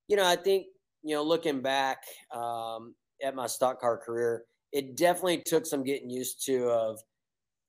you 0.09 0.17
know, 0.17 0.27
I 0.27 0.37
think 0.37 0.67
you 1.03 1.15
know, 1.15 1.23
looking 1.23 1.61
back 1.61 2.05
um, 2.35 2.95
at 3.23 3.35
my 3.35 3.47
stock 3.47 3.81
car 3.81 3.97
career, 3.97 4.45
it 4.73 4.97
definitely 4.97 5.43
took 5.45 5.67
some 5.67 5.83
getting 5.83 6.11
used 6.11 6.45
to. 6.47 6.69
Of 6.69 7.01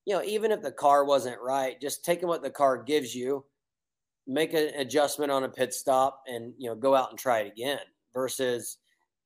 you 0.06 0.16
know, 0.16 0.24
even 0.24 0.52
if 0.52 0.62
the 0.62 0.72
car 0.72 1.06
wasn't 1.06 1.42
right, 1.42 1.80
just 1.80 2.04
taking 2.04 2.28
what 2.28 2.42
the 2.42 2.50
car 2.50 2.82
gives 2.82 3.14
you, 3.16 3.46
make 4.28 4.54
an 4.54 4.72
adjustment 4.78 5.32
on 5.32 5.44
a 5.44 5.50
pit 5.50 5.74
stop, 5.74 6.24
and 6.28 6.54
you 6.58 6.70
know, 6.70 6.76
go 6.76 6.96
out 6.96 7.10
and 7.10 7.20
try 7.20 7.40
it 7.40 7.52
again. 7.52 7.80
Versus, 8.14 8.78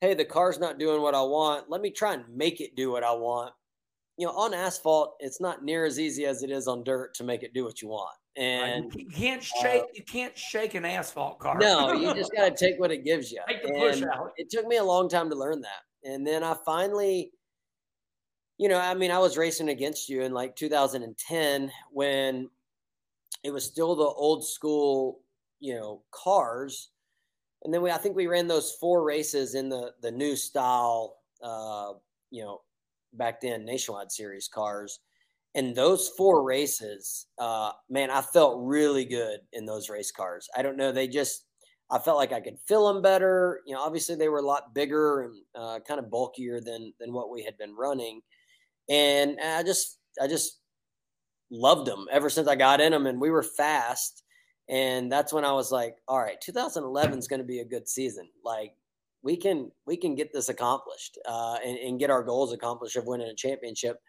hey, 0.02 0.14
the 0.14 0.26
car's 0.26 0.60
not 0.60 0.78
doing 0.78 1.02
what 1.02 1.16
I 1.16 1.22
want. 1.22 1.72
Let 1.72 1.82
me 1.82 1.90
try 1.90 2.14
and 2.14 2.24
make 2.36 2.62
it 2.62 2.76
do 2.76 2.92
what 2.92 3.04
I 3.04 3.14
want. 3.14 3.52
You 4.18 4.28
know, 4.28 4.34
on 4.34 4.54
asphalt, 4.54 5.16
it's 5.20 5.42
not 5.42 5.66
near 5.66 5.86
as 5.86 6.00
easy 6.00 6.26
as 6.26 6.44
it 6.44 6.52
is 6.52 6.68
on 6.68 6.84
dirt 6.84 7.16
to 7.16 7.24
make 7.24 7.42
it 7.42 7.54
do 7.54 7.66
what 7.66 7.82
you 7.82 7.88
want. 7.88 8.16
And 8.38 8.94
you 8.94 9.08
can't 9.08 9.42
shake 9.42 9.84
uh, 9.84 9.88
you 9.94 10.04
can't 10.04 10.38
shake 10.38 10.74
an 10.74 10.84
asphalt 10.84 11.40
car. 11.40 11.58
No, 11.58 11.94
you 11.94 12.14
just 12.14 12.34
got 12.36 12.46
to 12.46 12.56
take 12.66 12.80
what 12.80 12.92
it 12.92 13.06
gives 13.06 13.32
you. 13.32 13.40
Take 13.48 13.64
the 13.64 13.70
push 13.70 14.02
out. 14.02 14.34
It 14.36 14.50
took 14.50 14.68
me 14.68 14.76
a 14.78 14.84
long 14.84 15.08
time 15.08 15.30
to 15.30 15.36
learn 15.36 15.62
that, 15.62 15.84
and 16.04 16.28
then 16.28 16.44
I 16.44 16.56
finally, 16.66 17.32
you 18.58 18.68
know, 18.68 18.78
I 18.78 18.94
mean, 18.94 19.12
I 19.12 19.20
was 19.20 19.38
racing 19.38 19.70
against 19.70 20.10
you 20.10 20.24
in 20.24 20.34
like 20.34 20.56
2010 20.58 21.72
when 21.92 22.50
it 23.44 23.52
was 23.52 23.64
still 23.64 23.96
the 23.96 24.04
old 24.04 24.46
school, 24.46 25.22
you 25.62 25.76
know, 25.76 26.04
cars, 26.12 26.90
and 27.64 27.74
then 27.74 27.82
we 27.82 27.90
I 27.90 27.98
think 27.98 28.18
we 28.18 28.28
ran 28.28 28.48
those 28.48 28.74
four 28.74 29.06
races 29.06 29.56
in 29.56 29.70
the 29.70 29.94
the 30.02 30.12
new 30.12 30.36
style, 30.36 31.20
uh, 31.42 31.94
you 32.32 32.44
know, 32.44 32.64
back 33.14 33.40
then 33.40 33.64
nationwide 33.64 34.12
series 34.12 34.50
cars 34.50 35.00
in 35.56 35.74
those 35.74 36.10
four 36.10 36.44
races, 36.44 37.28
uh, 37.40 37.72
man, 37.90 38.12
I 38.12 38.22
felt 38.22 38.62
really 38.62 39.06
good 39.06 39.40
in 39.54 39.66
those 39.66 39.90
race 39.90 40.12
cars. 40.12 40.48
I 40.56 40.62
don't 40.62 40.78
know, 40.78 40.92
they 40.92 41.08
just 41.08 41.46
I 41.90 42.00
felt 42.00 42.18
like 42.18 42.34
I 42.34 42.42
could 42.42 42.58
fill 42.68 42.92
them 42.92 43.02
better. 43.02 43.62
You 43.66 43.76
know, 43.76 43.82
obviously 43.82 44.16
they 44.16 44.28
were 44.28 44.40
a 44.40 44.46
lot 44.46 44.74
bigger 44.74 45.22
and 45.22 45.34
uh, 45.56 45.80
kind 45.88 46.00
of 46.00 46.12
bulkier 46.12 46.60
than 46.60 46.94
than 47.00 47.14
what 47.14 47.32
we 47.32 47.44
had 47.44 47.58
been 47.58 47.76
running, 47.76 48.22
and 48.90 49.40
I 49.40 49.64
just 49.64 50.00
I 50.22 50.28
just 50.28 50.60
loved 51.52 51.88
them 51.88 52.06
ever 52.12 52.30
since 52.30 52.48
I 52.48 52.56
got 52.56 52.82
in 52.82 52.92
them, 52.92 53.06
and 53.08 53.20
we 53.20 53.32
were 53.32 53.44
fast. 53.44 54.24
And 54.68 55.12
that's 55.12 55.32
when 55.32 55.46
I 55.46 55.52
was 55.52 55.72
like, 55.72 55.96
all 56.08 56.20
right, 56.20 56.42
2011 56.42 57.20
is 57.20 57.28
going 57.28 57.40
to 57.40 57.46
be 57.46 57.60
a 57.60 57.66
good 57.66 57.88
season. 57.88 58.28
Like 58.44 58.74
we 59.22 59.38
can 59.38 59.72
we 59.86 59.96
can 59.96 60.16
get 60.16 60.34
this 60.34 60.50
accomplished 60.50 61.18
uh, 61.30 61.58
and, 61.64 61.78
and 61.78 62.00
get 62.00 62.10
our 62.10 62.24
goals 62.24 62.52
accomplished 62.52 62.96
of 62.96 63.06
winning 63.06 63.30
a 63.30 63.36
championship 63.36 64.00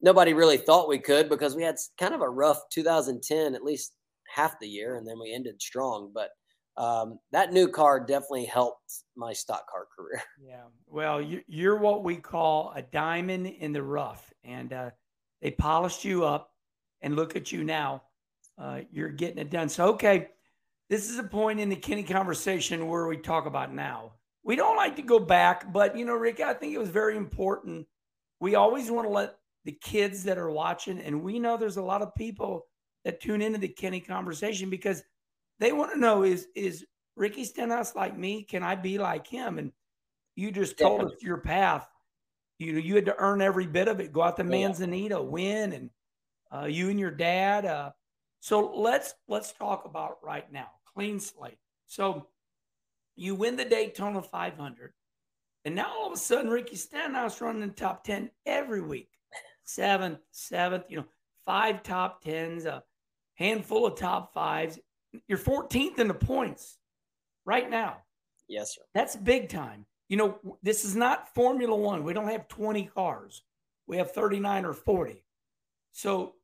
nobody 0.00 0.32
really 0.32 0.56
thought 0.56 0.88
we 0.88 0.98
could 0.98 1.28
because 1.28 1.56
we 1.56 1.62
had 1.62 1.76
kind 1.98 2.14
of 2.14 2.20
a 2.20 2.28
rough 2.28 2.60
2010, 2.72 3.54
at 3.54 3.64
least 3.64 3.92
half 4.28 4.58
the 4.60 4.68
year, 4.68 4.96
and 4.96 5.06
then 5.06 5.18
we 5.20 5.32
ended 5.32 5.60
strong. 5.60 6.12
But 6.14 6.30
um, 6.76 7.18
that 7.32 7.52
new 7.52 7.68
car 7.68 8.00
definitely 8.00 8.44
helped 8.44 8.92
my 9.16 9.32
stock 9.32 9.68
car 9.70 9.86
career. 9.96 10.22
Yeah. 10.46 10.64
Well, 10.86 11.20
you're 11.48 11.78
what 11.78 12.04
we 12.04 12.16
call 12.16 12.72
a 12.76 12.82
diamond 12.82 13.46
in 13.46 13.72
the 13.72 13.82
rough, 13.82 14.32
and 14.44 14.72
uh, 14.72 14.90
they 15.42 15.50
polished 15.50 16.04
you 16.04 16.24
up. 16.24 16.50
And 17.02 17.14
look 17.14 17.36
at 17.36 17.52
you 17.52 17.62
now. 17.62 18.02
Uh, 18.58 18.80
you're 18.90 19.10
getting 19.10 19.38
it 19.38 19.50
done. 19.50 19.68
So, 19.68 19.88
okay, 19.88 20.28
this 20.88 21.10
is 21.10 21.18
a 21.18 21.24
point 21.24 21.60
in 21.60 21.68
the 21.68 21.76
Kenny 21.76 22.02
conversation 22.02 22.88
where 22.88 23.06
we 23.06 23.18
talk 23.18 23.46
about 23.46 23.72
now. 23.72 24.12
We 24.44 24.56
don't 24.56 24.76
like 24.76 24.96
to 24.96 25.02
go 25.02 25.18
back, 25.18 25.72
but 25.72 25.96
you 25.96 26.04
know, 26.04 26.14
Rick, 26.14 26.40
I 26.40 26.54
think 26.54 26.72
it 26.74 26.78
was 26.78 26.88
very 26.88 27.16
important. 27.16 27.86
We 28.40 28.54
always 28.54 28.90
want 28.90 29.06
to 29.06 29.12
let 29.12 29.36
the 29.66 29.72
kids 29.72 30.22
that 30.24 30.38
are 30.38 30.50
watching. 30.50 31.00
And 31.00 31.22
we 31.22 31.38
know 31.38 31.56
there's 31.56 31.76
a 31.76 31.82
lot 31.82 32.00
of 32.00 32.14
people 32.14 32.66
that 33.04 33.20
tune 33.20 33.42
into 33.42 33.58
the 33.58 33.68
Kenny 33.68 34.00
conversation 34.00 34.70
because 34.70 35.02
they 35.58 35.72
want 35.72 35.92
to 35.92 35.98
know 35.98 36.22
is 36.22 36.48
is 36.54 36.86
Ricky 37.16 37.44
Stenhouse 37.44 37.94
like 37.94 38.16
me? 38.16 38.44
Can 38.44 38.62
I 38.62 38.76
be 38.76 38.96
like 38.98 39.26
him? 39.26 39.58
And 39.58 39.72
you 40.36 40.50
just 40.50 40.78
told 40.78 41.02
us 41.02 41.22
your 41.22 41.38
path. 41.38 41.88
You 42.58 42.74
know, 42.74 42.78
you 42.78 42.94
had 42.94 43.06
to 43.06 43.16
earn 43.18 43.42
every 43.42 43.66
bit 43.66 43.88
of 43.88 44.00
it. 44.00 44.12
Go 44.12 44.22
out 44.22 44.36
to 44.36 44.44
Manzanita, 44.44 45.20
win, 45.20 45.72
and 45.72 45.90
uh, 46.54 46.66
you 46.66 46.88
and 46.88 46.98
your 46.98 47.10
dad. 47.10 47.66
Uh, 47.66 47.90
so 48.40 48.72
let's 48.74 49.14
let's 49.28 49.52
talk 49.52 49.84
about 49.84 50.18
right 50.22 50.50
now. 50.52 50.68
Clean 50.94 51.18
slate. 51.18 51.58
So 51.86 52.28
you 53.16 53.34
win 53.34 53.56
the 53.56 53.64
Daytona 53.64 54.22
500, 54.22 54.92
and 55.64 55.74
now 55.74 55.92
all 55.98 56.06
of 56.06 56.12
a 56.12 56.16
sudden 56.16 56.50
Ricky 56.50 56.76
Stenhouse 56.76 57.40
running 57.40 57.62
in 57.62 57.72
top 57.72 58.04
10 58.04 58.30
every 58.46 58.80
week 58.80 59.10
seventh, 59.66 60.18
seventh, 60.30 60.84
you 60.88 60.96
know, 60.96 61.06
five 61.44 61.82
top 61.82 62.22
tens, 62.22 62.64
a 62.64 62.82
handful 63.34 63.86
of 63.86 63.96
top 63.96 64.32
fives. 64.32 64.78
You're 65.28 65.38
14th 65.38 65.98
in 65.98 66.08
the 66.08 66.14
points 66.14 66.78
right 67.44 67.68
now. 67.68 67.98
Yes, 68.48 68.74
sir. 68.74 68.82
That's 68.94 69.16
big 69.16 69.48
time. 69.48 69.84
You 70.08 70.16
know, 70.16 70.58
this 70.62 70.84
is 70.84 70.94
not 70.94 71.34
Formula 71.34 71.76
One. 71.76 72.04
We 72.04 72.12
don't 72.12 72.28
have 72.28 72.48
20 72.48 72.86
cars, 72.94 73.42
we 73.86 73.98
have 73.98 74.12
39 74.12 74.64
or 74.64 74.72
40. 74.72 75.22
So, 75.92 76.34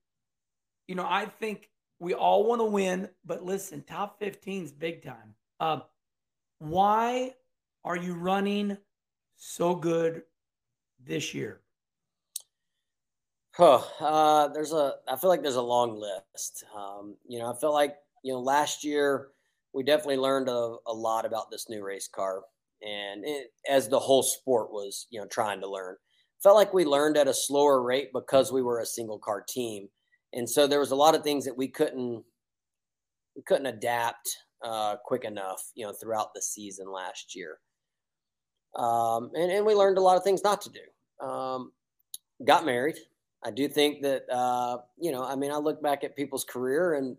you 0.87 0.95
know, 0.95 1.07
I 1.09 1.27
think 1.27 1.69
we 1.99 2.15
all 2.15 2.45
want 2.45 2.61
to 2.61 2.65
win, 2.65 3.09
but 3.25 3.45
listen, 3.45 3.83
top 3.83 4.19
15 4.19 4.65
is 4.65 4.73
big 4.73 5.03
time. 5.03 5.35
Uh, 5.61 5.81
why 6.59 7.35
are 7.85 7.97
you 7.97 8.15
running 8.15 8.77
so 9.37 9.75
good 9.75 10.23
this 11.05 11.35
year? 11.35 11.62
Huh. 13.53 13.83
Uh, 14.01 14.49
there's 14.49 14.73
a. 14.73 14.95
I 15.09 15.17
feel 15.17 15.29
like 15.29 15.43
there's 15.43 15.57
a 15.57 15.63
long 15.63 15.97
list. 15.97 16.65
Um, 16.75 17.17
you 17.27 17.39
know, 17.39 17.53
I 17.53 17.57
felt 17.59 17.75
like 17.75 17.97
you 18.23 18.33
know 18.33 18.41
last 18.41 18.83
year 18.83 19.29
we 19.75 19.83
definitely 19.83 20.17
learned 20.17 20.49
a, 20.49 20.77
a 20.87 20.93
lot 20.93 21.27
about 21.27 21.51
this 21.51 21.69
new 21.69 21.85
race 21.85 22.09
car, 22.09 22.43
and 22.83 23.25
it, 23.25 23.53
as 23.69 23.89
the 23.89 23.99
whole 23.99 24.23
sport 24.23 24.73
was 24.73 25.07
you 25.11 25.21
know 25.21 25.27
trying 25.27 25.61
to 25.61 25.69
learn, 25.69 25.97
felt 26.43 26.57
like 26.57 26.73
we 26.73 26.87
learned 26.87 27.19
at 27.19 27.29
a 27.29 27.35
slower 27.35 27.83
rate 27.83 28.11
because 28.15 28.53
we 28.53 28.63
were 28.63 28.81
a 28.81 28.87
single 28.87 29.19
car 29.19 29.43
team, 29.47 29.89
and 30.33 30.49
so 30.49 30.67
there 30.67 30.81
was 30.81 30.93
a 30.93 30.97
lot 30.97 31.15
of 31.15 31.23
things 31.23 31.45
that 31.45 31.57
we 31.57 31.69
couldn't 31.69 32.25
we 33.37 33.43
couldn't 33.43 33.67
adapt 33.67 34.35
uh, 34.63 34.97
quick 35.05 35.25
enough, 35.25 35.71
you 35.75 35.85
know, 35.85 35.93
throughout 35.93 36.33
the 36.35 36.43
season 36.43 36.91
last 36.91 37.35
year. 37.35 37.59
Um, 38.77 39.31
and, 39.35 39.51
and 39.53 39.67
we 39.67 39.75
learned 39.75 39.99
a 39.99 40.03
lot 40.03 40.17
of 40.17 40.25
things 40.25 40.43
not 40.43 40.63
to 40.63 40.71
do. 40.71 41.27
Um, 41.27 41.73
got 42.45 42.65
married, 42.65 42.97
I 43.45 43.51
do 43.51 43.69
think 43.69 44.03
that 44.03 44.31
uh, 44.31 44.79
you 44.99 45.13
know, 45.13 45.25
I 45.25 45.35
mean, 45.37 45.51
I 45.51 45.57
look 45.57 45.83
back 45.83 46.05
at 46.05 46.17
people's 46.17 46.45
career, 46.45 46.95
and 46.95 47.17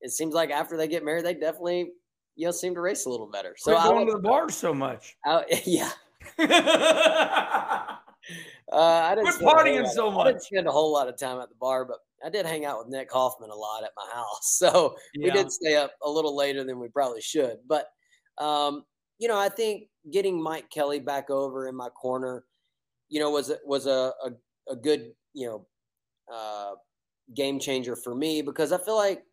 it 0.00 0.10
seems 0.10 0.34
like 0.34 0.50
after 0.50 0.76
they 0.76 0.88
get 0.88 1.04
married, 1.04 1.24
they 1.24 1.34
definitely 1.34 1.92
you 2.36 2.46
know 2.46 2.52
seem 2.52 2.74
to 2.74 2.80
race 2.80 3.06
a 3.06 3.10
little 3.10 3.26
better. 3.26 3.54
So 3.56 3.76
I 3.76 3.88
going 3.88 4.06
to 4.06 4.12
the 4.12 4.18
bar 4.18 4.50
so 4.50 4.74
much. 4.74 5.16
I, 5.24 5.44
yeah. 5.64 5.90
uh, 6.38 6.46
I 8.72 9.14
didn't 9.14 9.32
Quit 9.32 9.54
partying 9.54 9.88
so 9.88 10.10
much. 10.10 10.26
I 10.26 10.30
didn't 10.30 10.42
spend 10.42 10.66
a 10.66 10.72
whole 10.72 10.92
lot 10.92 11.08
of 11.08 11.18
time 11.18 11.40
at 11.40 11.48
the 11.48 11.56
bar, 11.56 11.84
but 11.84 11.98
I 12.24 12.30
did 12.30 12.46
hang 12.46 12.64
out 12.64 12.78
with 12.78 12.88
Nick 12.88 13.12
Hoffman 13.12 13.50
a 13.50 13.54
lot 13.54 13.84
at 13.84 13.90
my 13.96 14.08
house. 14.12 14.38
So 14.62 14.94
yeah. 15.14 15.24
we 15.24 15.30
did 15.30 15.50
stay 15.50 15.74
up 15.76 15.92
a 16.04 16.10
little 16.10 16.36
later 16.36 16.62
than 16.62 16.78
we 16.78 16.88
probably 16.88 17.20
should. 17.20 17.56
But 17.66 17.86
um, 18.38 18.84
you 19.18 19.28
know, 19.28 19.38
I 19.38 19.48
think 19.48 19.84
getting 20.10 20.40
Mike 20.40 20.70
Kelley 20.70 21.00
back 21.00 21.30
over 21.30 21.68
in 21.68 21.74
my 21.74 21.88
corner, 21.88 22.44
you 23.08 23.20
know, 23.20 23.30
was 23.30 23.52
was 23.64 23.86
a, 23.86 24.12
a, 24.24 24.30
a 24.70 24.76
good 24.76 25.12
you 25.34 25.46
know, 25.46 25.66
uh, 26.32 26.74
game 27.34 27.58
changer 27.58 27.96
for 27.96 28.14
me 28.14 28.42
because 28.42 28.72
I 28.72 28.78
feel 28.78 28.96
like 28.96 29.24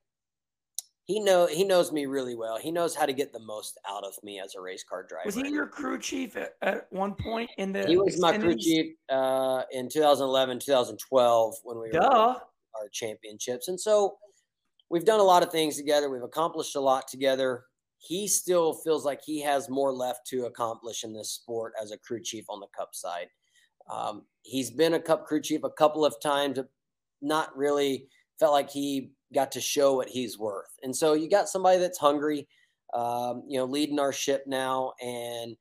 he 1.09 1.19
know 1.19 1.47
he 1.47 1.63
knows 1.63 1.91
me 1.91 2.05
really 2.05 2.35
well. 2.35 2.59
He 2.59 2.71
knows 2.71 2.95
how 2.95 3.07
to 3.07 3.13
get 3.13 3.33
the 3.33 3.39
most 3.39 3.79
out 3.89 4.03
of 4.03 4.13
me 4.21 4.39
as 4.39 4.53
a 4.53 4.61
race 4.61 4.83
car 4.87 5.03
driver. 5.09 5.23
Was 5.25 5.33
he 5.33 5.49
your 5.49 5.65
crew 5.65 5.97
chief 5.97 6.37
at, 6.37 6.53
at 6.61 6.85
one 6.91 7.15
point 7.15 7.49
in 7.57 7.71
the? 7.71 7.87
He 7.87 7.97
was 7.97 8.19
my 8.19 8.37
crew 8.37 8.55
chief 8.55 8.93
uh, 9.09 9.63
in 9.71 9.89
2011, 9.89 10.59
2012 10.59 11.55
when 11.63 11.79
we 11.79 11.89
Duh. 11.89 11.99
were 11.99 12.07
our 12.07 12.89
championships, 12.93 13.69
and 13.69 13.79
so 13.79 14.17
we've 14.91 15.03
done 15.03 15.19
a 15.19 15.23
lot 15.23 15.41
of 15.41 15.51
things 15.51 15.77
together. 15.77 16.11
We've 16.11 16.21
accomplished 16.21 16.75
a 16.75 16.79
lot 16.79 17.07
together. 17.07 17.63
He 17.97 18.27
still 18.27 18.73
feels 18.73 19.03
like 19.03 19.21
he 19.25 19.41
has 19.41 19.67
more 19.67 19.91
left 19.91 20.27
to 20.27 20.45
accomplish 20.45 21.03
in 21.03 21.11
this 21.11 21.31
sport 21.31 21.73
as 21.81 21.91
a 21.91 21.97
crew 21.97 22.21
chief 22.21 22.45
on 22.49 22.59
the 22.59 22.67
Cup 22.77 22.89
side. 22.93 23.29
Um, 23.89 24.23
he's 24.43 24.71
been 24.71 24.93
a 24.93 24.99
Cup 24.99 25.25
crew 25.25 25.41
chief 25.41 25.63
a 25.63 25.69
couple 25.69 26.05
of 26.05 26.19
times, 26.21 26.59
not 27.21 27.55
really 27.57 28.07
felt 28.39 28.53
like 28.53 28.69
he 28.69 29.11
got 29.33 29.51
to 29.53 29.61
show 29.61 29.95
what 29.95 30.09
he's 30.09 30.37
worth. 30.37 30.71
And 30.83 30.95
so 30.95 31.13
you 31.13 31.29
got 31.29 31.49
somebody 31.49 31.79
that's 31.79 31.97
hungry, 31.97 32.47
um, 32.93 33.43
you 33.47 33.59
know, 33.59 33.65
leading 33.65 33.99
our 33.99 34.13
ship 34.13 34.45
now 34.47 34.93
and 35.01 35.55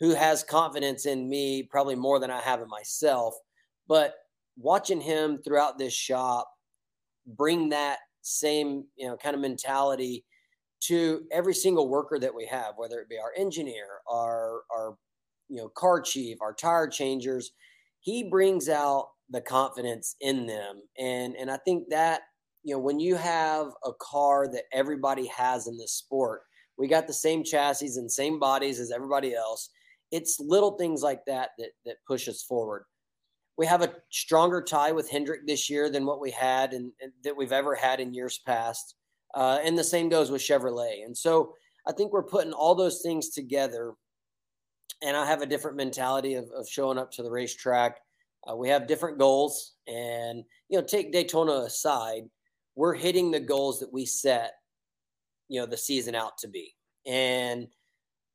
who 0.00 0.14
has 0.14 0.42
confidence 0.42 1.06
in 1.06 1.28
me 1.28 1.62
probably 1.62 1.94
more 1.94 2.18
than 2.18 2.30
I 2.30 2.40
have 2.40 2.60
in 2.60 2.68
myself. 2.68 3.34
But 3.86 4.14
watching 4.56 5.00
him 5.00 5.38
throughout 5.42 5.78
this 5.78 5.92
shop 5.92 6.50
bring 7.26 7.68
that 7.70 7.98
same, 8.22 8.84
you 8.96 9.06
know, 9.06 9.16
kind 9.16 9.34
of 9.34 9.40
mentality 9.40 10.24
to 10.80 11.22
every 11.30 11.54
single 11.54 11.88
worker 11.88 12.18
that 12.18 12.34
we 12.34 12.46
have, 12.46 12.74
whether 12.76 12.98
it 12.98 13.08
be 13.08 13.18
our 13.18 13.32
engineer, 13.36 13.86
our 14.10 14.62
our 14.74 14.96
you 15.52 15.58
know 15.58 15.68
car 15.68 16.00
chief, 16.00 16.38
our 16.40 16.54
tire 16.54 16.88
changers, 16.88 17.52
he 18.00 18.24
brings 18.24 18.68
out 18.70 19.08
the 19.28 19.42
confidence 19.42 20.16
in 20.20 20.46
them, 20.46 20.80
and 20.98 21.36
and 21.36 21.50
I 21.50 21.58
think 21.58 21.90
that 21.90 22.22
you 22.62 22.74
know 22.74 22.80
when 22.80 22.98
you 22.98 23.16
have 23.16 23.66
a 23.84 23.92
car 24.00 24.48
that 24.48 24.64
everybody 24.72 25.26
has 25.26 25.66
in 25.66 25.76
this 25.76 25.92
sport, 25.92 26.40
we 26.78 26.88
got 26.88 27.06
the 27.06 27.12
same 27.12 27.44
chassis 27.44 27.98
and 27.98 28.10
same 28.10 28.40
bodies 28.40 28.80
as 28.80 28.90
everybody 28.90 29.34
else. 29.34 29.68
It's 30.10 30.40
little 30.40 30.72
things 30.78 31.02
like 31.02 31.20
that 31.26 31.50
that 31.58 31.70
that 31.84 31.96
push 32.08 32.28
us 32.28 32.42
forward. 32.42 32.84
We 33.58 33.66
have 33.66 33.82
a 33.82 33.92
stronger 34.10 34.62
tie 34.62 34.92
with 34.92 35.10
Hendrick 35.10 35.46
this 35.46 35.68
year 35.68 35.90
than 35.90 36.06
what 36.06 36.20
we 36.20 36.30
had 36.30 36.72
and, 36.72 36.90
that 37.22 37.36
we've 37.36 37.52
ever 37.52 37.74
had 37.74 38.00
in 38.00 38.14
years 38.14 38.40
past. 38.46 38.94
Uh, 39.34 39.58
and 39.62 39.76
the 39.76 39.84
same 39.84 40.08
goes 40.08 40.30
with 40.30 40.40
Chevrolet. 40.40 41.04
And 41.04 41.16
so 41.16 41.52
I 41.86 41.92
think 41.92 42.12
we're 42.12 42.22
putting 42.22 42.52
all 42.52 42.74
those 42.74 43.02
things 43.02 43.28
together. 43.28 43.92
And 45.02 45.16
I 45.16 45.26
have 45.26 45.42
a 45.42 45.46
different 45.46 45.76
mentality 45.76 46.34
of, 46.34 46.48
of 46.50 46.68
showing 46.68 46.98
up 46.98 47.10
to 47.12 47.22
the 47.22 47.30
racetrack. 47.30 48.00
Uh, 48.48 48.56
we 48.56 48.68
have 48.68 48.86
different 48.86 49.18
goals. 49.18 49.74
And, 49.86 50.44
you 50.68 50.78
know, 50.78 50.84
take 50.84 51.12
Daytona 51.12 51.52
aside, 51.52 52.22
we're 52.74 52.94
hitting 52.94 53.30
the 53.30 53.40
goals 53.40 53.80
that 53.80 53.92
we 53.92 54.06
set, 54.06 54.54
you 55.48 55.60
know, 55.60 55.66
the 55.66 55.76
season 55.76 56.14
out 56.14 56.38
to 56.38 56.48
be. 56.48 56.74
And, 57.06 57.66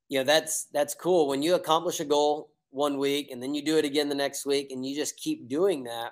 you 0.09 0.20
know, 0.20 0.24
that's 0.24 0.65
that's 0.74 0.93
cool. 0.93 1.28
When 1.28 1.41
you 1.41 1.55
accomplish 1.55 1.99
a 1.99 2.05
goal 2.05 2.51
one 2.72 2.97
week 2.97 3.32
and 3.32 3.41
then 3.41 3.53
you 3.53 3.63
do 3.63 3.78
it 3.78 3.86
again 3.86 4.09
the 4.09 4.15
next 4.15 4.45
week 4.45 4.72
and 4.72 4.86
you 4.86 4.95
just 4.95 5.18
keep 5.18 5.47
doing 5.47 5.84
that, 5.86 6.11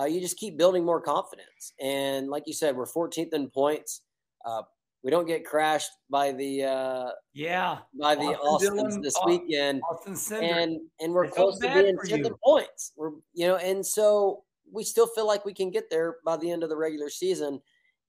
uh, 0.00 0.04
you 0.04 0.20
just 0.20 0.36
keep 0.36 0.58
building 0.58 0.84
more 0.84 1.00
confidence. 1.00 1.72
And 1.80 2.28
like 2.28 2.44
you 2.46 2.52
said, 2.52 2.76
we're 2.76 2.86
14th 2.86 3.32
in 3.32 3.50
points. 3.50 4.02
Uh, 4.44 4.62
we 5.02 5.10
don't 5.10 5.26
get 5.26 5.44
crashed 5.44 5.90
by 6.10 6.32
the 6.32 6.64
uh, 6.64 7.10
yeah 7.34 7.78
by 7.98 8.14
the 8.14 8.22
Austin 8.22 8.68
Austins 8.68 8.84
Dillon- 8.86 9.02
this 9.02 9.18
weekend, 9.26 9.82
Austin 9.90 10.44
and 10.44 10.80
and 11.00 11.12
we're 11.12 11.28
close 11.28 11.58
to 11.58 11.72
being 11.72 11.96
tenth 12.06 12.40
points. 12.44 12.92
We're 12.96 13.10
you 13.34 13.48
know, 13.48 13.56
and 13.56 13.84
so 13.84 14.44
we 14.70 14.84
still 14.84 15.06
feel 15.08 15.26
like 15.26 15.44
we 15.44 15.54
can 15.54 15.70
get 15.70 15.90
there 15.90 16.16
by 16.24 16.36
the 16.36 16.50
end 16.50 16.62
of 16.62 16.68
the 16.68 16.76
regular 16.76 17.10
season. 17.10 17.60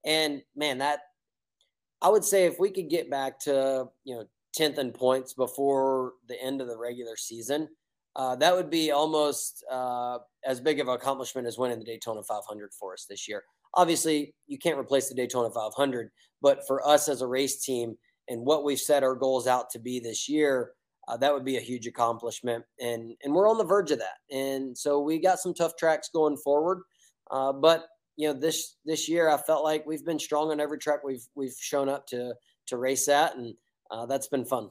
And 0.04 0.42
man, 0.54 0.78
that 0.78 1.00
I 2.00 2.08
would 2.08 2.24
say 2.24 2.46
if 2.46 2.58
we 2.58 2.70
could 2.70 2.88
get 2.88 3.10
back 3.10 3.40
to 3.40 3.88
you 4.04 4.14
know 4.14 4.24
tenth 4.52 4.78
in 4.78 4.92
points 4.92 5.34
before 5.34 6.12
the 6.28 6.40
end 6.40 6.60
of 6.60 6.68
the 6.68 6.78
regular 6.78 7.16
season, 7.16 7.68
uh, 8.14 8.36
that 8.36 8.54
would 8.54 8.70
be 8.70 8.92
almost 8.92 9.64
uh, 9.70 10.18
as 10.44 10.60
big 10.60 10.78
of 10.78 10.86
an 10.88 10.94
accomplishment 10.94 11.46
as 11.46 11.58
winning 11.58 11.80
the 11.80 11.84
Daytona 11.84 12.22
500 12.22 12.72
for 12.72 12.92
us 12.92 13.06
this 13.08 13.26
year. 13.28 13.42
Obviously, 13.74 14.34
you 14.46 14.58
can't 14.58 14.78
replace 14.78 15.08
the 15.08 15.14
Daytona 15.14 15.50
500, 15.50 16.10
but 16.40 16.66
for 16.66 16.86
us 16.86 17.08
as 17.08 17.22
a 17.22 17.26
race 17.26 17.64
team 17.64 17.96
and 18.28 18.44
what 18.44 18.64
we've 18.64 18.78
set 18.78 19.02
our 19.02 19.14
goals 19.14 19.46
out 19.46 19.70
to 19.70 19.78
be 19.78 20.00
this 20.00 20.28
year, 20.28 20.72
uh, 21.08 21.16
that 21.16 21.32
would 21.32 21.44
be 21.44 21.56
a 21.56 21.60
huge 21.60 21.86
accomplishment. 21.86 22.64
And 22.80 23.14
and 23.22 23.34
we're 23.34 23.50
on 23.50 23.58
the 23.58 23.64
verge 23.64 23.90
of 23.90 23.98
that. 23.98 24.34
And 24.34 24.76
so 24.76 25.00
we 25.00 25.18
got 25.18 25.38
some 25.38 25.54
tough 25.54 25.76
tracks 25.76 26.08
going 26.12 26.36
forward, 26.38 26.82
uh, 27.30 27.52
but 27.52 27.86
you 28.16 28.28
know 28.28 28.34
this 28.34 28.76
this 28.84 29.08
year 29.08 29.28
I 29.28 29.36
felt 29.36 29.64
like 29.64 29.86
we've 29.86 30.04
been 30.04 30.18
strong 30.18 30.50
on 30.50 30.60
every 30.60 30.78
track 30.78 31.00
we've 31.04 31.26
we've 31.34 31.56
shown 31.58 31.88
up 31.88 32.06
to 32.08 32.34
to 32.68 32.76
race 32.76 33.08
at, 33.08 33.36
and 33.36 33.54
uh, 33.90 34.06
that's 34.06 34.28
been 34.28 34.44
fun. 34.44 34.70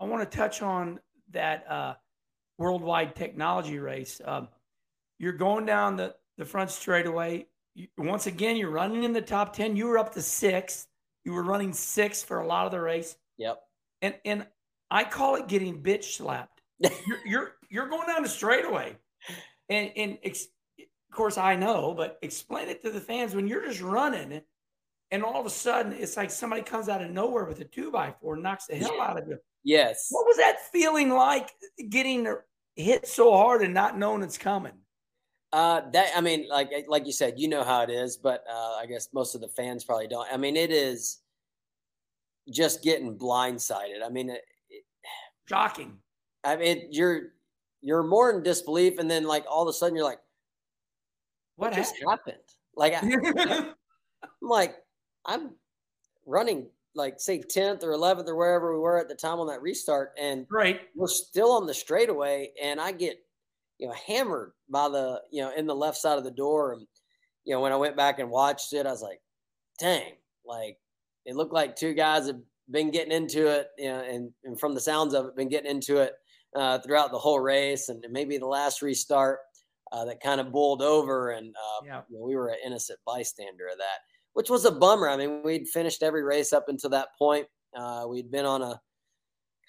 I 0.00 0.04
want 0.04 0.28
to 0.28 0.36
touch 0.36 0.62
on 0.62 0.98
that 1.32 1.64
uh, 1.70 1.94
worldwide 2.58 3.14
technology 3.14 3.78
race. 3.78 4.20
Um, 4.24 4.48
you're 5.18 5.32
going 5.32 5.66
down 5.66 5.96
the, 5.96 6.14
the 6.38 6.44
front 6.44 6.70
straightaway. 6.70 7.46
You, 7.80 7.88
once 7.96 8.26
again, 8.26 8.56
you're 8.56 8.70
running 8.70 9.04
in 9.04 9.14
the 9.14 9.22
top 9.22 9.54
10. 9.54 9.74
You 9.74 9.86
were 9.86 9.96
up 9.96 10.12
to 10.12 10.20
six. 10.20 10.86
You 11.24 11.32
were 11.32 11.42
running 11.42 11.72
six 11.72 12.22
for 12.22 12.40
a 12.40 12.46
lot 12.46 12.66
of 12.66 12.72
the 12.72 12.80
race. 12.80 13.16
Yep. 13.38 13.58
And, 14.02 14.14
and 14.26 14.46
I 14.90 15.04
call 15.04 15.36
it 15.36 15.48
getting 15.48 15.82
bitch 15.82 16.04
slapped. 16.04 16.60
you're, 16.78 17.18
you're, 17.24 17.52
you're 17.70 17.88
going 17.88 18.06
down 18.06 18.22
the 18.22 18.28
straightaway. 18.28 18.96
And, 19.70 19.90
and 19.96 20.18
ex, 20.22 20.46
of 20.78 21.16
course, 21.16 21.38
I 21.38 21.56
know, 21.56 21.94
but 21.94 22.18
explain 22.20 22.68
it 22.68 22.82
to 22.82 22.90
the 22.90 23.00
fans 23.00 23.34
when 23.34 23.48
you're 23.48 23.66
just 23.66 23.80
running 23.80 24.42
and 25.10 25.24
all 25.24 25.40
of 25.40 25.46
a 25.46 25.50
sudden 25.50 25.92
it's 25.92 26.18
like 26.18 26.30
somebody 26.30 26.62
comes 26.62 26.88
out 26.88 27.02
of 27.02 27.10
nowhere 27.10 27.44
with 27.44 27.60
a 27.60 27.64
two 27.64 27.90
by 27.90 28.14
four 28.20 28.34
and 28.34 28.42
knocks 28.42 28.66
the 28.66 28.76
hell 28.76 29.00
out 29.00 29.18
of 29.18 29.26
you. 29.26 29.38
Yes. 29.64 30.08
What 30.10 30.26
was 30.26 30.36
that 30.36 30.56
feeling 30.70 31.08
like 31.10 31.50
getting 31.88 32.32
hit 32.76 33.06
so 33.06 33.32
hard 33.32 33.62
and 33.62 33.72
not 33.72 33.98
knowing 33.98 34.22
it's 34.22 34.38
coming? 34.38 34.72
Uh, 35.52 35.82
that 35.90 36.12
I 36.16 36.20
mean, 36.20 36.46
like 36.48 36.70
like 36.88 37.06
you 37.06 37.12
said, 37.12 37.34
you 37.36 37.48
know 37.48 37.64
how 37.64 37.82
it 37.82 37.90
is, 37.90 38.16
but 38.16 38.44
uh, 38.48 38.76
I 38.80 38.86
guess 38.86 39.08
most 39.12 39.34
of 39.34 39.40
the 39.40 39.48
fans 39.48 39.84
probably 39.84 40.06
don't. 40.06 40.28
I 40.32 40.36
mean, 40.36 40.56
it 40.56 40.70
is 40.70 41.18
just 42.50 42.84
getting 42.84 43.18
blindsided. 43.18 44.04
I 44.04 44.08
mean, 44.10 44.30
it, 44.30 44.42
it, 44.68 44.84
Shocking. 45.48 45.98
I 46.44 46.56
mean, 46.56 46.88
you're 46.90 47.32
you're 47.80 48.04
more 48.04 48.30
in 48.30 48.44
disbelief, 48.44 48.98
and 48.98 49.10
then 49.10 49.24
like 49.24 49.44
all 49.50 49.62
of 49.62 49.68
a 49.68 49.72
sudden 49.72 49.96
you're 49.96 50.04
like, 50.04 50.20
What 51.56 51.72
"What, 51.72 51.76
just 51.76 51.96
happened?" 52.08 52.36
Like 52.76 52.94
I, 52.94 53.00
I'm 54.22 54.48
like, 54.48 54.76
I'm 55.26 55.50
running 56.26 56.68
like 56.94 57.20
say 57.20 57.38
10th 57.38 57.82
or 57.84 57.92
11th 57.92 58.28
or 58.28 58.36
wherever 58.36 58.72
we 58.72 58.80
were 58.80 58.98
at 58.98 59.08
the 59.08 59.14
time 59.14 59.40
on 59.40 59.48
that 59.48 59.62
restart, 59.62 60.12
and 60.20 60.46
right. 60.50 60.80
we're 60.94 61.08
still 61.08 61.52
on 61.52 61.66
the 61.66 61.74
straightaway, 61.74 62.52
and 62.62 62.80
I 62.80 62.92
get 62.92 63.20
you 63.80 63.88
know 63.88 63.94
hammered 64.06 64.52
by 64.68 64.88
the 64.88 65.20
you 65.32 65.42
know 65.42 65.52
in 65.56 65.66
the 65.66 65.74
left 65.74 65.96
side 65.96 66.18
of 66.18 66.24
the 66.24 66.30
door, 66.30 66.74
and 66.74 66.86
you 67.44 67.54
know 67.54 67.60
when 67.60 67.72
I 67.72 67.76
went 67.76 67.96
back 67.96 68.18
and 68.20 68.30
watched 68.30 68.72
it, 68.74 68.86
I 68.86 68.90
was 68.90 69.02
like, 69.02 69.20
dang, 69.80 70.12
like 70.44 70.76
it 71.24 71.34
looked 71.34 71.54
like 71.54 71.74
two 71.74 71.94
guys 71.94 72.26
have 72.26 72.40
been 72.70 72.90
getting 72.90 73.12
into 73.12 73.48
it, 73.48 73.68
you 73.78 73.86
know, 73.88 74.00
and, 74.00 74.30
and 74.44 74.60
from 74.60 74.74
the 74.74 74.80
sounds 74.80 75.14
of 75.14 75.26
it, 75.26 75.34
been 75.36 75.48
getting 75.48 75.70
into 75.70 75.96
it 75.98 76.12
uh, 76.54 76.78
throughout 76.80 77.10
the 77.10 77.18
whole 77.18 77.40
race, 77.40 77.88
and 77.88 78.04
maybe 78.10 78.38
the 78.38 78.46
last 78.46 78.82
restart 78.82 79.40
uh, 79.92 80.04
that 80.04 80.20
kind 80.20 80.40
of 80.40 80.52
bowled 80.52 80.82
over, 80.82 81.30
and 81.30 81.54
uh, 81.56 81.84
Yeah. 81.84 82.02
you 82.08 82.18
know, 82.18 82.24
we 82.26 82.36
were 82.36 82.48
an 82.48 82.58
innocent 82.64 82.98
bystander 83.06 83.66
of 83.68 83.78
that, 83.78 83.98
which 84.34 84.50
was 84.50 84.66
a 84.66 84.70
bummer. 84.70 85.08
I 85.08 85.16
mean, 85.16 85.42
we'd 85.42 85.68
finished 85.68 86.02
every 86.02 86.22
race 86.22 86.52
up 86.52 86.66
until 86.68 86.90
that 86.90 87.08
point. 87.18 87.46
Uh, 87.74 88.06
we'd 88.08 88.30
been 88.30 88.46
on 88.46 88.62
a 88.62 88.80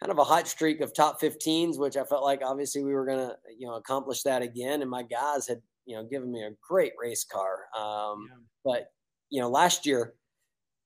kind 0.02 0.12
of 0.12 0.18
a 0.18 0.24
hot 0.24 0.48
streak 0.48 0.82
of 0.82 0.94
top 0.94 1.22
15s, 1.22 1.78
which 1.78 1.96
I 1.96 2.04
felt 2.04 2.24
like 2.24 2.42
obviously 2.44 2.84
we 2.84 2.94
were 2.94 3.06
going 3.06 3.20
to, 3.20 3.36
you 3.58 3.68
know, 3.68 3.76
accomplish 3.76 4.24
that 4.24 4.42
again. 4.42 4.82
And 4.82 4.90
my 4.90 5.04
guys 5.04 5.48
had, 5.48 5.62
you 5.86 5.96
know, 5.96 6.04
given 6.04 6.32
me 6.32 6.44
a 6.44 6.52
great 6.68 6.94
race 7.00 7.24
car. 7.24 7.66
Um, 7.78 8.28
Yeah. 8.28 8.38
But, 8.64 8.92
you 9.30 9.42
know, 9.42 9.50
last 9.50 9.86
year 9.86 10.14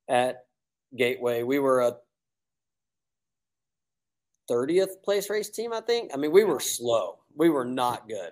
at 0.09 0.45
Gateway, 0.97 1.43
we 1.43 1.59
were 1.59 1.81
a 1.81 1.95
30th 4.49 5.01
place 5.03 5.29
race 5.29 5.49
team, 5.49 5.71
I 5.71 5.81
think. 5.81 6.11
I 6.13 6.17
mean, 6.17 6.31
we 6.31 6.43
were 6.43 6.59
slow, 6.59 7.19
we 7.35 7.49
were 7.49 7.65
not 7.65 8.07
good. 8.09 8.31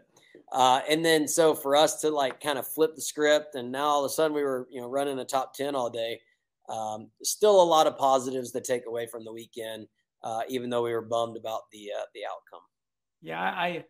Uh, 0.51 0.81
and 0.88 1.03
then 1.03 1.27
so 1.27 1.55
for 1.55 1.75
us 1.75 1.99
to 2.01 2.09
like 2.09 2.39
kind 2.39 2.59
of 2.59 2.67
flip 2.67 2.95
the 2.95 3.01
script, 3.01 3.55
and 3.55 3.71
now 3.71 3.86
all 3.86 4.05
of 4.05 4.11
a 4.11 4.13
sudden 4.13 4.36
we 4.36 4.43
were, 4.43 4.67
you 4.69 4.81
know, 4.81 4.88
running 4.88 5.17
the 5.17 5.25
top 5.25 5.53
10 5.53 5.75
all 5.75 5.89
day. 5.89 6.19
Um, 6.69 7.09
still 7.23 7.61
a 7.61 7.63
lot 7.63 7.88
of 7.88 7.97
positives 7.97 8.51
to 8.51 8.61
take 8.61 8.86
away 8.86 9.07
from 9.07 9.25
the 9.25 9.34
weekend 9.34 9.88
uh, 10.24 10.41
even 10.47 10.69
though 10.69 10.84
we 10.84 10.93
were 10.93 11.01
bummed 11.01 11.38
about 11.38 11.63
the 11.71 11.91
uh, 11.97 12.05
the 12.13 12.21
outcome. 12.26 12.65
Yeah, 13.21 13.41
I 13.41 13.86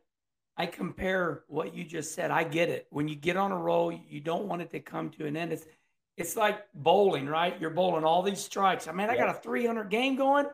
I 0.57 0.65
compare 0.65 1.43
what 1.47 1.73
you 1.73 1.84
just 1.84 2.13
said. 2.13 2.31
I 2.31 2.43
get 2.43 2.69
it. 2.69 2.88
When 2.89 3.07
you 3.07 3.15
get 3.15 3.38
on 3.38 3.51
a 3.51 3.57
roll, 3.57 3.91
you 3.91 4.19
don't 4.19 4.47
want 4.47 4.61
it 4.61 4.71
to 4.71 4.79
come 4.79 5.09
to 5.11 5.25
an 5.25 5.36
end. 5.36 5.53
It's 5.53 5.65
it's 6.17 6.36
like 6.36 6.59
bowling, 6.75 7.27
right? 7.27 7.59
You're 7.59 7.71
bowling 7.71 8.03
all 8.03 8.21
these 8.21 8.39
strikes. 8.39 8.88
I 8.88 8.91
mean, 8.91 9.09
I 9.09 9.17
got 9.17 9.29
a 9.29 9.39
300 9.39 9.89
game 9.89 10.15
going, 10.15 10.45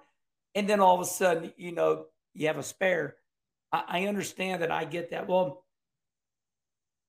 and 0.55 0.69
then 0.69 0.80
all 0.80 0.95
of 0.95 1.01
a 1.01 1.05
sudden, 1.05 1.53
you 1.57 1.73
know, 1.73 2.05
you 2.34 2.47
have 2.47 2.57
a 2.57 2.63
spare. 2.63 3.17
I, 3.71 3.84
I 3.88 4.07
understand 4.07 4.61
that. 4.61 4.71
I 4.71 4.86
get 4.86 5.11
that. 5.11 5.27
Well, 5.27 5.65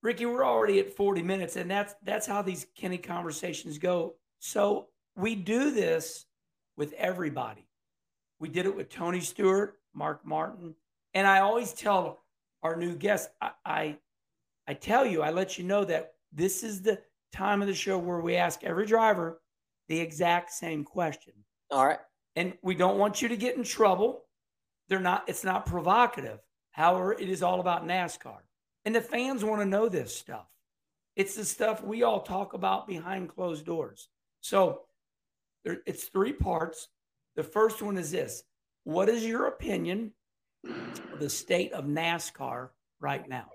Ricky, 0.03 0.27
we're 0.27 0.45
already 0.45 0.81
at 0.81 0.93
40 0.95 1.23
minutes, 1.23 1.57
and 1.57 1.71
that's 1.71 1.95
that's 2.03 2.27
how 2.27 2.43
these 2.43 2.67
Kenny 2.77 2.99
conversations 2.99 3.79
go. 3.79 4.15
So 4.41 4.89
we 5.15 5.35
do 5.35 5.71
this 5.71 6.25
with 6.77 6.93
everybody. 6.95 7.70
We 8.41 8.49
did 8.49 8.67
it 8.67 8.75
with 8.75 8.89
Tony 8.89 9.21
Stewart, 9.21 9.77
Mark 9.95 10.25
Martin, 10.27 10.75
and 11.15 11.27
I 11.27 11.41
always 11.41 11.73
tell 11.73 12.21
our 12.63 12.75
new 12.75 12.97
guests, 12.97 13.29
I, 13.41 13.51
I, 13.65 13.99
I 14.67 14.75
tell 14.75 15.07
you, 15.07 15.23
I 15.23 15.31
let 15.31 15.59
you 15.59 15.65
know 15.65 15.85
that 15.85 16.15
this 16.33 16.63
is 16.63 16.81
the 16.81 17.01
time 17.33 17.61
of 17.61 17.69
the 17.69 17.75
show 17.75 17.99
where 17.99 18.21
we 18.21 18.37
ask 18.37 18.65
every 18.65 18.87
driver 18.87 19.41
the 19.89 20.01
exact 20.01 20.53
same 20.53 20.85
question, 20.85 21.35
All 21.71 21.87
right. 21.87 21.99
and 22.35 22.55
we 22.63 22.75
don't 22.75 22.99
want 22.99 23.21
you 23.21 23.29
to 23.29 23.37
get 23.37 23.57
in 23.57 23.63
trouble. 23.63 24.25
They're 24.89 25.01
not. 25.01 25.25
It's 25.29 25.45
not 25.45 25.67
provocative. 25.67 26.41
However, 26.71 27.13
it 27.13 27.29
is 27.29 27.43
all 27.43 27.61
about 27.61 27.87
NASCAR, 27.87 28.39
and 28.85 28.95
the 28.95 29.01
fans 29.01 29.45
want 29.45 29.61
to 29.61 29.67
know 29.67 29.89
this 29.89 30.17
stuff. 30.17 30.47
It's 31.17 31.35
the 31.35 31.45
stuff 31.45 31.83
we 31.83 32.05
all 32.05 32.21
talk 32.21 32.55
about 32.55 32.87
behind 32.87 33.29
closed 33.29 33.67
doors. 33.67 34.09
So 34.41 34.83
there, 35.65 35.79
it's 35.87 36.05
three 36.05 36.33
parts. 36.33 36.89
The 37.37 37.45
first 37.45 37.83
one 37.83 37.97
is 37.97 38.11
this 38.11 38.43
What 38.85 39.09
is 39.09 39.25
your 39.25 39.47
opinion 39.47 40.13
of 40.65 41.21
the 41.21 41.31
state 41.31 41.73
of 41.73 41.85
NASCAR 41.85 42.71
right 43.01 43.29
now? 43.29 43.47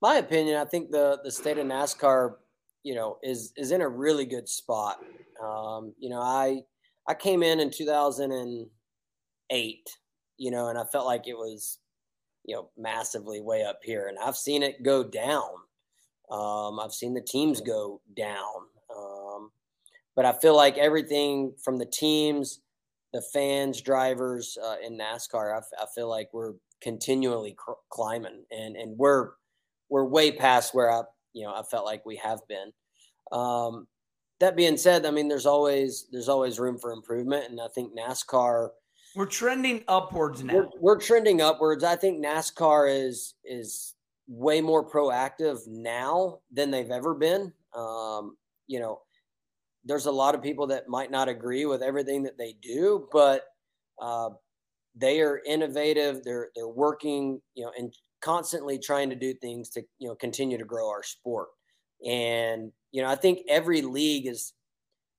My 0.00 0.16
opinion, 0.16 0.56
I 0.56 0.64
think 0.64 0.90
the 0.90 1.20
the 1.22 1.30
state 1.30 1.58
of 1.58 1.66
NASCAR, 1.66 2.34
you 2.82 2.94
know, 2.94 3.18
is 3.22 3.52
is 3.56 3.70
in 3.70 3.80
a 3.80 3.88
really 3.88 4.26
good 4.26 4.48
spot. 4.48 4.98
Um, 5.42 5.94
you 5.98 6.10
know, 6.10 6.20
I 6.20 6.62
I 7.08 7.14
came 7.14 7.42
in 7.42 7.60
in 7.60 7.70
2008, 7.70 9.90
you 10.38 10.50
know, 10.50 10.68
and 10.68 10.78
I 10.78 10.84
felt 10.84 11.06
like 11.06 11.26
it 11.26 11.36
was, 11.36 11.78
you 12.44 12.54
know, 12.54 12.70
massively 12.76 13.40
way 13.40 13.64
up 13.64 13.80
here, 13.82 14.08
and 14.08 14.18
I've 14.18 14.36
seen 14.36 14.62
it 14.62 14.82
go 14.82 15.04
down. 15.04 15.48
Um, 16.30 16.80
I've 16.80 16.92
seen 16.92 17.14
the 17.14 17.20
teams 17.20 17.60
go 17.60 18.00
down. 18.16 18.66
But 20.14 20.26
I 20.26 20.32
feel 20.32 20.56
like 20.56 20.76
everything 20.78 21.54
from 21.64 21.78
the 21.78 21.86
teams, 21.86 22.60
the 23.12 23.22
fans, 23.32 23.80
drivers 23.80 24.58
uh, 24.62 24.76
in 24.84 24.98
NASCAR, 24.98 25.54
I, 25.54 25.58
f- 25.58 25.80
I 25.80 25.86
feel 25.94 26.08
like 26.08 26.28
we're 26.32 26.52
continually 26.82 27.54
cr- 27.56 27.72
climbing, 27.90 28.44
and 28.50 28.76
and 28.76 28.96
we're 28.98 29.30
we're 29.88 30.04
way 30.04 30.32
past 30.32 30.74
where 30.74 30.90
I 30.90 31.02
you 31.32 31.44
know 31.46 31.52
I 31.52 31.62
felt 31.70 31.86
like 31.86 32.04
we 32.04 32.16
have 32.16 32.40
been. 32.48 32.72
Um, 33.30 33.86
that 34.40 34.56
being 34.56 34.76
said, 34.76 35.06
I 35.06 35.10
mean 35.10 35.28
there's 35.28 35.46
always 35.46 36.08
there's 36.12 36.28
always 36.28 36.58
room 36.58 36.78
for 36.78 36.92
improvement, 36.92 37.50
and 37.50 37.60
I 37.60 37.68
think 37.74 37.96
NASCAR 37.96 38.70
we're 39.14 39.26
trending 39.26 39.84
upwards 39.88 40.42
now. 40.42 40.54
We're, 40.54 40.68
we're 40.80 41.00
trending 41.00 41.40
upwards. 41.40 41.84
I 41.84 41.96
think 41.96 42.24
NASCAR 42.24 43.06
is 43.06 43.34
is 43.44 43.94
way 44.26 44.60
more 44.60 44.88
proactive 44.88 45.66
now 45.66 46.40
than 46.50 46.70
they've 46.70 46.90
ever 46.90 47.14
been. 47.14 47.52
Um, 47.74 48.36
you 48.66 48.80
know, 48.80 49.00
there's 49.84 50.06
a 50.06 50.12
lot 50.12 50.34
of 50.34 50.42
people 50.42 50.66
that 50.68 50.88
might 50.88 51.10
not 51.10 51.28
agree 51.28 51.66
with 51.66 51.82
everything 51.82 52.22
that 52.22 52.38
they 52.38 52.54
do, 52.62 53.08
but 53.12 53.42
uh, 54.00 54.30
they 54.94 55.20
are 55.20 55.40
innovative. 55.46 56.22
They're 56.24 56.50
they're 56.54 56.68
working, 56.68 57.40
you 57.54 57.64
know, 57.64 57.72
and 57.76 57.92
constantly 58.20 58.78
trying 58.78 59.10
to 59.10 59.16
do 59.16 59.34
things 59.34 59.70
to 59.70 59.82
you 59.98 60.08
know 60.08 60.14
continue 60.14 60.58
to 60.58 60.64
grow 60.64 60.88
our 60.88 61.02
sport. 61.02 61.48
And 62.06 62.72
you 62.92 63.02
know, 63.02 63.08
I 63.08 63.16
think 63.16 63.40
every 63.48 63.82
league 63.82 64.26
is 64.26 64.52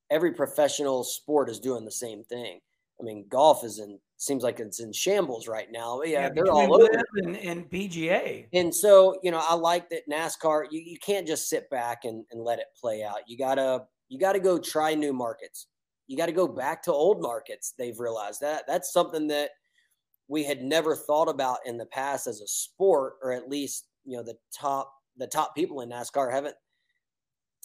every 0.09 0.33
professional 0.33 1.03
sport 1.03 1.49
is 1.49 1.59
doing 1.59 1.85
the 1.85 1.91
same 1.91 2.23
thing. 2.23 2.59
I 2.99 3.03
mean, 3.03 3.25
golf 3.29 3.63
is 3.63 3.79
in 3.79 3.99
seems 4.17 4.43
like 4.43 4.59
it's 4.59 4.79
in 4.79 4.93
shambles 4.93 5.47
right 5.47 5.67
now. 5.71 6.01
Yeah, 6.03 6.21
yeah 6.21 6.29
they're 6.33 6.51
all 6.51 6.73
over 6.73 7.03
and, 7.15 7.35
and, 7.35 7.69
PGA. 7.69 8.47
And 8.53 8.73
so, 8.73 9.19
you 9.21 9.31
know, 9.31 9.41
I 9.45 9.55
like 9.55 9.89
that 9.89 10.03
NASCAR. 10.09 10.65
You, 10.71 10.79
you 10.79 10.97
can't 11.05 11.27
just 11.27 11.49
sit 11.49 11.69
back 11.69 12.05
and, 12.05 12.23
and 12.31 12.41
let 12.41 12.59
it 12.59 12.67
play 12.79 13.03
out. 13.03 13.17
You 13.27 13.37
gotta 13.37 13.83
you 14.13 14.19
got 14.19 14.33
to 14.33 14.39
go 14.39 14.59
try 14.59 14.93
new 14.93 15.11
markets. 15.11 15.65
You 16.05 16.17
got 16.17 16.27
to 16.27 16.31
go 16.31 16.47
back 16.47 16.83
to 16.83 16.93
old 16.93 17.19
markets. 17.19 17.73
They've 17.75 17.99
realized 17.99 18.41
that 18.41 18.65
that's 18.67 18.93
something 18.93 19.27
that 19.29 19.49
we 20.27 20.43
had 20.43 20.61
never 20.61 20.95
thought 20.95 21.29
about 21.29 21.57
in 21.65 21.79
the 21.79 21.87
past 21.87 22.27
as 22.27 22.39
a 22.39 22.47
sport, 22.47 23.13
or 23.23 23.31
at 23.31 23.49
least 23.49 23.87
you 24.05 24.15
know 24.15 24.21
the 24.21 24.37
top 24.55 24.93
the 25.17 25.25
top 25.25 25.55
people 25.55 25.81
in 25.81 25.89
NASCAR 25.89 26.31
haven't 26.31 26.55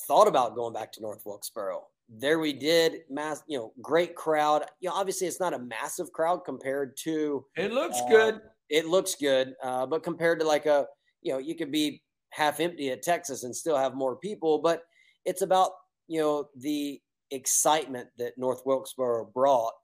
thought 0.07 0.27
about 0.27 0.55
going 0.55 0.73
back 0.73 0.91
to 0.93 1.03
North 1.03 1.23
Wilkesboro. 1.27 1.83
There 2.09 2.39
we 2.39 2.55
did, 2.55 3.01
mass, 3.11 3.43
you 3.47 3.59
know, 3.59 3.73
great 3.83 4.15
crowd. 4.15 4.65
You 4.81 4.89
know, 4.89 4.95
obviously 4.95 5.27
it's 5.27 5.41
not 5.41 5.53
a 5.53 5.59
massive 5.59 6.11
crowd 6.13 6.47
compared 6.47 6.97
to. 7.05 7.45
It 7.57 7.73
looks 7.73 8.01
uh, 8.01 8.09
good. 8.09 8.41
It 8.71 8.87
looks 8.87 9.17
good, 9.17 9.55
uh, 9.63 9.85
but 9.85 10.03
compared 10.03 10.41
to 10.41 10.47
like 10.47 10.65
a, 10.65 10.87
you 11.21 11.33
know, 11.33 11.39
you 11.39 11.55
could 11.55 11.71
be 11.71 12.03
half 12.31 12.61
empty 12.61 12.89
at 12.91 13.03
Texas 13.03 13.45
and 13.45 13.55
still 13.55 13.77
have 13.77 13.95
more 13.95 14.17
people. 14.17 14.59
But 14.59 14.85
it's 15.27 15.43
about 15.43 15.73
you 16.09 16.21
know 16.21 16.49
the 16.57 17.01
excitement 17.31 18.09
that 18.19 18.39
North 18.39 18.63
Wilkesboro 18.65 19.31
brought 19.33 19.75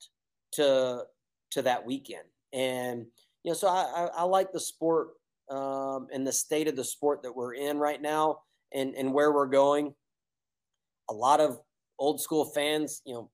to 0.52 1.04
to 1.52 1.62
that 1.62 1.84
weekend, 1.86 2.24
and 2.52 3.06
you 3.44 3.50
know, 3.50 3.54
so 3.54 3.68
I, 3.68 3.84
I, 3.94 4.08
I 4.18 4.22
like 4.24 4.52
the 4.52 4.60
sport 4.60 5.08
um, 5.50 6.08
and 6.12 6.26
the 6.26 6.32
state 6.32 6.68
of 6.68 6.76
the 6.76 6.84
sport 6.84 7.22
that 7.22 7.36
we're 7.36 7.54
in 7.54 7.78
right 7.78 8.00
now, 8.00 8.38
and 8.72 8.94
and 8.94 9.12
where 9.12 9.32
we're 9.32 9.46
going. 9.46 9.94
A 11.10 11.14
lot 11.14 11.40
of 11.40 11.60
old 11.98 12.20
school 12.20 12.46
fans, 12.46 13.02
you 13.04 13.14
know, 13.14 13.30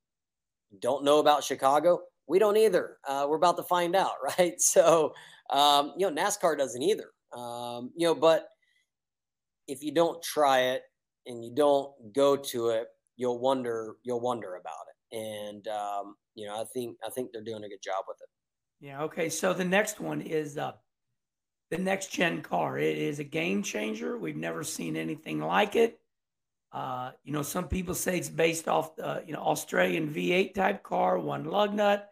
don't 0.81 1.05
know 1.05 1.19
about 1.19 1.45
Chicago. 1.45 2.01
We 2.27 2.39
don't 2.39 2.57
either. 2.57 2.99
Uh, 3.07 3.27
we're 3.29 3.37
about 3.37 3.57
to 3.57 3.63
find 3.65 3.97
out, 3.97 4.15
right? 4.39 4.61
So, 4.61 5.15
um, 5.51 5.95
you 5.97 6.11
know, 6.11 6.23
NASCAR 6.23 6.57
doesn't 6.59 6.83
either. 6.83 7.11
Um, 7.33 7.93
you 7.97 8.07
know, 8.07 8.15
but 8.15 8.49
if 9.69 9.83
you 9.83 9.93
don't 9.93 10.23
try 10.23 10.61
it, 10.61 10.83
and 11.27 11.45
you 11.45 11.53
don't 11.55 11.93
go 12.15 12.37
to 12.37 12.69
it, 12.71 12.89
you'll 13.17 13.39
wonder 13.39 13.95
you'll 14.03 14.21
wonder 14.21 14.57
about 14.57 14.87
it. 14.89 15.17
And 15.17 15.69
um, 15.69 16.17
you 16.35 16.47
know, 16.47 16.61
I 16.61 16.65
think 16.73 16.97
I 17.07 17.11
think 17.11 17.31
they're 17.33 17.45
doing 17.45 17.65
a 17.65 17.69
good 17.69 17.83
job 17.83 18.05
with 18.09 18.19
it. 18.21 18.29
Yeah. 18.81 19.03
Okay. 19.03 19.29
So 19.29 19.53
the 19.53 19.65
next 19.65 20.01
one 20.01 20.23
is 20.23 20.57
uh, 20.57 20.73
the 21.71 21.79
next 21.79 22.13
gen 22.13 22.43
car. 22.43 22.79
It 22.79 22.97
is 22.97 23.19
a 23.19 23.25
game 23.25 23.63
changer. 23.63 24.19
We've 24.19 24.37
never 24.37 24.65
seen 24.65 24.97
anything 24.97 25.41
like 25.41 25.77
it. 25.77 26.01
Uh, 26.73 27.11
you 27.25 27.33
know, 27.33 27.43
some 27.43 27.67
people 27.69 27.95
say 27.95 28.17
it's 28.17 28.29
based 28.29 28.69
off 28.69 28.97
the 28.97 29.23
you 29.27 29.33
know 29.33 29.41
Australian 29.41 30.09
V8 30.09 30.55
type 30.55 30.83
car, 30.83 31.19
one 31.19 31.45
lug 31.45 31.75
nut. 31.75 32.09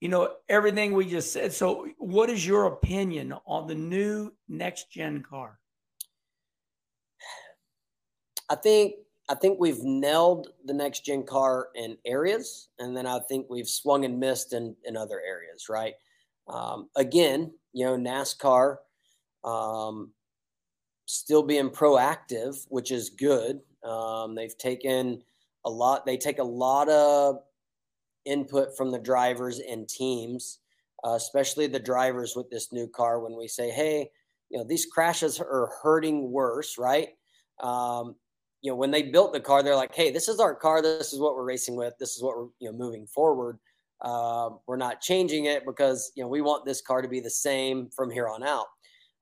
You 0.00 0.08
know 0.08 0.34
everything 0.48 0.92
we 0.92 1.06
just 1.06 1.32
said. 1.32 1.52
So, 1.52 1.88
what 1.98 2.28
is 2.28 2.46
your 2.46 2.66
opinion 2.66 3.34
on 3.46 3.66
the 3.66 3.74
new 3.74 4.32
next 4.48 4.90
gen 4.90 5.22
car? 5.22 5.58
I 8.48 8.54
think 8.56 8.94
I 9.28 9.34
think 9.34 9.58
we've 9.58 9.82
nailed 9.82 10.48
the 10.66 10.74
next 10.74 11.04
gen 11.04 11.24
car 11.24 11.68
in 11.74 11.96
areas, 12.04 12.68
and 12.78 12.96
then 12.96 13.06
I 13.06 13.20
think 13.20 13.46
we've 13.48 13.68
swung 13.68 14.04
and 14.04 14.20
missed 14.20 14.52
in 14.52 14.76
in 14.84 14.96
other 14.96 15.20
areas. 15.26 15.68
Right? 15.68 15.94
Um, 16.48 16.90
again, 16.96 17.52
you 17.72 17.86
know, 17.86 17.96
NASCAR 17.96 18.76
um, 19.44 20.10
still 21.06 21.42
being 21.42 21.70
proactive, 21.70 22.66
which 22.68 22.90
is 22.90 23.10
good. 23.10 23.60
Um, 23.82 24.34
they've 24.34 24.56
taken 24.56 25.22
a 25.64 25.70
lot. 25.70 26.04
They 26.04 26.16
take 26.16 26.38
a 26.38 26.44
lot 26.44 26.88
of 26.88 27.40
input 28.24 28.76
from 28.76 28.90
the 28.90 28.98
drivers 28.98 29.58
and 29.58 29.88
teams, 29.88 30.60
uh, 31.04 31.12
especially 31.14 31.66
the 31.66 31.78
drivers 31.78 32.34
with 32.36 32.50
this 32.50 32.72
new 32.72 32.88
car. 32.88 33.20
When 33.20 33.36
we 33.36 33.48
say, 33.48 33.70
"Hey, 33.70 34.10
you 34.50 34.58
know, 34.58 34.64
these 34.64 34.86
crashes 34.86 35.40
are 35.40 35.70
hurting 35.82 36.30
worse," 36.30 36.76
right? 36.78 37.16
Um, 37.60 38.16
you 38.64 38.70
know, 38.70 38.76
when 38.76 38.90
they 38.90 39.02
built 39.02 39.34
the 39.34 39.40
car, 39.40 39.62
they're 39.62 39.76
like, 39.76 39.94
hey, 39.94 40.10
this 40.10 40.26
is 40.26 40.40
our 40.40 40.54
car. 40.54 40.80
This 40.80 41.12
is 41.12 41.20
what 41.20 41.34
we're 41.34 41.44
racing 41.44 41.76
with. 41.76 41.92
This 42.00 42.16
is 42.16 42.22
what 42.22 42.34
we're, 42.34 42.46
you 42.60 42.72
know, 42.72 42.72
moving 42.72 43.06
forward. 43.06 43.58
Uh, 44.00 44.50
we're 44.66 44.78
not 44.78 45.02
changing 45.02 45.44
it 45.44 45.66
because, 45.66 46.10
you 46.16 46.24
know, 46.24 46.28
we 46.28 46.40
want 46.40 46.64
this 46.64 46.80
car 46.80 47.02
to 47.02 47.08
be 47.08 47.20
the 47.20 47.28
same 47.28 47.90
from 47.94 48.10
here 48.10 48.26
on 48.26 48.42
out. 48.42 48.64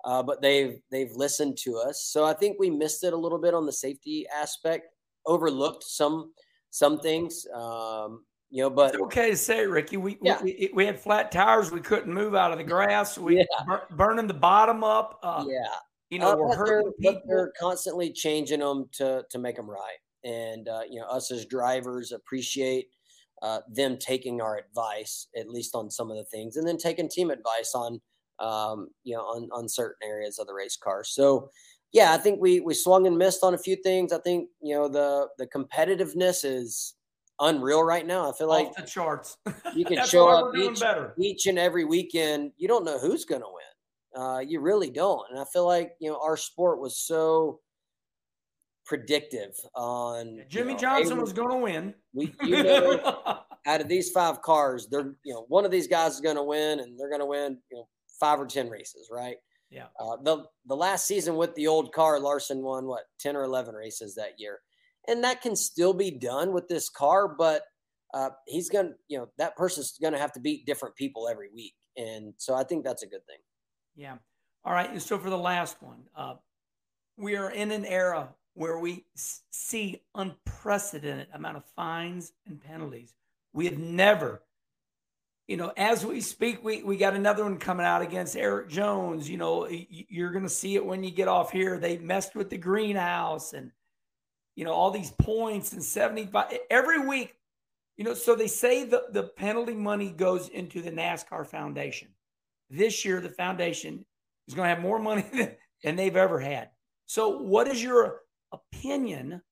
Uh, 0.04 0.22
but 0.22 0.40
they've 0.42 0.78
they've 0.92 1.10
listened 1.16 1.58
to 1.58 1.76
us. 1.76 2.04
So 2.04 2.24
I 2.24 2.34
think 2.34 2.56
we 2.60 2.70
missed 2.70 3.02
it 3.02 3.12
a 3.12 3.16
little 3.16 3.38
bit 3.38 3.52
on 3.52 3.66
the 3.66 3.72
safety 3.72 4.26
aspect, 4.32 4.86
overlooked 5.26 5.82
some 5.82 6.32
some 6.70 7.00
things. 7.00 7.44
Um, 7.52 8.24
you 8.50 8.62
know, 8.62 8.70
but 8.70 8.94
it's 8.94 9.02
okay 9.04 9.30
to 9.30 9.36
say, 9.36 9.66
Ricky, 9.66 9.96
we, 9.96 10.18
yeah. 10.22 10.40
we 10.40 10.70
we 10.72 10.86
had 10.86 11.00
flat 11.00 11.32
tires. 11.32 11.72
We 11.72 11.80
couldn't 11.80 12.12
move 12.12 12.36
out 12.36 12.52
of 12.52 12.58
the 12.58 12.64
grass. 12.64 13.18
We 13.18 13.38
yeah. 13.38 13.44
bur- 13.66 13.86
burning 13.90 14.28
the 14.28 14.34
bottom 14.34 14.84
up. 14.84 15.18
Uh, 15.22 15.46
yeah, 15.48 15.66
you 16.12 16.18
know, 16.18 16.32
uh, 16.32 16.36
we're 16.36 16.54
hurting 16.54 16.92
they're, 16.98 17.12
people. 17.12 17.26
They're 17.26 17.52
constantly 17.58 18.12
changing 18.12 18.60
them 18.60 18.86
to 18.92 19.24
to 19.30 19.38
make 19.38 19.56
them 19.56 19.68
right, 19.68 19.96
and 20.24 20.68
uh, 20.68 20.82
you 20.88 21.00
know, 21.00 21.06
us 21.06 21.32
as 21.32 21.46
drivers 21.46 22.12
appreciate 22.12 22.88
uh, 23.40 23.60
them 23.72 23.96
taking 23.96 24.42
our 24.42 24.58
advice, 24.58 25.28
at 25.34 25.48
least 25.48 25.74
on 25.74 25.90
some 25.90 26.10
of 26.10 26.18
the 26.18 26.24
things, 26.24 26.56
and 26.56 26.68
then 26.68 26.76
taking 26.76 27.08
team 27.08 27.30
advice 27.30 27.72
on 27.74 27.98
um, 28.40 28.88
you 29.04 29.16
know 29.16 29.22
on 29.22 29.48
on 29.54 29.70
certain 29.70 29.96
areas 30.06 30.38
of 30.38 30.46
the 30.46 30.54
race 30.54 30.76
car. 30.76 31.02
So. 31.02 31.50
Yeah, 31.94 32.14
I 32.14 32.16
think 32.16 32.40
we 32.40 32.60
we 32.60 32.72
swung 32.72 33.06
and 33.06 33.18
missed 33.18 33.44
on 33.44 33.52
a 33.52 33.58
few 33.58 33.76
things. 33.76 34.14
I 34.14 34.18
think 34.20 34.48
you 34.62 34.74
know 34.74 34.88
the 34.88 35.28
the 35.36 35.46
competitiveness 35.46 36.42
is 36.42 36.94
unreal 37.38 37.84
right 37.84 38.06
now. 38.06 38.30
I 38.30 38.34
feel 38.34 38.50
Off 38.50 38.64
like 38.64 38.74
the 38.74 38.90
charts. 38.90 39.36
you 39.76 39.84
can 39.84 40.02
show 40.06 40.26
up 40.26 40.56
each, 40.56 40.82
each, 41.18 41.46
and 41.48 41.58
every 41.58 41.84
weekend. 41.84 42.52
You 42.56 42.66
don't 42.66 42.86
know 42.86 42.98
who's 42.98 43.26
going 43.26 43.42
to 43.42 43.46
win. 43.46 43.71
Uh, 44.16 44.40
you 44.46 44.60
really 44.60 44.90
don't. 44.90 45.22
And 45.30 45.38
I 45.38 45.44
feel 45.44 45.66
like, 45.66 45.92
you 46.00 46.10
know, 46.10 46.18
our 46.22 46.36
sport 46.36 46.80
was 46.80 46.98
so 46.98 47.60
predictive 48.84 49.54
on 49.74 50.36
yeah, 50.36 50.42
Jimmie 50.48 50.68
you 50.68 50.72
know, 50.74 50.78
Johnson 50.80 51.20
was 51.20 51.32
going 51.32 51.50
to 51.50 51.56
win. 51.56 51.94
We, 52.12 52.34
you 52.42 52.62
know, 52.62 53.00
out 53.66 53.80
of 53.80 53.88
these 53.88 54.10
five 54.10 54.42
cars, 54.42 54.88
they're, 54.90 55.14
you 55.24 55.32
know, 55.32 55.46
one 55.48 55.64
of 55.64 55.70
these 55.70 55.86
guys 55.86 56.14
is 56.14 56.20
going 56.20 56.36
to 56.36 56.42
win 56.42 56.80
and 56.80 56.98
they're 56.98 57.08
going 57.08 57.20
to 57.20 57.26
win, 57.26 57.58
you 57.70 57.78
know, 57.78 57.88
five 58.20 58.40
or 58.40 58.46
10 58.46 58.68
races, 58.68 59.08
right? 59.10 59.36
Yeah. 59.70 59.86
Uh, 59.98 60.16
the, 60.22 60.44
the 60.66 60.76
last 60.76 61.06
season 61.06 61.36
with 61.36 61.54
the 61.54 61.66
old 61.66 61.92
car, 61.92 62.20
Larson 62.20 62.62
won 62.62 62.86
what, 62.86 63.04
10 63.20 63.36
or 63.36 63.44
11 63.44 63.74
races 63.74 64.14
that 64.16 64.38
year. 64.38 64.58
And 65.08 65.24
that 65.24 65.40
can 65.40 65.56
still 65.56 65.94
be 65.94 66.10
done 66.10 66.52
with 66.52 66.68
this 66.68 66.88
car, 66.88 67.28
but 67.28 67.62
uh, 68.14 68.30
he's 68.46 68.68
going 68.68 68.88
to, 68.88 68.92
you 69.08 69.18
know, 69.18 69.28
that 69.38 69.56
person's 69.56 69.94
going 70.00 70.12
to 70.12 70.18
have 70.18 70.32
to 70.32 70.40
beat 70.40 70.66
different 70.66 70.94
people 70.96 71.28
every 71.28 71.48
week. 71.54 71.74
And 71.96 72.34
so 72.36 72.54
I 72.54 72.64
think 72.64 72.84
that's 72.84 73.02
a 73.02 73.06
good 73.06 73.26
thing. 73.26 73.38
Yeah. 73.94 74.16
All 74.64 74.72
right. 74.72 74.90
And 74.90 75.02
so 75.02 75.18
for 75.18 75.30
the 75.30 75.38
last 75.38 75.82
one, 75.82 76.04
uh, 76.16 76.34
we 77.16 77.36
are 77.36 77.50
in 77.50 77.70
an 77.70 77.84
era 77.84 78.28
where 78.54 78.78
we 78.78 79.04
see 79.50 80.02
unprecedented 80.14 81.28
amount 81.32 81.56
of 81.56 81.64
fines 81.76 82.32
and 82.46 82.60
penalties. 82.60 83.14
We 83.52 83.66
have 83.66 83.78
never, 83.78 84.42
you 85.48 85.56
know, 85.56 85.72
as 85.76 86.04
we 86.04 86.20
speak, 86.20 86.62
we, 86.62 86.82
we 86.82 86.96
got 86.96 87.14
another 87.14 87.44
one 87.44 87.58
coming 87.58 87.86
out 87.86 88.02
against 88.02 88.36
Erik 88.36 88.68
Jones. 88.68 89.28
You 89.28 89.38
know, 89.38 89.68
you're 89.68 90.30
going 90.30 90.44
to 90.44 90.50
see 90.50 90.74
it 90.74 90.84
when 90.84 91.02
you 91.02 91.10
get 91.10 91.28
off 91.28 91.50
here. 91.50 91.78
They 91.78 91.98
messed 91.98 92.34
with 92.34 92.50
the 92.50 92.58
greenhouse 92.58 93.52
and, 93.52 93.72
you 94.54 94.64
know, 94.64 94.72
all 94.72 94.90
these 94.90 95.10
points 95.10 95.72
and 95.72 95.82
75 95.82 96.58
every 96.70 97.06
week. 97.06 97.34
You 97.96 98.04
know, 98.04 98.14
so 98.14 98.34
they 98.34 98.48
say 98.48 98.84
the, 98.84 99.04
the 99.10 99.24
penalty 99.24 99.74
money 99.74 100.10
goes 100.10 100.48
into 100.48 100.80
the 100.80 100.90
NASCAR 100.90 101.46
Foundation. 101.46 102.08
This 102.72 103.04
year, 103.04 103.20
the 103.20 103.28
foundation 103.28 104.02
is 104.48 104.54
going 104.54 104.66
to 104.66 104.74
have 104.74 104.82
more 104.82 104.98
money 104.98 105.26
than, 105.32 105.54
than 105.84 105.94
they've 105.94 106.16
ever 106.16 106.40
had. 106.40 106.70
So, 107.04 107.38
what 107.38 107.68
is 107.68 107.82
your 107.82 108.20
opinion 108.50 109.42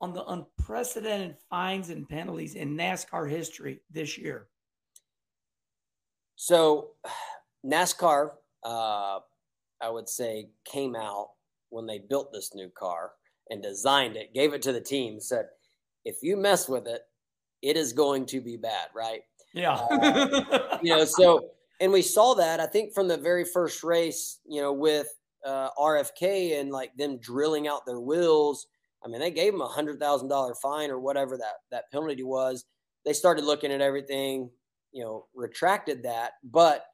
on 0.00 0.14
the 0.14 0.24
unprecedented 0.24 1.36
fines 1.50 1.90
and 1.90 2.08
penalties 2.08 2.54
in 2.54 2.76
NASCAR 2.76 3.28
history 3.28 3.80
this 3.90 4.16
year? 4.16 4.46
So, 6.36 6.90
NASCAR, 7.66 8.30
uh, 8.62 9.18
I 9.82 9.90
would 9.90 10.08
say, 10.08 10.50
came 10.64 10.94
out 10.94 11.30
when 11.70 11.86
they 11.86 11.98
built 11.98 12.32
this 12.32 12.54
new 12.54 12.70
car 12.78 13.10
and 13.50 13.60
designed 13.60 14.16
it, 14.16 14.34
gave 14.34 14.54
it 14.54 14.62
to 14.62 14.72
the 14.72 14.80
team, 14.80 15.18
said, 15.18 15.46
if 16.04 16.18
you 16.22 16.36
mess 16.36 16.68
with 16.68 16.86
it, 16.86 17.02
it 17.60 17.76
is 17.76 17.92
going 17.92 18.26
to 18.26 18.40
be 18.40 18.56
bad, 18.56 18.86
right? 18.94 19.22
Yeah. 19.52 19.72
uh, 19.72 20.78
you 20.82 20.94
know, 20.94 21.04
so, 21.04 21.50
and 21.80 21.92
we 21.92 22.02
saw 22.02 22.34
that, 22.34 22.60
I 22.60 22.66
think, 22.66 22.94
from 22.94 23.08
the 23.08 23.16
very 23.16 23.44
first 23.44 23.82
race, 23.82 24.40
you 24.46 24.60
know, 24.60 24.72
with 24.72 25.08
uh, 25.44 25.70
RFK 25.78 26.60
and 26.60 26.70
like 26.70 26.96
them 26.96 27.18
drilling 27.18 27.68
out 27.68 27.86
their 27.86 28.00
wheels. 28.00 28.66
I 29.04 29.08
mean, 29.08 29.20
they 29.20 29.30
gave 29.30 29.52
them 29.52 29.60
a 29.60 29.68
hundred 29.68 30.00
thousand 30.00 30.28
dollar 30.28 30.54
fine 30.54 30.90
or 30.90 30.98
whatever 30.98 31.36
that 31.36 31.54
that 31.70 31.90
penalty 31.92 32.22
was. 32.22 32.64
They 33.04 33.12
started 33.12 33.44
looking 33.44 33.70
at 33.70 33.82
everything, 33.82 34.50
you 34.92 35.04
know, 35.04 35.26
retracted 35.34 36.04
that, 36.04 36.32
but 36.42 36.86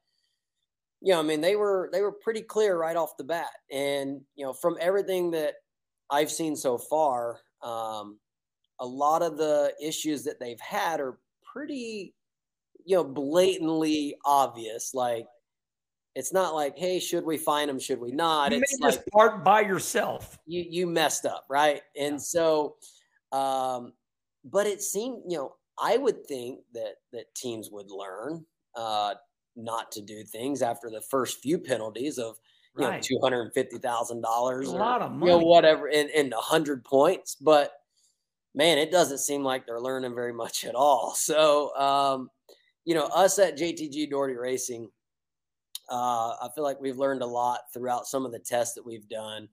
you 1.01 1.13
know, 1.13 1.21
I 1.21 1.23
mean, 1.23 1.41
they 1.41 1.57
were 1.57 1.89
they 1.93 2.03
were 2.03 2.13
pretty 2.13 2.43
clear 2.43 2.77
right 2.79 2.97
off 2.97 3.17
the 3.17 3.25
bat, 3.25 3.51
and 3.71 4.21
you 4.35 4.45
know, 4.45 4.53
from 4.53 4.77
everything 4.81 5.31
that 5.31 5.55
I've 6.11 6.31
seen 6.31 6.57
so 6.57 6.77
far, 6.77 7.41
um, 7.63 8.19
a 8.81 8.87
lot 8.87 9.23
of 9.23 9.37
the 9.37 9.73
issues 9.81 10.25
that 10.25 10.41
they've 10.41 10.61
had 10.61 11.01
are 11.01 11.19
pretty, 11.53 12.15
you 12.85 12.97
know, 12.97 13.05
blatantly 13.05 14.17
obvious. 14.25 14.95
Like 14.95 15.27
it's 16.15 16.33
not 16.33 16.55
like, 16.55 16.77
hey, 16.77 16.99
should 16.99 17.25
we 17.25 17.37
find 17.37 17.69
them? 17.69 17.79
Should 17.79 18.01
we 18.01 18.13
not? 18.13 18.53
You 18.53 18.59
it's 18.59 18.79
made 18.81 18.85
like, 18.85 18.95
this 18.95 19.05
part 19.13 19.45
by 19.45 19.61
yourself. 19.61 20.39
You 20.47 20.65
you 20.69 20.87
messed 20.87 21.27
up, 21.27 21.47
right? 21.49 21.83
And 21.97 22.15
yeah. 22.15 22.19
so, 22.19 22.77
um, 23.33 23.93
but 24.45 24.67
it 24.67 24.83
seemed, 24.83 25.23
you 25.29 25.39
know, 25.39 25.55
I 25.81 25.97
would 25.97 26.27
think 26.27 26.61
that 26.75 26.97
that 27.13 27.35
teams 27.35 27.71
would 27.71 27.91
learn 27.91 28.45
uh, 28.75 29.15
not 29.57 29.93
to 29.93 30.03
do 30.03 30.25
things 30.25 30.63
after 30.63 30.91
the 30.91 31.01
first 31.01 31.41
few 31.41 31.59
penalties 31.59 32.19
of 32.19 32.37
you 32.77 32.87
right. 32.87 32.97
know 32.97 33.01
two 33.01 33.19
hundred 33.23 33.43
and 33.43 33.55
fifty 33.55 33.79
thousand 33.79 34.21
dollars, 34.21 34.69
a 34.69 34.73
lot 34.73 35.03
of 35.03 35.13
money, 35.13 35.33
you 35.33 35.39
know, 35.39 35.45
whatever, 35.45 35.87
and 35.89 36.33
a 36.33 36.37
hundred 36.37 36.85
points. 36.85 37.37
But 37.41 37.73
man, 38.55 38.79
it 38.79 38.91
doesn't 38.91 39.19
seem 39.19 39.45
like 39.45 39.67
they're 39.67 39.81
learning 39.81 40.15
very 40.15 40.33
much 40.33 40.65
at 40.65 40.75
all. 40.75 41.15
So, 41.15 41.75
um, 41.77 42.31
you 42.91 42.97
know, 42.97 43.07
us 43.15 43.39
at 43.39 43.57
JTG 43.57 44.11
Daugherty 44.11 44.35
Racing 44.35 44.89
uh, 45.89 46.35
I 46.43 46.49
feel 46.55 46.65
like 46.65 46.81
we've 46.81 46.99
learned 46.99 47.23
a 47.23 47.27
lot 47.27 47.61
throughout 47.73 48.07
some 48.09 48.27
of 48.27 48.33
the 48.33 48.41
tests 48.41 48.75
that 48.75 48.85
we've 48.85 49.09
done, 49.09 49.49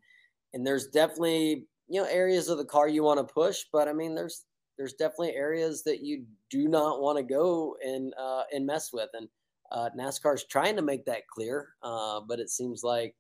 and 0.56 0.66
there's 0.66 0.88
definitely 0.88 1.68
you 1.88 2.02
know 2.02 2.08
areas 2.10 2.50
of 2.50 2.58
the 2.58 2.66
car 2.66 2.88
you 2.88 3.04
want 3.04 3.20
to 3.20 3.34
push, 3.34 3.66
but 3.72 3.88
I 3.88 3.94
mean 3.94 4.16
there's 4.16 4.46
there's 4.76 4.94
definitely 4.94 5.36
areas 5.36 5.84
that 5.84 6.02
you 6.02 6.26
do 6.50 6.68
not 6.68 7.00
want 7.00 7.20
to 7.20 7.24
go 7.24 7.76
and 7.86 8.12
uh, 8.20 8.44
and 8.52 8.66
mess 8.66 8.92
with, 8.92 9.10
and 9.14 9.28
uh, 9.72 9.90
NASCAR's 9.96 10.46
trying 10.46 10.76
to 10.76 10.82
make 10.82 11.06
that 11.06 11.28
clear, 11.28 11.70
uh, 11.84 12.22
but 12.28 12.40
it 12.40 12.50
seems 12.50 12.84
like 12.84 13.16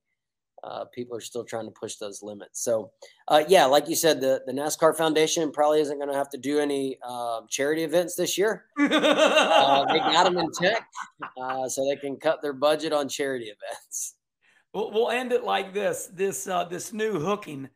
uh, 0.63 0.85
people 0.85 1.15
are 1.15 1.21
still 1.21 1.43
trying 1.43 1.65
to 1.65 1.71
push 1.71 1.95
those 1.95 2.23
limits. 2.23 2.63
So, 2.63 2.91
uh, 3.27 3.43
yeah, 3.47 3.65
like 3.65 3.87
you 3.87 3.95
said, 3.95 4.19
the, 4.19 4.41
the 4.45 4.53
NASCAR 4.53 4.95
Foundation 4.95 5.51
probably 5.51 5.81
isn't 5.81 5.97
going 5.97 6.11
to 6.11 6.17
have 6.17 6.29
to 6.29 6.37
do 6.37 6.59
any 6.59 6.97
uh, 7.07 7.41
charity 7.49 7.83
events 7.83 8.15
this 8.15 8.37
year. 8.37 8.65
Uh, 8.87 9.85
they 9.91 9.99
got 9.99 10.23
them 10.23 10.37
in 10.37 10.49
tech, 10.51 10.87
uh, 11.39 11.67
so 11.67 11.85
they 11.87 11.95
can 11.95 12.17
cut 12.17 12.41
their 12.41 12.53
budget 12.53 12.93
on 12.93 13.07
charity 13.07 13.45
events. 13.45 14.15
We'll, 14.73 14.91
we'll 14.91 15.09
end 15.09 15.31
it 15.31 15.43
like 15.43 15.73
this: 15.73 16.09
this 16.13 16.47
uh, 16.47 16.63
this 16.65 16.93
new 16.93 17.19
hooking. 17.19 17.69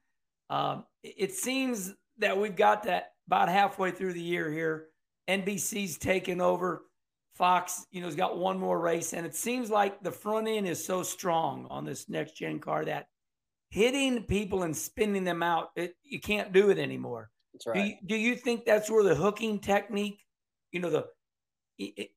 Um, 0.49 0.85
it 1.03 1.33
seems 1.33 1.93
that 2.17 2.37
we've 2.37 2.55
got 2.55 2.83
that 2.83 3.13
about 3.27 3.49
halfway 3.49 3.91
through 3.91 4.13
the 4.13 4.21
year 4.21 4.51
here. 4.51 4.87
NBC's 5.29 5.97
taken 5.97 6.41
over 6.41 6.83
Fox, 7.33 7.85
you 7.91 8.01
know, 8.01 8.07
has 8.07 8.15
got 8.15 8.37
one 8.37 8.59
more 8.59 8.79
race, 8.79 9.13
and 9.13 9.25
it 9.25 9.35
seems 9.35 9.69
like 9.69 10.01
the 10.03 10.11
front 10.11 10.47
end 10.47 10.67
is 10.67 10.83
so 10.83 11.01
strong 11.01 11.67
on 11.69 11.85
this 11.85 12.09
next 12.09 12.37
gen 12.37 12.59
car 12.59 12.85
that 12.85 13.07
hitting 13.69 14.23
people 14.23 14.63
and 14.63 14.75
spinning 14.75 15.23
them 15.23 15.41
out, 15.41 15.69
it, 15.75 15.95
you 16.03 16.19
can't 16.19 16.51
do 16.51 16.69
it 16.69 16.77
anymore. 16.77 17.29
That's 17.53 17.67
right. 17.67 17.75
Do 17.75 17.81
you, 17.81 17.95
do 18.05 18.15
you 18.15 18.35
think 18.35 18.65
that's 18.65 18.89
where 18.89 19.03
the 19.03 19.15
hooking 19.15 19.59
technique, 19.59 20.25
you 20.71 20.79
know, 20.79 20.89
the 20.89 21.07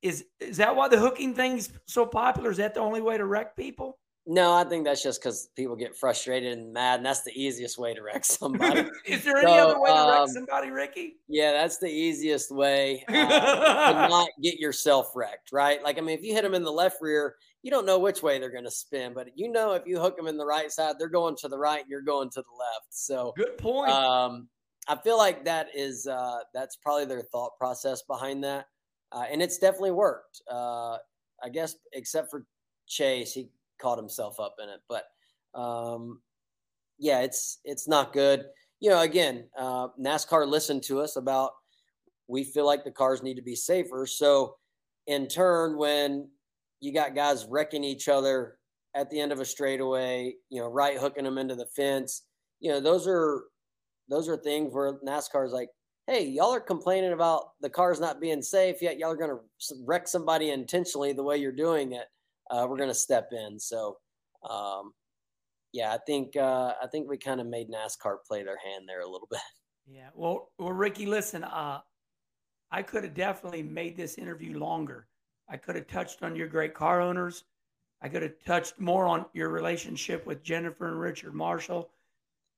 is 0.03 0.25
is 0.41 0.59
that 0.59 0.77
why 0.77 0.89
the 0.89 0.99
hooking 0.99 1.35
thing's 1.35 1.71
so 1.87 2.05
popular? 2.05 2.51
Is 2.51 2.59
that 2.59 2.75
the 2.75 2.81
only 2.81 3.01
way 3.01 3.17
to 3.17 3.25
wreck 3.25 3.57
people? 3.57 3.99
No, 4.27 4.55
I 4.55 4.65
think 4.65 4.87
that's 4.87 5.03
just 5.03 5.21
because 5.21 5.49
people 5.55 5.77
get 5.77 5.95
frustrated 5.95 6.57
and 6.57 6.73
mad, 6.73 7.01
and 7.01 7.07
that's 7.07 7.25
the 7.25 7.33
easiest 7.33 7.77
way 7.77 7.93
to 7.93 8.03
wreck 8.03 8.25
somebody. 8.25 8.89
Is 9.05 9.23
there 9.23 9.37
any 9.37 9.47
so, 9.47 9.71
other 9.71 9.81
way 9.81 9.91
to 9.91 9.97
um, 9.97 10.21
wreck 10.21 10.29
somebody, 10.29 10.71
Ricky? 10.71 11.17
Yeah, 11.29 11.53
that's 11.53 11.79
the 11.79 11.91
easiest 11.91 12.51
way 12.51 13.05
uh, 13.09 13.13
to 13.13 14.09
not 14.09 14.29
get 14.43 14.59
yourself 14.59 15.13
wrecked, 15.15 15.53
right? 15.53 15.83
Like, 15.83 15.99
I 15.99 16.01
mean, 16.01 16.19
if 16.19 16.25
you 16.25 16.33
hit 16.33 16.43
them 16.43 16.55
in 16.55 16.63
the 16.63 16.73
left 16.73 17.03
rear, 17.03 17.37
you 17.63 17.71
don't 17.71 17.85
know 17.85 17.99
which 17.99 18.23
way 18.23 18.39
they're 18.39 18.51
going 18.51 18.65
to 18.65 18.71
spin, 18.71 19.13
but 19.13 19.29
you 19.35 19.53
know 19.53 19.73
if 19.73 19.83
you 19.87 20.01
hook 20.01 20.17
them 20.17 20.27
in 20.27 20.39
the 20.39 20.47
right 20.47 20.73
side, 20.73 20.97
they're 20.99 21.09
going 21.09 21.37
to 21.37 21.49
the 21.49 21.59
right, 21.59 21.81
and 21.81 21.91
you're 21.91 22.01
going 22.01 22.31
to 22.31 22.41
the 22.41 22.57
left. 22.59 22.87
So, 22.91 23.35
good 23.37 23.59
point. 23.59 23.91
Um, 23.91 24.49
I 24.89 24.97
feel 24.97 25.19
like 25.19 25.45
that 25.45 25.69
is 25.75 26.07
uh, 26.07 26.39
that's 26.55 26.77
probably 26.77 27.05
their 27.05 27.23
thought 27.23 27.59
process 27.59 28.03
behind 28.03 28.45
that, 28.45 28.69
uh, 29.13 29.25
and 29.31 29.43
it's 29.43 29.59
definitely 29.59 29.93
worked. 29.93 30.41
Uh, 30.51 30.97
I 31.43 31.51
guess, 31.53 31.77
except 31.93 32.31
for 32.31 32.47
Chase, 32.87 33.33
he 33.33 33.49
caught 33.85 33.99
himself 33.99 34.41
up 34.41 34.57
in 34.63 34.69
it. 34.71 34.81
But 34.89 35.05
um, 35.59 36.23
yeah, 36.99 37.21
it's 37.21 37.59
it's 37.65 37.87
not 37.87 38.15
good. 38.15 38.47
You 38.81 38.91
know, 38.91 39.03
again, 39.03 39.45
uh, 39.59 39.89
NASCAR 40.01 40.49
listened 40.49 40.83
to 40.85 41.01
us 41.01 41.17
about 41.17 41.53
we 42.27 42.45
feel 42.45 42.65
like 42.65 42.83
the 42.83 42.91
cars 42.91 43.23
need 43.23 43.35
to 43.35 43.43
be 43.43 43.55
safer. 43.55 44.07
So 44.07 44.57
in 45.07 45.29
turn, 45.29 45.77
when 45.77 46.29
you 46.81 46.93
got 46.93 47.15
guys 47.15 47.47
wrecking 47.49 47.85
each 47.85 48.09
other 48.09 48.57
at 48.95 49.11
the 49.11 49.21
end 49.21 49.33
of 49.33 49.41
a 49.41 49.45
straightaway, 49.45 50.35
you 50.49 50.61
know, 50.61 50.69
right 50.69 50.97
hooking 50.97 51.25
them 51.25 51.39
into 51.39 51.55
the 51.55 51.67
fence, 51.67 52.23
you 52.61 52.71
know, 52.71 52.81
those 52.81 53.07
are 53.07 53.45
those 54.09 54.29
are 54.29 54.37
things 54.37 54.73
where 54.73 54.99
NASCAR 55.07 55.47
is 55.47 55.53
like, 55.53 55.69
hey, 56.07 56.25
y'all 56.25 56.55
are 56.55 56.61
complaining 56.61 57.13
about 57.13 57.51
the 57.61 57.71
cars 57.71 58.01
not 58.01 58.21
being 58.21 58.43
safe, 58.43 58.81
yet 58.81 58.99
y'all 58.99 59.11
are 59.11 59.17
going 59.17 59.31
to 59.31 59.75
wreck 59.85 60.09
somebody 60.09 60.51
intentionally 60.51 61.13
the 61.13 61.23
way 61.23 61.37
you're 61.37 61.53
doing 61.53 61.93
it 61.93 62.07
uh, 62.51 62.67
we're 62.69 62.77
going 62.77 62.91
to 62.91 62.95
step 62.95 63.31
in. 63.33 63.59
So, 63.59 63.99
um, 64.49 64.93
yeah, 65.73 65.93
I 65.93 65.99
think 66.07 66.37
uh, 66.37 66.75
I 66.83 66.87
think 66.87 67.09
we 67.09 67.19
kind 67.19 67.41
of 67.41 67.47
made 67.47 67.69
NASCAR 67.69 68.17
play 68.27 68.43
their 68.43 68.59
hand 68.59 68.89
there 68.89 69.01
a 69.01 69.09
little 69.09 69.29
bit. 69.31 69.41
Yeah. 69.87 70.09
Well, 70.15 70.51
well, 70.59 70.73
Ricky, 70.73 71.07
listen, 71.07 71.45
uh, 71.45 71.81
I 72.71 72.83
could 72.83 73.05
have 73.05 73.15
definitely 73.15 73.63
made 73.63 73.97
this 73.97 74.17
interview 74.17 74.59
longer. 74.59 75.09
I 75.49 75.57
could 75.57 75.75
have 75.75 75.87
touched 75.87 76.23
on 76.23 76.35
your 76.35 76.49
great 76.49 76.75
car 76.75 77.01
owners. 77.01 77.45
I 78.01 78.09
could 78.09 78.23
have 78.23 78.35
touched 78.47 78.79
more 78.81 79.07
on 79.07 79.27
your 79.33 79.49
relationship 79.49 80.27
with 80.27 80.43
Jennifer 80.43 80.89
and 80.89 81.01
Richard 81.01 81.35
Marshall. 81.35 81.91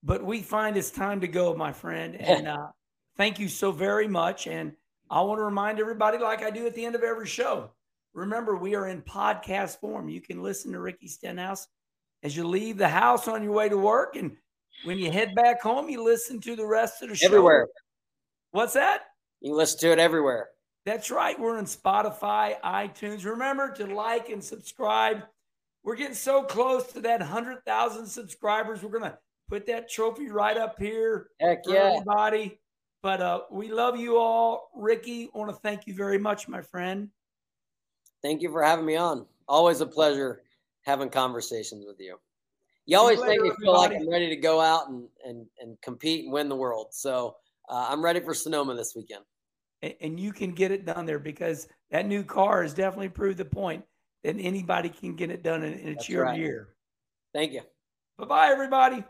But 0.03 0.25
we 0.25 0.41
find 0.41 0.77
it's 0.77 0.91
time 0.91 1.21
to 1.21 1.29
go, 1.29 1.55
my 1.55 1.73
friend. 1.73 2.17
And 2.21 2.49
uh, 2.49 2.69
thank 3.17 3.39
you 3.39 3.49
so 3.49 3.73
very 3.73 4.09
much. 4.09 4.47
And 4.47 4.73
I 5.11 5.21
want 5.23 5.39
to 5.39 5.45
remind 5.45 5.81
everybody, 5.81 6.19
like 6.19 6.43
I 6.43 6.51
do 6.51 6.67
at 6.67 6.75
the 6.75 6.85
end 6.85 6.95
of 6.95 7.03
every 7.03 7.27
show, 7.27 7.71
Remember, 8.17 8.57
we 8.57 8.75
are 8.75 8.89
in 8.89 9.03
podcast 9.03 9.79
form. 9.79 10.09
You 10.09 10.23
can 10.23 10.43
listen 10.43 10.73
to 10.73 10.81
Ricky 10.81 11.07
Stenhouse 11.07 11.69
as 12.23 12.35
you 12.35 12.49
leave 12.49 12.79
the 12.79 12.89
house 12.89 13.29
on 13.29 13.43
your 13.43 13.53
way 13.53 13.69
to 13.69 13.77
work. 13.77 14.17
And 14.17 14.35
when 14.85 14.97
you 14.97 15.11
head 15.13 15.35
back 15.35 15.61
home, 15.61 15.91
you 15.91 16.03
listen 16.03 16.41
to 16.41 16.57
the 16.57 16.67
rest 16.67 17.03
of 17.03 17.11
the 17.11 17.15
show. 17.15 17.27
Everywhere. 17.27 17.69
What's 18.53 18.73
that? 18.73 19.03
You 19.43 19.55
listen 19.55 19.81
to 19.81 19.93
it 19.93 19.99
everywhere. 19.99 20.49
That's 20.87 21.11
right. 21.11 21.39
We're 21.39 21.59
in 21.59 21.67
Spotify, 21.67 22.59
iTunes. 22.63 23.27
Remember 23.27 23.71
to 23.75 23.87
like 23.87 24.31
and 24.31 24.43
subscribe. 24.43 25.19
We're 25.85 25.97
getting 25.97 26.15
so 26.15 26.43
close 26.43 26.91
to 26.95 27.01
that 27.01 27.21
100,000 27.21 28.07
subscribers. 28.07 28.83
We're 28.83 28.99
going 28.99 29.11
to 29.11 29.19
put 29.51 29.67
that 29.67 29.91
trophy 29.91 30.31
right 30.31 30.57
up 30.57 30.79
here 30.79 31.29
Heck 31.39 31.65
yeah. 31.67 31.93
everybody. 31.93 32.61
But 33.03 33.21
uh, 33.21 33.41
we 33.51 33.71
love 33.71 33.99
you 33.99 34.17
all. 34.17 34.71
Ricky, 34.75 35.29
I 35.35 35.39
want 35.39 35.51
to 35.51 35.57
thank 35.61 35.87
you 35.87 35.95
very 35.95 36.19
much, 36.19 36.49
my 36.49 36.63
friend. 36.63 37.11
Thank 38.27 38.43
you 38.43 38.51
for 38.51 38.61
having 38.61 38.85
me 38.85 38.97
on. 38.97 39.25
Always 39.47 39.81
a 39.81 39.87
pleasure 39.87 40.43
having 40.83 41.09
conversations 41.09 41.85
with 41.87 42.01
you. 42.01 42.19
you 42.85 42.99
always 42.99 43.21
make 43.21 43.41
me 43.41 43.53
feel 43.63 43.73
like 43.73 43.93
I'm 43.93 44.11
ready 44.11 44.29
to 44.29 44.35
go 44.35 44.61
out 44.61 44.89
and, 44.89 45.07
and, 45.25 45.47
and 45.61 45.81
compete 45.81 46.25
and 46.25 46.33
win 46.33 46.49
the 46.49 46.57
world. 46.57 46.89
So 46.91 47.37
uh, 47.69 47.87
I'm 47.89 48.03
ready 48.03 48.19
for 48.19 48.35
Sonoma 48.35 48.75
this 48.75 48.95
weekend. 48.97 49.23
And, 49.83 49.95
and 50.01 50.19
you 50.19 50.33
can 50.33 50.51
get 50.51 50.73
it 50.73 50.85
done 50.85 51.07
there 51.07 51.21
because 51.21 51.69
that 51.93 52.09
new 52.09 52.25
car 52.25 52.63
has 52.63 52.75
definitely 52.75 53.11
proved 53.11 53.39
the 53.39 53.45
point 53.45 53.85
that 54.25 54.35
anybody 54.41 54.89
can 54.89 55.15
get 55.15 55.31
it 55.31 55.45
done 55.45 55.63
in 55.63 55.87
a 55.87 55.95
That's 55.95 56.09
your 56.09 56.25
right. 56.25 56.37
year. 56.37 56.71
Thank 57.33 57.53
you. 57.53 57.61
Bye 58.19 58.25
bye, 58.25 58.49
everybody. 58.49 59.05